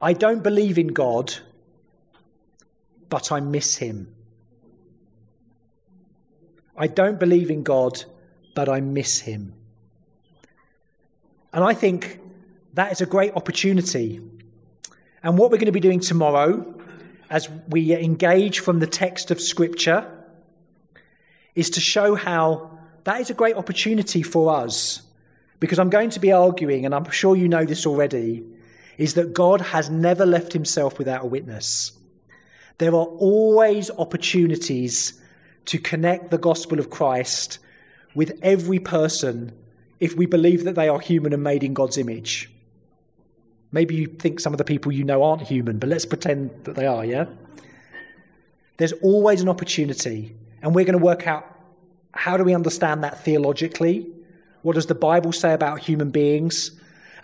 I 0.00 0.12
don't 0.12 0.42
believe 0.42 0.78
in 0.78 0.88
God, 0.88 1.34
but 3.08 3.32
I 3.32 3.40
miss 3.40 3.76
him. 3.76 4.14
I 6.76 6.88
don't 6.88 7.20
believe 7.20 7.50
in 7.50 7.62
God, 7.62 8.04
but 8.54 8.68
I 8.68 8.80
miss 8.80 9.20
him. 9.20 9.54
And 11.52 11.62
I 11.62 11.72
think 11.72 12.18
that 12.74 12.90
is 12.90 13.00
a 13.00 13.06
great 13.06 13.32
opportunity. 13.36 14.20
And 15.22 15.38
what 15.38 15.52
we're 15.52 15.58
going 15.58 15.66
to 15.66 15.72
be 15.72 15.80
doing 15.80 16.00
tomorrow 16.00 16.73
as 17.34 17.50
we 17.68 17.92
engage 17.92 18.60
from 18.60 18.78
the 18.78 18.86
text 18.86 19.32
of 19.32 19.40
Scripture 19.40 20.08
is 21.56 21.68
to 21.70 21.80
show 21.80 22.14
how 22.14 22.78
that 23.02 23.20
is 23.20 23.28
a 23.28 23.34
great 23.34 23.56
opportunity 23.56 24.22
for 24.22 24.54
us. 24.54 25.02
Because 25.58 25.80
I'm 25.80 25.90
going 25.90 26.10
to 26.10 26.20
be 26.20 26.30
arguing, 26.30 26.86
and 26.86 26.94
I'm 26.94 27.10
sure 27.10 27.34
you 27.34 27.48
know 27.48 27.64
this 27.64 27.86
already, 27.86 28.44
is 28.98 29.14
that 29.14 29.34
God 29.34 29.60
has 29.60 29.90
never 29.90 30.24
left 30.24 30.52
himself 30.52 30.96
without 30.96 31.24
a 31.24 31.26
witness. 31.26 31.90
There 32.78 32.92
are 32.92 33.06
always 33.18 33.90
opportunities 33.90 35.20
to 35.64 35.78
connect 35.78 36.30
the 36.30 36.38
gospel 36.38 36.78
of 36.78 36.88
Christ 36.88 37.58
with 38.14 38.38
every 38.42 38.78
person 38.78 39.50
if 39.98 40.14
we 40.14 40.26
believe 40.26 40.62
that 40.64 40.76
they 40.76 40.88
are 40.88 41.00
human 41.00 41.32
and 41.32 41.42
made 41.42 41.64
in 41.64 41.74
God's 41.74 41.98
image. 41.98 42.53
Maybe 43.74 43.96
you 43.96 44.06
think 44.06 44.38
some 44.38 44.54
of 44.54 44.58
the 44.58 44.64
people 44.64 44.92
you 44.92 45.02
know 45.02 45.24
aren't 45.24 45.42
human, 45.42 45.80
but 45.80 45.88
let's 45.88 46.06
pretend 46.06 46.52
that 46.62 46.76
they 46.76 46.86
are, 46.86 47.04
yeah? 47.04 47.24
There's 48.76 48.92
always 49.02 49.40
an 49.40 49.48
opportunity, 49.48 50.36
and 50.62 50.76
we're 50.76 50.84
going 50.84 50.96
to 50.96 51.04
work 51.04 51.26
out 51.26 51.44
how 52.12 52.36
do 52.36 52.44
we 52.44 52.54
understand 52.54 53.02
that 53.02 53.24
theologically? 53.24 54.06
What 54.62 54.74
does 54.74 54.86
the 54.86 54.94
Bible 54.94 55.32
say 55.32 55.52
about 55.52 55.80
human 55.80 56.12
beings? 56.12 56.70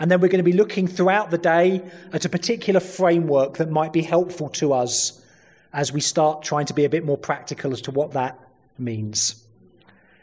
And 0.01 0.11
then 0.11 0.21
we're 0.21 0.27
going 0.27 0.45
to 0.45 0.51
be 0.51 0.53
looking 0.53 0.89
throughout 0.89 1.31
the 1.31 1.39
day 1.39 1.89
at 2.13 2.25
a 2.25 2.29
particular 2.29 2.81
framework 2.81 3.59
that 3.59 3.71
might 3.71 3.93
be 3.93 4.03
helpful 4.03 4.49
to 4.49 4.73
us 4.73 5.25
as 5.73 5.93
we 5.93 6.01
start 6.01 6.43
trying 6.43 6.67
to 6.67 6.75
be 6.75 6.85
a 6.85 6.89
bit 6.89 7.05
more 7.05 7.17
practical 7.17 7.73
as 7.73 7.81
to 7.83 7.93
what 7.93 8.11
that 8.15 8.37
means. 8.77 9.47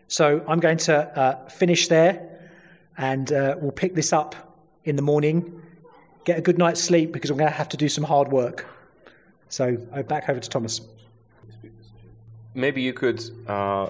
So 0.10 0.44
I'm 0.46 0.60
going 0.60 0.80
to 0.80 0.98
uh, 0.98 1.48
finish 1.48 1.88
there, 1.88 2.52
and 2.98 3.32
uh, 3.32 3.56
we'll 3.62 3.72
pick 3.72 3.96
this 3.96 4.12
up 4.12 4.36
in 4.84 4.98
the 4.98 5.02
morning, 5.02 5.62
get 6.28 6.38
a 6.38 6.42
good 6.42 6.58
night's 6.58 6.84
sleep 6.90 7.12
because 7.14 7.30
I'm 7.32 7.38
going 7.38 7.50
to 7.50 7.58
have 7.64 7.70
to 7.70 7.78
do 7.78 7.88
some 7.88 8.04
hard 8.04 8.28
work. 8.42 8.58
So 9.48 9.64
uh, 9.94 10.04
back 10.04 10.28
over 10.30 10.42
to 10.42 10.50
Thomas. 10.50 10.82
Maybe 12.54 12.82
you 12.82 12.92
could 13.02 13.20
uh, 13.48 13.88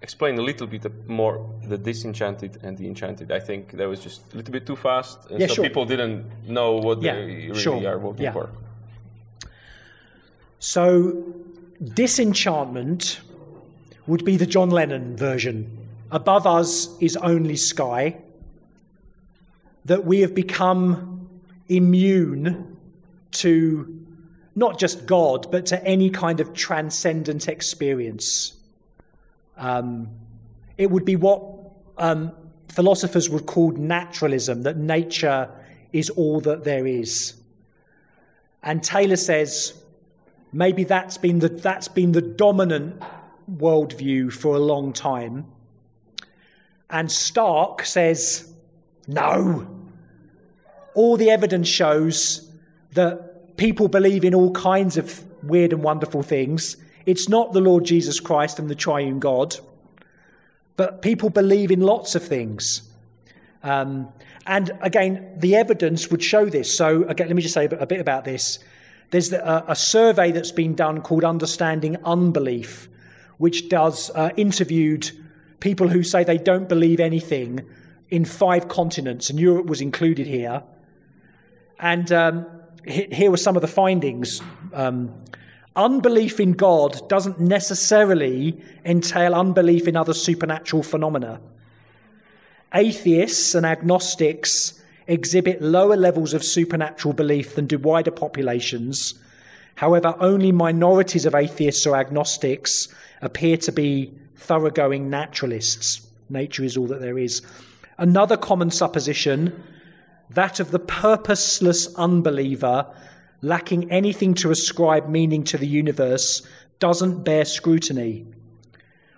explain 0.00 0.38
a 0.38 0.42
little 0.50 0.68
bit 0.68 0.84
more 1.08 1.34
the 1.72 1.76
disenchanted 1.76 2.52
and 2.62 2.78
the 2.78 2.86
enchanted. 2.86 3.32
I 3.32 3.40
think 3.40 3.72
that 3.78 3.88
was 3.88 4.00
just 4.00 4.20
a 4.32 4.36
little 4.36 4.52
bit 4.52 4.64
too 4.64 4.76
fast, 4.76 5.18
and 5.30 5.40
Yeah, 5.40 5.48
so 5.48 5.54
sure. 5.54 5.64
people 5.68 5.84
didn't 5.84 6.24
know 6.56 6.70
what 6.86 7.02
Yeah, 7.02 7.16
they 7.16 7.26
really 7.48 7.58
sure. 7.66 7.88
are 7.92 7.98
working 7.98 8.24
Yeah. 8.26 8.32
for. 8.36 8.48
So, 10.60 10.82
disenchantment 11.82 13.20
would 14.06 14.24
be 14.24 14.36
the 14.36 14.46
John 14.46 14.70
Lennon 14.70 15.16
version. 15.16 15.56
Above 16.10 16.46
us 16.46 16.70
is 17.00 17.16
only 17.16 17.56
sky. 17.56 18.18
That 19.84 20.04
we 20.04 20.20
have 20.20 20.32
become 20.34 21.21
immune 21.76 22.76
to 23.32 24.06
not 24.54 24.78
just 24.78 25.06
God, 25.06 25.50
but 25.50 25.66
to 25.66 25.82
any 25.84 26.10
kind 26.10 26.40
of 26.40 26.52
transcendent 26.52 27.48
experience. 27.48 28.54
Um, 29.56 30.10
it 30.76 30.90
would 30.90 31.04
be 31.04 31.16
what 31.16 31.42
um, 31.96 32.32
philosophers 32.68 33.30
would 33.30 33.46
call 33.46 33.70
naturalism, 33.72 34.62
that 34.62 34.76
nature 34.76 35.50
is 35.92 36.10
all 36.10 36.40
that 36.40 36.64
there 36.64 36.86
is. 36.86 37.34
And 38.62 38.82
Taylor 38.82 39.16
says 39.16 39.74
maybe 40.52 40.84
that's 40.84 41.18
been 41.18 41.38
the, 41.38 41.48
that's 41.48 41.88
been 41.88 42.12
the 42.12 42.22
dominant 42.22 43.02
worldview 43.50 44.32
for 44.32 44.54
a 44.54 44.58
long 44.58 44.92
time. 44.92 45.46
And 46.90 47.10
Stark 47.10 47.84
says, 47.84 48.52
no. 49.06 49.81
All 50.94 51.16
the 51.16 51.30
evidence 51.30 51.68
shows 51.68 52.48
that 52.92 53.56
people 53.56 53.88
believe 53.88 54.24
in 54.24 54.34
all 54.34 54.50
kinds 54.52 54.96
of 54.96 55.24
weird 55.42 55.72
and 55.72 55.82
wonderful 55.82 56.22
things. 56.22 56.76
It's 57.06 57.28
not 57.28 57.52
the 57.52 57.60
Lord 57.60 57.84
Jesus 57.84 58.20
Christ 58.20 58.58
and 58.58 58.68
the 58.68 58.74
triune 58.74 59.18
God, 59.18 59.56
but 60.76 61.02
people 61.02 61.30
believe 61.30 61.70
in 61.70 61.80
lots 61.80 62.14
of 62.14 62.22
things. 62.22 62.82
Um, 63.62 64.08
and 64.46 64.72
again, 64.80 65.34
the 65.36 65.56
evidence 65.56 66.10
would 66.10 66.22
show 66.22 66.46
this. 66.46 66.76
So, 66.76 67.04
again, 67.04 67.28
let 67.28 67.36
me 67.36 67.42
just 67.42 67.54
say 67.54 67.66
a 67.66 67.86
bit- 67.86 68.00
about 68.00 68.24
this. 68.24 68.58
There's 69.10 69.32
a, 69.32 69.64
a 69.68 69.76
survey 69.76 70.32
that's 70.32 70.52
been 70.52 70.74
done 70.74 71.02
called 71.02 71.24
Understanding 71.24 71.96
Unbelief, 72.04 72.88
which 73.38 73.68
does 73.68 74.10
uh, 74.14 74.30
interviewed 74.36 75.10
people 75.60 75.88
who 75.88 76.02
say 76.02 76.24
they 76.24 76.38
don't 76.38 76.68
believe 76.68 76.98
anything 76.98 77.60
in 78.10 78.24
five 78.24 78.68
continents, 78.68 79.30
and 79.30 79.38
Europe 79.38 79.66
was 79.66 79.80
included 79.80 80.26
here. 80.26 80.62
And 81.82 82.10
um, 82.12 82.46
he- 82.86 83.08
here 83.12 83.30
were 83.30 83.36
some 83.36 83.56
of 83.56 83.60
the 83.60 83.68
findings. 83.68 84.40
Um, 84.72 85.12
unbelief 85.76 86.40
in 86.40 86.52
God 86.52 87.08
doesn't 87.08 87.40
necessarily 87.40 88.62
entail 88.84 89.34
unbelief 89.34 89.86
in 89.88 89.96
other 89.96 90.14
supernatural 90.14 90.82
phenomena. 90.82 91.40
Atheists 92.72 93.54
and 93.54 93.66
agnostics 93.66 94.80
exhibit 95.06 95.60
lower 95.60 95.96
levels 95.96 96.32
of 96.32 96.44
supernatural 96.44 97.12
belief 97.12 97.54
than 97.56 97.66
do 97.66 97.78
wider 97.78 98.12
populations. 98.12 99.14
However, 99.74 100.14
only 100.20 100.52
minorities 100.52 101.26
of 101.26 101.34
atheists 101.34 101.86
or 101.86 101.96
agnostics 101.96 102.88
appear 103.20 103.56
to 103.58 103.72
be 103.72 104.12
thoroughgoing 104.36 105.10
naturalists. 105.10 106.06
Nature 106.28 106.64
is 106.64 106.76
all 106.76 106.86
that 106.86 107.00
there 107.00 107.18
is. 107.18 107.42
Another 107.98 108.36
common 108.36 108.70
supposition, 108.70 109.62
that 110.34 110.60
of 110.60 110.70
the 110.70 110.78
purposeless 110.78 111.94
unbeliever, 111.96 112.86
lacking 113.40 113.90
anything 113.90 114.34
to 114.34 114.50
ascribe 114.50 115.08
meaning 115.08 115.44
to 115.44 115.58
the 115.58 115.66
universe, 115.66 116.42
doesn't 116.78 117.24
bear 117.24 117.44
scrutiny. 117.44 118.26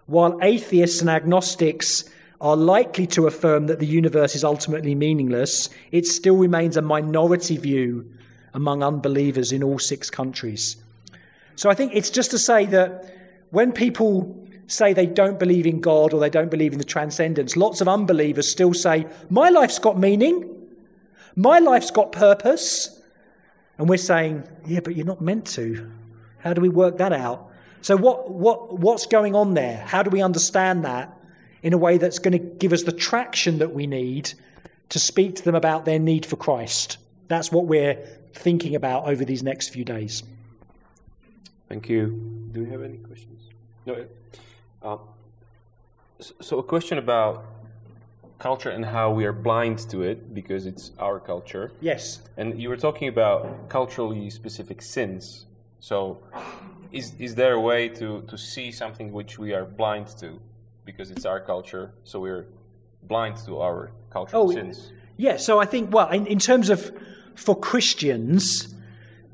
While 0.07 0.39
atheists 0.43 1.01
and 1.01 1.09
agnostics 1.09 2.05
are 2.41 2.57
likely 2.57 3.07
to 3.07 3.27
affirm 3.27 3.69
that 3.69 3.79
the 3.79 3.87
universe 3.87 4.35
is 4.35 4.45
ultimately 4.45 4.95
meaningless, 4.95 5.71
it 5.93 6.07
still 6.07 6.37
remains 6.37 6.77
a 6.77 6.83
minority 6.83 7.57
view 7.57 8.11
among 8.53 8.83
unbelievers 8.83 9.51
in 9.51 9.63
all 9.63 9.79
six 9.79 10.11
countries. 10.11 10.77
So 11.57 11.71
I 11.71 11.75
think 11.75 11.93
it's 11.95 12.11
just 12.11 12.31
to 12.33 12.39
say 12.39 12.67
that 12.67 13.15
when 13.51 13.73
people 13.73 14.47
say 14.67 14.93
they 14.93 15.07
don't 15.07 15.39
believe 15.39 15.67
in 15.67 15.81
God 15.81 16.13
or 16.13 16.21
they 16.21 16.31
don't 16.31 16.51
believe 16.51 16.73
in 16.73 16.79
the 16.79 16.85
transcendence, 16.85 17.57
lots 17.57 17.81
of 17.81 17.89
unbelievers 17.89 18.49
still 18.49 18.75
say, 18.75 19.07
My 19.31 19.51
life's 19.51 19.79
got 19.79 19.99
meaning, 19.99 20.54
my 21.37 21.59
life's 21.59 21.91
got 21.91 22.13
purpose. 22.13 23.01
And 23.79 23.89
we're 23.89 23.97
saying, 23.97 24.45
Yeah, 24.67 24.81
but 24.81 24.97
you're 24.97 25.07
not 25.07 25.21
meant 25.21 25.47
to. 25.49 25.91
How 26.39 26.53
do 26.53 26.61
we 26.61 26.69
work 26.69 26.99
that 26.99 27.13
out? 27.13 27.51
So, 27.83 27.97
what, 27.97 28.31
what, 28.31 28.79
what's 28.79 29.07
going 29.07 29.35
on 29.35 29.55
there? 29.55 29.79
How 29.87 30.03
do 30.03 30.11
we 30.11 30.23
understand 30.23 30.85
that 30.85 31.15
in 31.63 31.73
a 31.73 31.79
way 31.79 31.99
that's 31.99 32.19
going 32.19 32.33
to 32.33 32.39
give 32.39 32.73
us 32.73 32.85
the 32.85 32.93
traction 32.93 33.59
that 33.59 33.75
we 33.75 33.87
need 33.87 34.33
to 34.91 34.99
speak 34.99 35.37
to 35.37 35.43
them 35.43 35.55
about 35.55 35.85
their 35.85 35.99
need 35.99 36.25
for 36.25 36.37
Christ? 36.37 36.99
That's 37.29 37.51
what 37.51 37.67
we're 37.67 37.97
thinking 38.33 38.75
about 38.75 39.07
over 39.07 39.25
these 39.25 39.43
next 39.43 39.69
few 39.69 39.85
days. 39.85 40.23
Thank 41.69 41.89
you. 41.89 42.49
Do 42.53 42.61
you 42.61 42.67
have 42.67 42.83
any 42.83 42.99
questions? 42.99 43.51
No. 43.87 44.07
Uh, 44.83 44.99
so, 46.21 46.59
a 46.59 46.63
question 46.63 46.99
about 46.99 47.45
culture 48.45 48.73
and 48.77 48.85
how 48.85 49.07
we 49.19 49.25
are 49.25 49.39
blind 49.51 49.79
to 49.93 50.03
it 50.11 50.19
because 50.39 50.67
it's 50.71 50.87
our 50.99 51.19
culture. 51.33 51.67
Yes. 51.81 52.03
And 52.37 52.61
you 52.63 52.69
were 52.73 52.81
talking 52.87 53.09
about 53.09 53.41
culturally 53.79 54.29
specific 54.41 54.79
sins. 54.83 55.47
So, 55.81 55.99
is 56.99 57.07
is 57.27 57.33
there 57.41 57.55
a 57.61 57.63
way 57.71 57.83
to, 58.01 58.07
to 58.31 58.37
see 58.37 58.69
something 58.83 59.07
which 59.19 59.33
we 59.45 59.49
are 59.59 59.67
blind 59.83 60.07
to 60.23 60.29
because 60.89 61.09
it's 61.15 61.27
our 61.33 61.41
culture? 61.53 61.87
So 62.11 62.15
we're 62.27 62.47
blind 63.13 63.37
to 63.47 63.53
our 63.67 63.79
cultural 64.17 64.43
Oh, 64.43 64.53
sins. 64.59 64.93
Yeah, 65.27 65.37
so 65.47 65.53
I 65.65 65.67
think, 65.73 65.85
well, 65.97 66.11
in, 66.19 66.27
in 66.35 66.39
terms 66.39 66.69
of 66.75 66.81
for 67.45 67.55
Christians, 67.71 68.75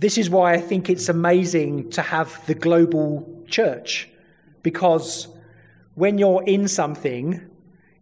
this 0.05 0.15
is 0.23 0.27
why 0.31 0.47
I 0.59 0.61
think 0.71 0.83
it's 0.89 1.09
amazing 1.09 1.91
to 1.97 2.03
have 2.03 2.29
the 2.47 2.55
global 2.55 3.09
church 3.57 4.09
because 4.63 5.29
when 5.95 6.19
you're 6.19 6.45
in 6.47 6.69
something, 6.69 7.50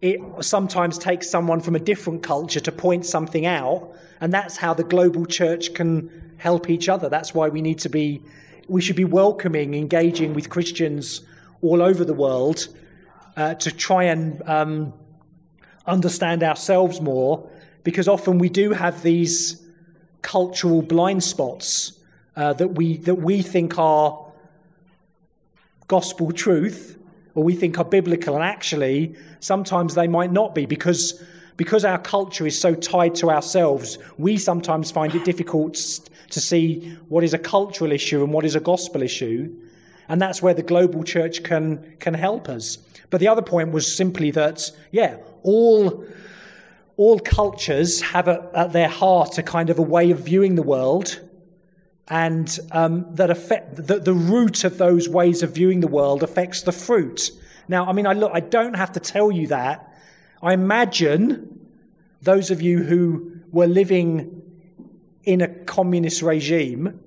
it 0.00 0.20
sometimes 0.40 0.96
takes 0.98 1.28
someone 1.28 1.60
from 1.60 1.74
a 1.74 1.80
different 1.80 2.22
culture 2.22 2.60
to 2.60 2.72
point 2.72 3.04
something 3.04 3.46
out, 3.46 3.92
and 4.20 4.32
that's 4.32 4.56
how 4.56 4.74
the 4.74 4.84
global 4.84 5.26
church 5.26 5.74
can 5.74 6.34
help 6.38 6.70
each 6.70 6.88
other. 6.88 7.08
That's 7.08 7.34
why 7.34 7.48
we 7.48 7.60
need 7.62 7.78
to 7.80 7.88
be, 7.88 8.22
we 8.68 8.80
should 8.80 8.96
be 8.96 9.04
welcoming, 9.04 9.74
engaging 9.74 10.34
with 10.34 10.50
Christians 10.50 11.22
all 11.62 11.82
over 11.82 12.04
the 12.04 12.14
world 12.14 12.68
uh, 13.36 13.54
to 13.54 13.72
try 13.72 14.04
and 14.04 14.40
um, 14.48 14.92
understand 15.86 16.42
ourselves 16.42 17.00
more, 17.00 17.50
because 17.82 18.06
often 18.06 18.38
we 18.38 18.48
do 18.48 18.72
have 18.72 19.02
these 19.02 19.64
cultural 20.22 20.82
blind 20.82 21.24
spots 21.24 21.98
uh, 22.36 22.52
that 22.52 22.68
we 22.68 22.96
that 22.98 23.14
we 23.14 23.42
think 23.42 23.78
are 23.78 24.26
gospel 25.86 26.30
truth 26.32 26.97
or 27.38 27.44
we 27.44 27.54
think 27.54 27.78
are 27.78 27.84
biblical 27.84 28.34
and 28.34 28.44
actually 28.44 29.14
sometimes 29.38 29.94
they 29.94 30.08
might 30.08 30.32
not 30.32 30.54
be 30.54 30.66
because 30.66 31.22
because 31.56 31.84
our 31.84 31.98
culture 31.98 32.46
is 32.46 32.60
so 32.60 32.74
tied 32.74 33.14
to 33.14 33.30
ourselves 33.30 33.98
we 34.18 34.36
sometimes 34.36 34.90
find 34.90 35.14
it 35.14 35.24
difficult 35.24 35.76
to 36.30 36.40
see 36.40 36.96
what 37.08 37.24
is 37.24 37.34
a 37.34 37.38
cultural 37.38 37.92
issue 37.92 38.22
and 38.22 38.32
what 38.32 38.44
is 38.44 38.54
a 38.54 38.60
gospel 38.60 39.02
issue. 39.02 39.54
And 40.08 40.20
that's 40.20 40.42
where 40.42 40.54
the 40.54 40.62
global 40.62 41.04
church 41.04 41.42
can 41.42 41.96
can 41.98 42.14
help 42.14 42.48
us. 42.48 42.78
But 43.10 43.20
the 43.20 43.28
other 43.28 43.42
point 43.42 43.72
was 43.72 43.94
simply 43.94 44.30
that 44.32 44.70
yeah 44.90 45.16
all 45.42 46.04
all 46.96 47.18
cultures 47.20 48.00
have 48.00 48.26
a, 48.26 48.50
at 48.54 48.72
their 48.72 48.88
heart 48.88 49.38
a 49.38 49.42
kind 49.42 49.70
of 49.70 49.78
a 49.78 49.82
way 49.82 50.10
of 50.10 50.20
viewing 50.20 50.56
the 50.56 50.62
world 50.62 51.20
and 52.08 52.58
um, 52.72 53.06
that 53.14 53.30
affect 53.30 53.76
the, 53.86 53.98
the 53.98 54.14
root 54.14 54.64
of 54.64 54.78
those 54.78 55.08
ways 55.08 55.42
of 55.42 55.54
viewing 55.54 55.80
the 55.80 55.88
world 55.88 56.22
affects 56.22 56.62
the 56.62 56.72
fruit. 56.72 57.30
Now, 57.68 57.84
I 57.86 57.92
mean, 57.92 58.06
I 58.06 58.14
look, 58.14 58.32
I 58.34 58.40
don't 58.40 58.74
have 58.74 58.92
to 58.92 59.00
tell 59.00 59.30
you 59.30 59.48
that. 59.48 59.94
I 60.42 60.54
imagine 60.54 61.68
those 62.22 62.50
of 62.50 62.62
you 62.62 62.82
who 62.82 63.40
were 63.52 63.66
living 63.66 64.42
in 65.24 65.42
a 65.42 65.48
communist 65.48 66.22
regime, 66.22 67.00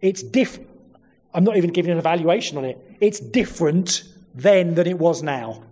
it's 0.00 0.22
different. 0.22 0.68
I'm 1.32 1.44
not 1.44 1.56
even 1.56 1.70
giving 1.70 1.92
an 1.92 1.98
evaluation 1.98 2.58
on 2.58 2.64
it. 2.64 2.78
It's 3.00 3.20
different 3.20 4.02
then 4.34 4.74
than 4.74 4.86
it 4.86 4.98
was 4.98 5.22
now. 5.22 5.62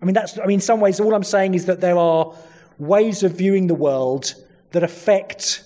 I 0.00 0.04
mean, 0.04 0.14
that's, 0.14 0.38
I 0.38 0.46
mean, 0.46 0.54
in 0.54 0.60
some 0.60 0.80
ways, 0.80 0.98
all 1.00 1.14
I'm 1.14 1.24
saying 1.24 1.54
is 1.54 1.66
that 1.66 1.80
there 1.80 1.98
are 1.98 2.34
ways 2.78 3.22
of 3.22 3.32
viewing 3.32 3.66
the 3.66 3.74
world 3.74 4.34
that 4.70 4.82
affect 4.82 5.64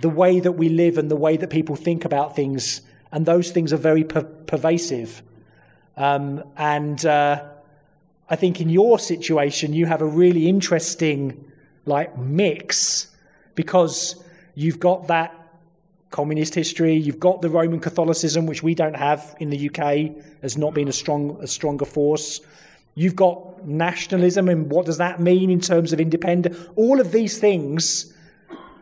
the 0.00 0.08
way 0.08 0.40
that 0.40 0.52
we 0.52 0.68
live 0.68 0.98
and 0.98 1.10
the 1.10 1.16
way 1.16 1.36
that 1.36 1.50
people 1.50 1.76
think 1.76 2.04
about 2.04 2.36
things, 2.36 2.82
and 3.12 3.26
those 3.26 3.50
things 3.50 3.72
are 3.72 3.78
very 3.78 4.04
per- 4.04 4.22
pervasive. 4.22 5.22
Um, 5.96 6.44
and 6.56 7.04
uh, 7.04 7.44
I 8.30 8.36
think 8.36 8.60
in 8.60 8.68
your 8.68 8.98
situation, 8.98 9.72
you 9.72 9.86
have 9.86 10.02
a 10.02 10.06
really 10.06 10.48
interesting 10.48 11.44
like 11.86 12.16
mix 12.16 13.08
because 13.54 14.22
you've 14.54 14.78
got 14.78 15.08
that 15.08 15.34
communist 16.10 16.54
history, 16.54 16.94
you've 16.94 17.20
got 17.20 17.42
the 17.42 17.50
Roman 17.50 17.80
Catholicism, 17.80 18.46
which 18.46 18.62
we 18.62 18.74
don't 18.74 18.96
have 18.96 19.36
in 19.40 19.50
the 19.50 19.68
UK, 19.68 20.22
has 20.42 20.56
not 20.56 20.74
been 20.74 20.88
a 20.88 20.92
strong 20.92 21.38
a 21.40 21.46
stronger 21.46 21.84
force. 21.84 22.40
You've 22.94 23.16
got 23.16 23.66
nationalism, 23.66 24.48
and 24.48 24.70
what 24.70 24.86
does 24.86 24.98
that 24.98 25.20
mean 25.20 25.50
in 25.50 25.60
terms 25.60 25.92
of 25.92 26.00
independence? 26.00 26.58
All 26.76 27.00
of 27.00 27.12
these 27.12 27.38
things 27.38 28.12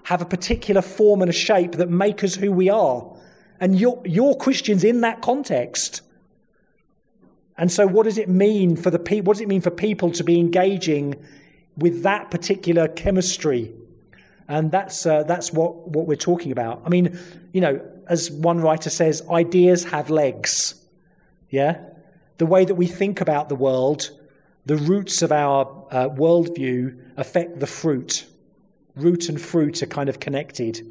have 0.07 0.23
a 0.23 0.25
particular 0.25 0.81
form 0.81 1.21
and 1.21 1.29
a 1.29 1.33
shape 1.33 1.73
that 1.73 1.91
make 1.91 2.23
us 2.23 2.37
who 2.37 2.53
we 2.53 2.71
are. 2.71 3.05
And 3.59 3.77
you're, 3.79 4.01
you're 4.05 4.37
Christians 4.37 4.85
in 4.85 5.01
that 5.01 5.21
context. 5.21 6.01
And 7.59 7.73
so, 7.73 7.89
what 7.89 8.05
does 8.05 8.17
it 8.17 8.29
mean 8.29 8.77
for 8.77 8.91
the 8.91 9.01
pe- 9.01 9.23
What 9.23 9.35
does 9.35 9.41
it 9.41 9.49
mean 9.49 9.63
for 9.63 9.71
people 9.71 10.13
to 10.13 10.23
be 10.23 10.39
engaging 10.39 11.17
with 11.77 12.05
that 12.05 12.31
particular 12.31 12.87
chemistry? 12.87 13.73
And 14.47 14.71
that's 14.71 15.07
uh, 15.07 15.25
that's 15.25 15.53
what 15.53 15.89
what 15.89 16.07
we're 16.07 16.15
talking 16.15 16.53
about. 16.53 16.83
I 16.85 16.89
mean, 16.89 17.19
you 17.53 17.61
know, 17.61 17.81
as 18.07 18.31
one 18.31 18.61
writer 18.61 18.91
says, 18.91 19.23
ideas 19.29 19.85
have 19.85 20.09
legs. 20.09 20.75
Yeah, 21.51 21.81
the 22.39 22.47
way 22.47 22.65
that 22.65 22.75
we 22.77 22.87
think 22.87 23.21
about 23.21 23.49
the 23.49 23.57
world, 23.57 24.11
the 24.67 24.77
roots 24.77 25.23
of 25.23 25.33
our 25.33 25.65
uh, 25.91 26.09
worldview 26.11 26.97
affect 27.17 27.59
the 27.59 27.67
fruit 27.67 28.27
root 28.97 29.29
and 29.29 29.41
fruit 29.41 29.83
are 29.83 29.87
kind 29.87 30.09
of 30.09 30.19
connected. 30.19 30.85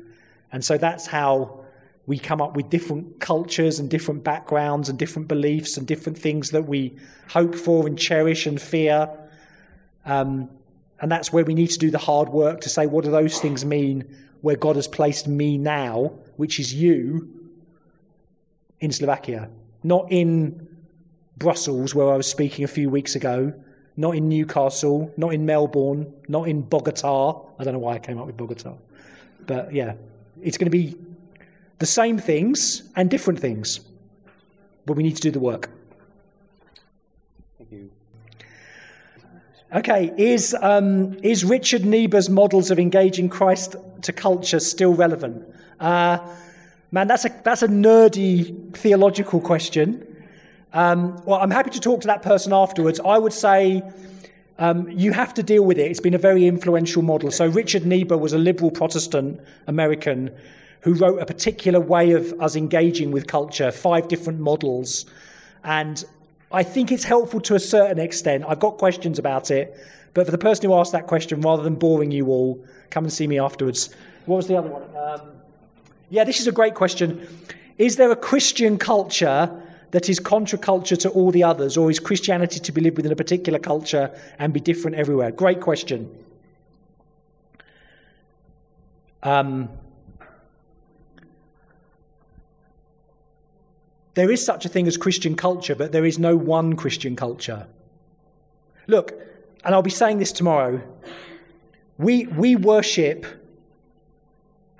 And 0.51 0.63
so 0.63 0.77
that's 0.77 1.07
how 1.07 1.65
we 2.05 2.19
come 2.19 2.39
up 2.39 2.55
with 2.55 2.69
different 2.69 3.19
cultures 3.19 3.79
and 3.79 3.89
different 3.89 4.23
backgrounds 4.23 4.89
and 4.89 4.97
different 4.97 5.27
beliefs 5.27 5.75
and 5.75 5.87
different 5.87 6.17
things 6.17 6.51
that 6.51 6.63
we 6.63 6.95
hope 7.29 7.55
for 7.55 7.87
and 7.87 7.97
cherish 7.97 8.45
and 8.45 8.61
fear. 8.61 9.09
Um, 10.05 10.49
and 11.01 11.11
that's 11.11 11.33
where 11.33 11.43
we 11.43 11.55
need 11.55 11.71
to 11.71 11.79
do 11.79 11.89
the 11.89 11.97
hard 11.97 12.29
work 12.29 12.61
to 12.61 12.69
say, 12.69 12.85
what 12.85 13.03
do 13.03 13.11
those 13.11 13.39
things 13.39 13.65
mean 13.65 14.15
where 14.41 14.55
God 14.55 14.75
has 14.75 14.87
placed 14.87 15.27
me 15.27 15.57
now, 15.57 16.13
which 16.37 16.59
is 16.59 16.73
you, 16.73 17.29
in 18.79 18.91
Slovakia? 18.91 19.49
Not 19.83 20.11
in 20.11 20.67
Brussels, 21.37 21.95
where 21.95 22.11
I 22.11 22.17
was 22.17 22.27
speaking 22.27 22.63
a 22.63 22.67
few 22.67 22.89
weeks 22.89 23.15
ago, 23.15 23.53
not 23.97 24.15
in 24.15 24.27
Newcastle, 24.27 25.11
not 25.17 25.33
in 25.33 25.45
Melbourne, 25.45 26.13
not 26.27 26.47
in 26.47 26.61
Bogota. 26.61 27.41
I 27.57 27.63
don't 27.63 27.73
know 27.73 27.79
why 27.79 27.95
I 27.95 27.99
came 27.99 28.19
up 28.19 28.27
with 28.27 28.37
Bogota. 28.37 28.73
But 29.45 29.73
yeah, 29.73 29.93
it's 30.41 30.57
going 30.57 30.65
to 30.65 30.77
be 30.77 30.95
the 31.79 31.85
same 31.85 32.17
things 32.17 32.83
and 32.95 33.09
different 33.09 33.39
things. 33.39 33.79
But 34.85 34.97
we 34.97 35.03
need 35.03 35.15
to 35.15 35.21
do 35.21 35.31
the 35.31 35.39
work. 35.39 35.69
Thank 37.57 37.71
you. 37.71 37.91
Okay, 39.73 40.13
is, 40.17 40.55
um, 40.61 41.17
is 41.23 41.43
Richard 41.43 41.85
Niebuhr's 41.85 42.29
models 42.29 42.71
of 42.71 42.79
engaging 42.79 43.29
Christ 43.29 43.75
to 44.03 44.13
culture 44.13 44.59
still 44.59 44.93
relevant? 44.93 45.47
Uh, 45.79 46.19
man, 46.91 47.07
that's 47.07 47.25
a, 47.25 47.29
that's 47.43 47.63
a 47.63 47.67
nerdy 47.67 48.75
theological 48.75 49.39
question. 49.39 50.14
Um, 50.75 51.21
well, 51.23 51.39
I'm 51.39 51.51
happy 51.51 51.69
to 51.69 51.79
talk 51.79 52.01
to 52.01 52.07
that 52.07 52.21
person 52.21 52.51
afterwards. 52.51 52.99
I 52.99 53.17
would 53.17 53.31
say 53.31 53.81
um, 54.59 54.89
you 54.89 55.13
have 55.13 55.33
to 55.35 55.41
deal 55.41 55.63
with 55.63 55.79
it. 55.79 55.89
It's 55.89 56.01
been 56.01 56.13
a 56.13 56.19
very 56.19 56.45
influential 56.45 57.01
model. 57.01 57.31
So, 57.31 57.47
Richard 57.47 57.85
Niebuhr 57.85 58.17
was 58.17 58.33
a 58.33 58.37
liberal 58.37 58.71
Protestant 58.71 59.39
American 59.67 60.35
who 60.81 60.93
wrote 60.93 61.21
a 61.21 61.25
particular 61.25 61.79
way 61.79 62.11
of 62.11 62.33
us 62.41 62.57
engaging 62.57 63.11
with 63.11 63.25
culture, 63.25 63.71
five 63.71 64.09
different 64.09 64.41
models. 64.41 65.05
And 65.63 66.03
I 66.51 66.63
think 66.63 66.91
it's 66.91 67.05
helpful 67.05 67.39
to 67.41 67.55
a 67.55 67.59
certain 67.59 67.97
extent. 67.97 68.43
I've 68.45 68.59
got 68.59 68.77
questions 68.77 69.17
about 69.17 69.51
it. 69.51 69.73
But 70.13 70.25
for 70.25 70.31
the 70.31 70.37
person 70.37 70.69
who 70.69 70.75
asked 70.75 70.91
that 70.91 71.07
question, 71.07 71.39
rather 71.39 71.63
than 71.63 71.75
boring 71.75 72.11
you 72.11 72.27
all, 72.27 72.61
come 72.89 73.05
and 73.05 73.13
see 73.13 73.27
me 73.27 73.39
afterwards. 73.39 73.95
What 74.25 74.35
was 74.35 74.47
the 74.47 74.57
other 74.57 74.69
one? 74.69 74.83
Um, 74.95 75.31
yeah, 76.09 76.25
this 76.25 76.41
is 76.41 76.47
a 76.47 76.51
great 76.51 76.75
question. 76.75 77.25
Is 77.77 77.95
there 77.95 78.11
a 78.11 78.15
Christian 78.15 78.77
culture 78.77 79.61
that 79.91 80.09
is 80.09 80.19
contra-culture 80.19 80.95
to 80.95 81.09
all 81.09 81.31
the 81.31 81.43
others, 81.43 81.77
or 81.77 81.89
is 81.89 81.99
Christianity 81.99 82.59
to 82.59 82.71
be 82.71 82.81
lived 82.81 82.97
within 82.97 83.11
a 83.11 83.15
particular 83.15 83.59
culture 83.59 84.11
and 84.39 84.53
be 84.53 84.59
different 84.59 84.97
everywhere? 84.97 85.31
Great 85.31 85.61
question. 85.61 86.09
Um, 89.23 89.69
there 94.13 94.29
is 94.29 94.45
such 94.45 94.65
a 94.65 94.69
thing 94.69 94.87
as 94.87 94.97
Christian 94.97 95.35
culture, 95.35 95.75
but 95.75 95.91
there 95.91 96.05
is 96.05 96.19
no 96.19 96.35
one 96.35 96.75
Christian 96.75 97.15
culture. 97.15 97.67
Look, 98.87 99.13
and 99.63 99.73
I'll 99.73 99.81
be 99.81 99.89
saying 99.89 100.19
this 100.19 100.31
tomorrow. 100.31 100.81
We, 101.97 102.27
we 102.27 102.55
worship 102.55 103.25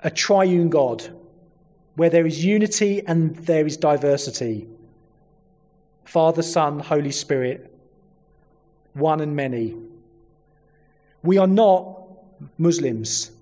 a 0.04 0.10
triune 0.10 0.68
God 0.68 1.10
where 1.96 2.10
there 2.10 2.26
is 2.26 2.44
unity 2.44 3.04
and 3.06 3.34
there 3.36 3.66
is 3.66 3.76
diversity. 3.76 4.68
Father, 6.06 6.42
Son, 6.42 6.78
Holy 6.78 7.10
Spirit, 7.10 7.70
one 8.94 9.20
and 9.20 9.36
many. 9.36 9.76
We 11.22 11.36
are 11.36 11.46
not 11.46 11.98
Muslims. 12.56 13.32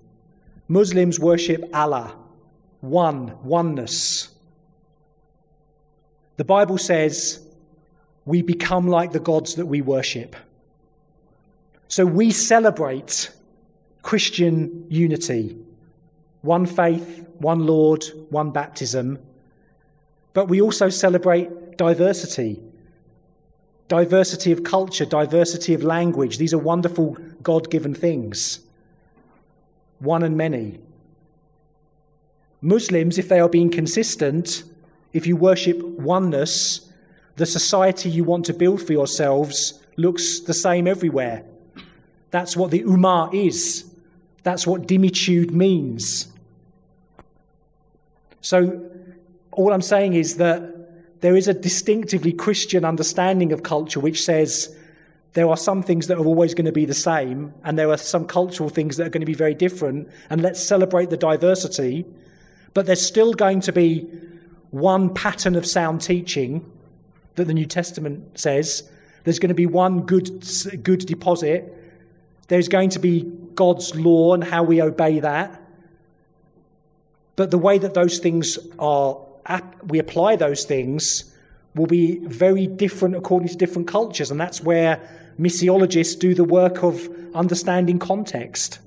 Muslims 0.67 1.19
worship 1.19 1.69
Allah, 1.73 2.15
one, 2.81 3.37
oneness. 3.43 4.29
The 6.37 6.43
Bible 6.43 6.77
says 6.77 7.39
we 8.25 8.41
become 8.41 8.87
like 8.87 9.11
the 9.11 9.19
gods 9.19 9.55
that 9.55 9.67
we 9.67 9.81
worship. 9.81 10.35
So 11.87 12.05
we 12.05 12.31
celebrate 12.31 13.29
Christian 14.01 14.85
unity 14.89 15.57
one 16.41 16.67
faith, 16.67 17.27
one 17.39 17.65
Lord, 17.65 18.05
one 18.29 18.51
baptism. 18.51 19.17
But 20.33 20.47
we 20.47 20.61
also 20.61 20.89
celebrate 20.89 21.49
diversity 21.77 22.61
diversity 23.87 24.51
of 24.51 24.63
culture, 24.63 25.05
diversity 25.05 25.73
of 25.73 25.83
language. 25.83 26.37
These 26.37 26.53
are 26.53 26.57
wonderful 26.57 27.17
God 27.43 27.69
given 27.69 27.93
things. 27.93 28.59
One 29.99 30.23
and 30.23 30.35
many. 30.35 30.79
Muslims, 32.61 33.17
if 33.17 33.29
they 33.29 33.39
are 33.39 33.49
being 33.49 33.69
consistent, 33.69 34.63
if 35.13 35.27
you 35.27 35.35
worship 35.35 35.81
oneness, 35.83 36.89
the 37.35 37.45
society 37.45 38.09
you 38.09 38.23
want 38.23 38.45
to 38.45 38.53
build 38.53 38.81
for 38.81 38.93
yourselves 38.93 39.79
looks 39.97 40.39
the 40.39 40.53
same 40.53 40.87
everywhere. 40.87 41.43
That's 42.31 42.57
what 42.57 42.71
the 42.71 42.83
Ummah 42.83 43.33
is. 43.33 43.85
That's 44.43 44.65
what 44.65 44.87
dhimmitude 44.87 45.51
means. 45.51 46.27
So, 48.41 48.89
all 49.51 49.73
I'm 49.73 49.81
saying 49.81 50.13
is 50.13 50.37
that 50.37 50.74
there 51.25 51.35
is 51.35 51.47
a 51.47 51.55
distinctively 51.55 52.31
Christian 52.31 52.85
understanding 52.85 53.51
of 53.51 53.63
culture 53.63 53.99
which 53.99 54.23
says 54.23 54.77
there 55.33 55.49
are 55.49 55.57
some 55.57 55.81
things 55.81 56.05
that 56.05 56.19
are 56.19 56.25
always 56.25 56.53
going 56.53 56.67
to 56.67 56.71
be 56.71 56.85
the 56.85 56.93
same, 56.93 57.51
and 57.63 57.79
there 57.79 57.89
are 57.89 57.97
some 57.97 58.27
cultural 58.27 58.69
things 58.69 58.97
that 58.97 59.07
are 59.07 59.09
going 59.09 59.23
to 59.23 59.25
be 59.25 59.33
very 59.33 59.55
different, 59.55 60.07
and 60.29 60.43
let's 60.43 60.61
celebrate 60.61 61.09
the 61.09 61.17
diversity. 61.17 62.05
But 62.75 62.85
there's 62.85 63.01
still 63.01 63.33
going 63.33 63.61
to 63.61 63.71
be 63.71 64.01
one 64.69 65.15
pattern 65.15 65.55
of 65.55 65.65
sound 65.65 66.01
teaching 66.01 66.63
that 67.37 67.45
the 67.45 67.55
New 67.55 67.65
Testament 67.65 68.37
says. 68.37 68.87
There's 69.23 69.39
going 69.39 69.49
to 69.49 69.55
be 69.55 69.65
one 69.65 70.01
good, 70.01 70.47
good 70.83 71.07
deposit. 71.07 71.73
There's 72.49 72.67
going 72.67 72.91
to 72.91 72.99
be 72.99 73.23
God's 73.55 73.95
law 73.95 74.35
and 74.35 74.43
how 74.43 74.61
we 74.61 74.79
obey 74.79 75.21
that. 75.21 75.59
But 77.35 77.49
the 77.49 77.57
way 77.57 77.79
that 77.79 77.95
those 77.95 78.19
things 78.19 78.59
are 78.77 79.24
we 79.87 79.99
apply 79.99 80.35
those 80.35 80.65
things 80.65 81.31
will 81.75 81.85
be 81.85 82.19
very 82.19 82.67
different 82.67 83.15
according 83.15 83.49
to 83.49 83.55
different 83.55 83.87
cultures. 83.87 84.31
And 84.31 84.39
that's 84.39 84.61
where 84.61 85.01
missiologists 85.39 86.17
do 86.17 86.33
the 86.33 86.43
work 86.43 86.83
of 86.83 87.09
understanding 87.35 87.99
context. 87.99 88.79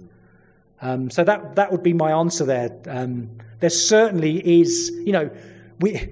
Um, 0.81 1.11
so 1.11 1.23
that, 1.25 1.57
that 1.57 1.71
would 1.71 1.83
be 1.83 1.93
my 1.93 2.13
answer 2.13 2.45
there. 2.45 2.77
Um, 2.87 3.31
there 3.61 3.71
certainly 3.71 4.61
is, 4.61 4.91
you 5.05 5.13
know, 5.13 5.31
we, 5.81 6.09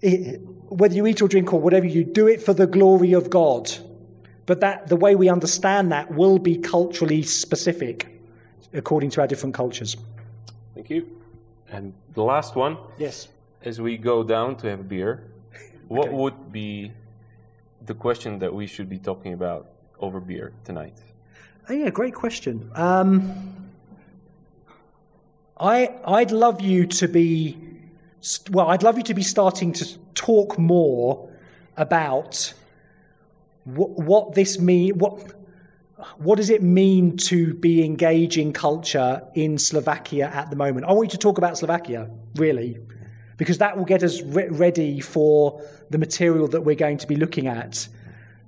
it, 0.00 0.40
whether 0.68 0.94
you 0.94 1.06
eat 1.06 1.20
or 1.20 1.28
drink 1.28 1.52
or 1.52 1.60
whatever 1.60 1.86
you 1.86 2.04
do 2.04 2.26
it 2.26 2.42
for 2.42 2.54
the 2.54 2.66
glory 2.66 3.12
of 3.12 3.28
God. 3.28 3.70
But 4.46 4.60
that 4.60 4.88
the 4.88 4.96
way 4.96 5.14
we 5.14 5.28
understand 5.28 5.92
that 5.92 6.12
will 6.12 6.38
be 6.38 6.56
culturally 6.56 7.22
specific 7.22 8.20
according 8.72 9.10
to 9.10 9.20
our 9.20 9.26
different 9.26 9.54
cultures. 9.54 9.96
Thank 10.74 10.90
you. 10.90 11.18
And 11.70 11.92
the 12.14 12.22
last 12.22 12.56
one. 12.56 12.78
Yes 12.98 13.28
as 13.62 13.80
we 13.80 13.96
go 13.96 14.22
down 14.22 14.56
to 14.56 14.68
have 14.68 14.80
a 14.80 14.84
beer, 14.84 15.24
what 15.88 16.08
okay. 16.08 16.16
would 16.16 16.52
be 16.52 16.92
the 17.84 17.94
question 17.94 18.38
that 18.38 18.54
we 18.54 18.66
should 18.66 18.88
be 18.88 18.98
talking 18.98 19.32
about 19.32 19.66
over 19.98 20.20
beer 20.20 20.52
tonight? 20.64 20.94
Oh, 21.68 21.74
yeah, 21.74 21.90
great 21.90 22.14
question. 22.14 22.70
Um, 22.74 23.70
I 25.58 25.94
I'd 26.06 26.30
love 26.30 26.60
you 26.60 26.86
to 26.86 27.06
be 27.06 27.58
well. 28.50 28.68
I'd 28.68 28.82
love 28.82 28.96
you 28.96 29.04
to 29.04 29.14
be 29.14 29.22
starting 29.22 29.72
to 29.74 29.98
talk 30.14 30.58
more 30.58 31.28
about 31.76 32.54
what, 33.64 33.90
what 33.90 34.34
this 34.34 34.58
mean. 34.58 34.98
What 34.98 35.34
what 36.16 36.36
does 36.36 36.48
it 36.48 36.62
mean 36.62 37.18
to 37.18 37.52
be 37.52 37.84
engaging 37.84 38.54
culture 38.54 39.22
in 39.34 39.58
Slovakia 39.58 40.30
at 40.32 40.48
the 40.48 40.56
moment? 40.56 40.86
I 40.86 40.92
want 40.92 41.08
you 41.08 41.18
to 41.18 41.18
talk 41.18 41.36
about 41.36 41.58
Slovakia, 41.58 42.08
really, 42.36 42.78
because 43.40 43.56
that 43.56 43.78
will 43.78 43.86
get 43.86 44.02
us 44.02 44.20
re- 44.20 44.48
ready 44.48 45.00
for 45.00 45.62
the 45.88 45.96
material 45.96 46.46
that 46.46 46.60
we're 46.60 46.76
going 46.76 46.98
to 46.98 47.06
be 47.06 47.16
looking 47.16 47.46
at 47.46 47.88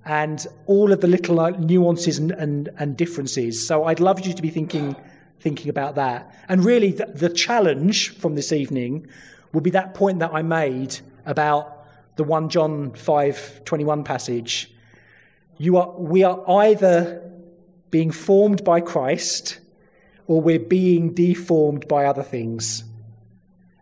and 0.05 0.47
all 0.67 0.93
of 0.93 1.01
the 1.01 1.07
little 1.07 1.41
uh, 1.41 1.49
nuances 1.49 2.19
and, 2.19 2.31
and, 2.33 2.69
and 2.77 2.95
differences. 2.95 3.67
So 3.67 3.85
I'd 3.85 4.01
love 4.01 4.21
you 4.27 4.35
to 4.35 4.43
be 4.43 4.51
thinking, 4.51 4.95
thinking 5.41 5.71
about 5.71 5.95
that. 5.95 6.37
And 6.47 6.63
really, 6.63 6.93
the, 6.93 7.07
the 7.07 7.31
challenge 7.31 8.11
from 8.19 8.35
this 8.35 8.53
evening 8.53 9.07
will 9.55 9.63
be 9.63 9.71
that 9.71 9.95
point 9.95 10.19
that 10.19 10.31
I 10.35 10.43
made 10.43 10.99
about 11.25 11.87
the 12.17 12.25
1 12.25 12.51
John 12.51 12.91
5:21 12.91 14.05
passage. 14.05 14.75
You 15.57 15.79
are, 15.79 15.91
we 15.99 16.23
are 16.23 16.45
either 16.51 17.33
being 17.91 18.11
formed 18.11 18.63
by 18.63 18.83
Christ 18.83 19.59
or 20.27 20.43
we're 20.43 20.59
being 20.59 21.15
deformed 21.15 21.89
by 21.89 22.05
other 22.05 22.23
things. 22.23 22.85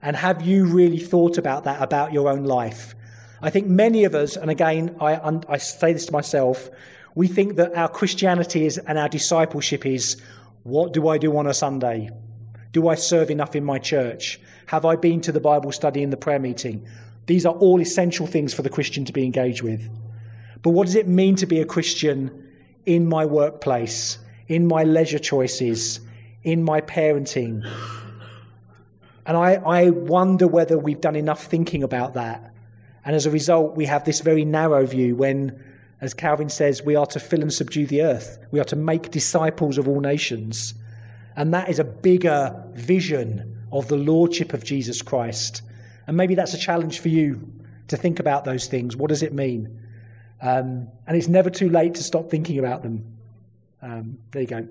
And 0.03 0.17
have 0.17 0.43
you 0.43 0.67
really 0.67 0.99
thought 0.99 1.39
about 1.39 1.65
that 1.65 1.83
about 1.83 2.13
your 2.13 2.29
own 2.29 2.45
life? 2.45 2.95
I 3.43 3.51
think 3.51 3.67
many 3.67 4.05
of 4.05 4.15
us, 4.15 4.37
and 4.37 4.51
again, 4.51 4.97
I, 5.01 5.41
I 5.49 5.57
say 5.59 5.93
this 5.93 6.07
to 6.07 6.13
myself, 6.13 6.71
we 7.15 7.27
think 7.27 7.57
that 7.57 7.75
our 7.75 7.89
Christianity 7.89 8.67
is 8.67 8.79
and 8.79 8.99
our 8.99 9.09
discipleship 9.09 9.85
is 9.85 10.21
what 10.63 10.93
do 10.93 11.09
I 11.09 11.19
do 11.19 11.37
on 11.37 11.47
a 11.47 11.55
Sunday? 11.55 12.11
Do 12.73 12.89
I 12.89 12.95
serve 12.95 13.31
enough 13.31 13.57
in 13.57 13.65
my 13.65 13.79
church? 13.79 14.41
Have 14.67 14.85
I 14.85 14.97
been 14.97 15.21
to 15.23 15.33
the 15.33 15.41
Bible 15.41 15.73
study 15.73 16.03
and 16.03 16.13
the 16.13 16.17
prayer 16.17 16.39
meeting? 16.39 16.87
These 17.27 17.47
are 17.47 17.55
all 17.55 17.81
essential 17.81 18.27
things 18.27 18.55
for 18.55 18.63
the 18.63 18.71
Christian 18.71 19.05
to 19.07 19.13
be 19.13 19.25
engaged 19.25 19.63
with. 19.63 19.89
But 20.63 20.71
what 20.71 20.87
does 20.87 20.95
it 20.95 21.09
mean 21.09 21.37
to 21.37 21.47
be 21.47 21.61
a 21.61 21.65
Christian 21.65 22.49
in 22.85 23.09
my 23.09 23.25
workplace, 23.25 24.19
in 24.47 24.67
my 24.67 24.85
leisure 24.85 25.19
choices, 25.19 26.01
in 26.43 26.63
my 26.63 26.81
parenting? 26.81 27.65
And 29.31 29.39
I, 29.39 29.53
I 29.65 29.91
wonder 29.91 30.49
whether 30.49 30.77
we've 30.77 31.01
done 31.01 31.15
enough 31.15 31.45
thinking 31.45 31.85
about 31.85 32.15
that. 32.15 32.53
And 33.05 33.15
as 33.15 33.27
a 33.27 33.31
result, 33.31 33.77
we 33.77 33.85
have 33.85 34.03
this 34.03 34.23
very 34.23 34.45
narrow 34.45 34.85
view 34.85 35.15
when, 35.15 35.65
as 36.01 36.15
Calvin 36.15 36.49
says, 36.49 36.83
we 36.83 36.97
are 36.97 37.07
to 37.07 37.21
fill 37.21 37.41
and 37.41 37.53
subdue 37.53 37.87
the 37.87 38.03
earth. 38.03 38.45
We 38.51 38.59
are 38.59 38.65
to 38.65 38.75
make 38.75 39.13
disciples 39.13 39.79
of 39.79 39.87
all 39.87 40.01
nations. 40.01 40.75
And 41.37 41.55
that 41.55 41.69
is 41.69 41.79
a 41.79 41.85
bigger 41.85 42.61
vision 42.73 43.57
of 43.71 43.87
the 43.87 43.97
lordship 43.97 44.53
of 44.53 44.65
Jesus 44.65 45.01
Christ. 45.01 45.63
And 46.09 46.17
maybe 46.17 46.35
that's 46.35 46.55
a 46.55 46.59
challenge 46.59 46.99
for 46.99 47.07
you 47.07 47.53
to 47.87 47.97
think 47.97 48.19
about 48.19 48.45
those 48.45 48.67
things. 48.67 48.97
What 48.97 49.11
does 49.11 49.23
it 49.23 49.33
mean? 49.33 49.81
Um, 50.43 50.89
and 51.07 51.17
it's 51.17 51.29
never 51.29 51.51
too 51.51 51.69
late 51.69 51.95
to 51.95 52.03
stop 52.03 52.31
thinking 52.31 52.59
about 52.59 52.83
them. 52.83 53.17
Um, 53.81 54.19
there 54.33 54.43
you 54.43 54.49
go. 54.49 54.69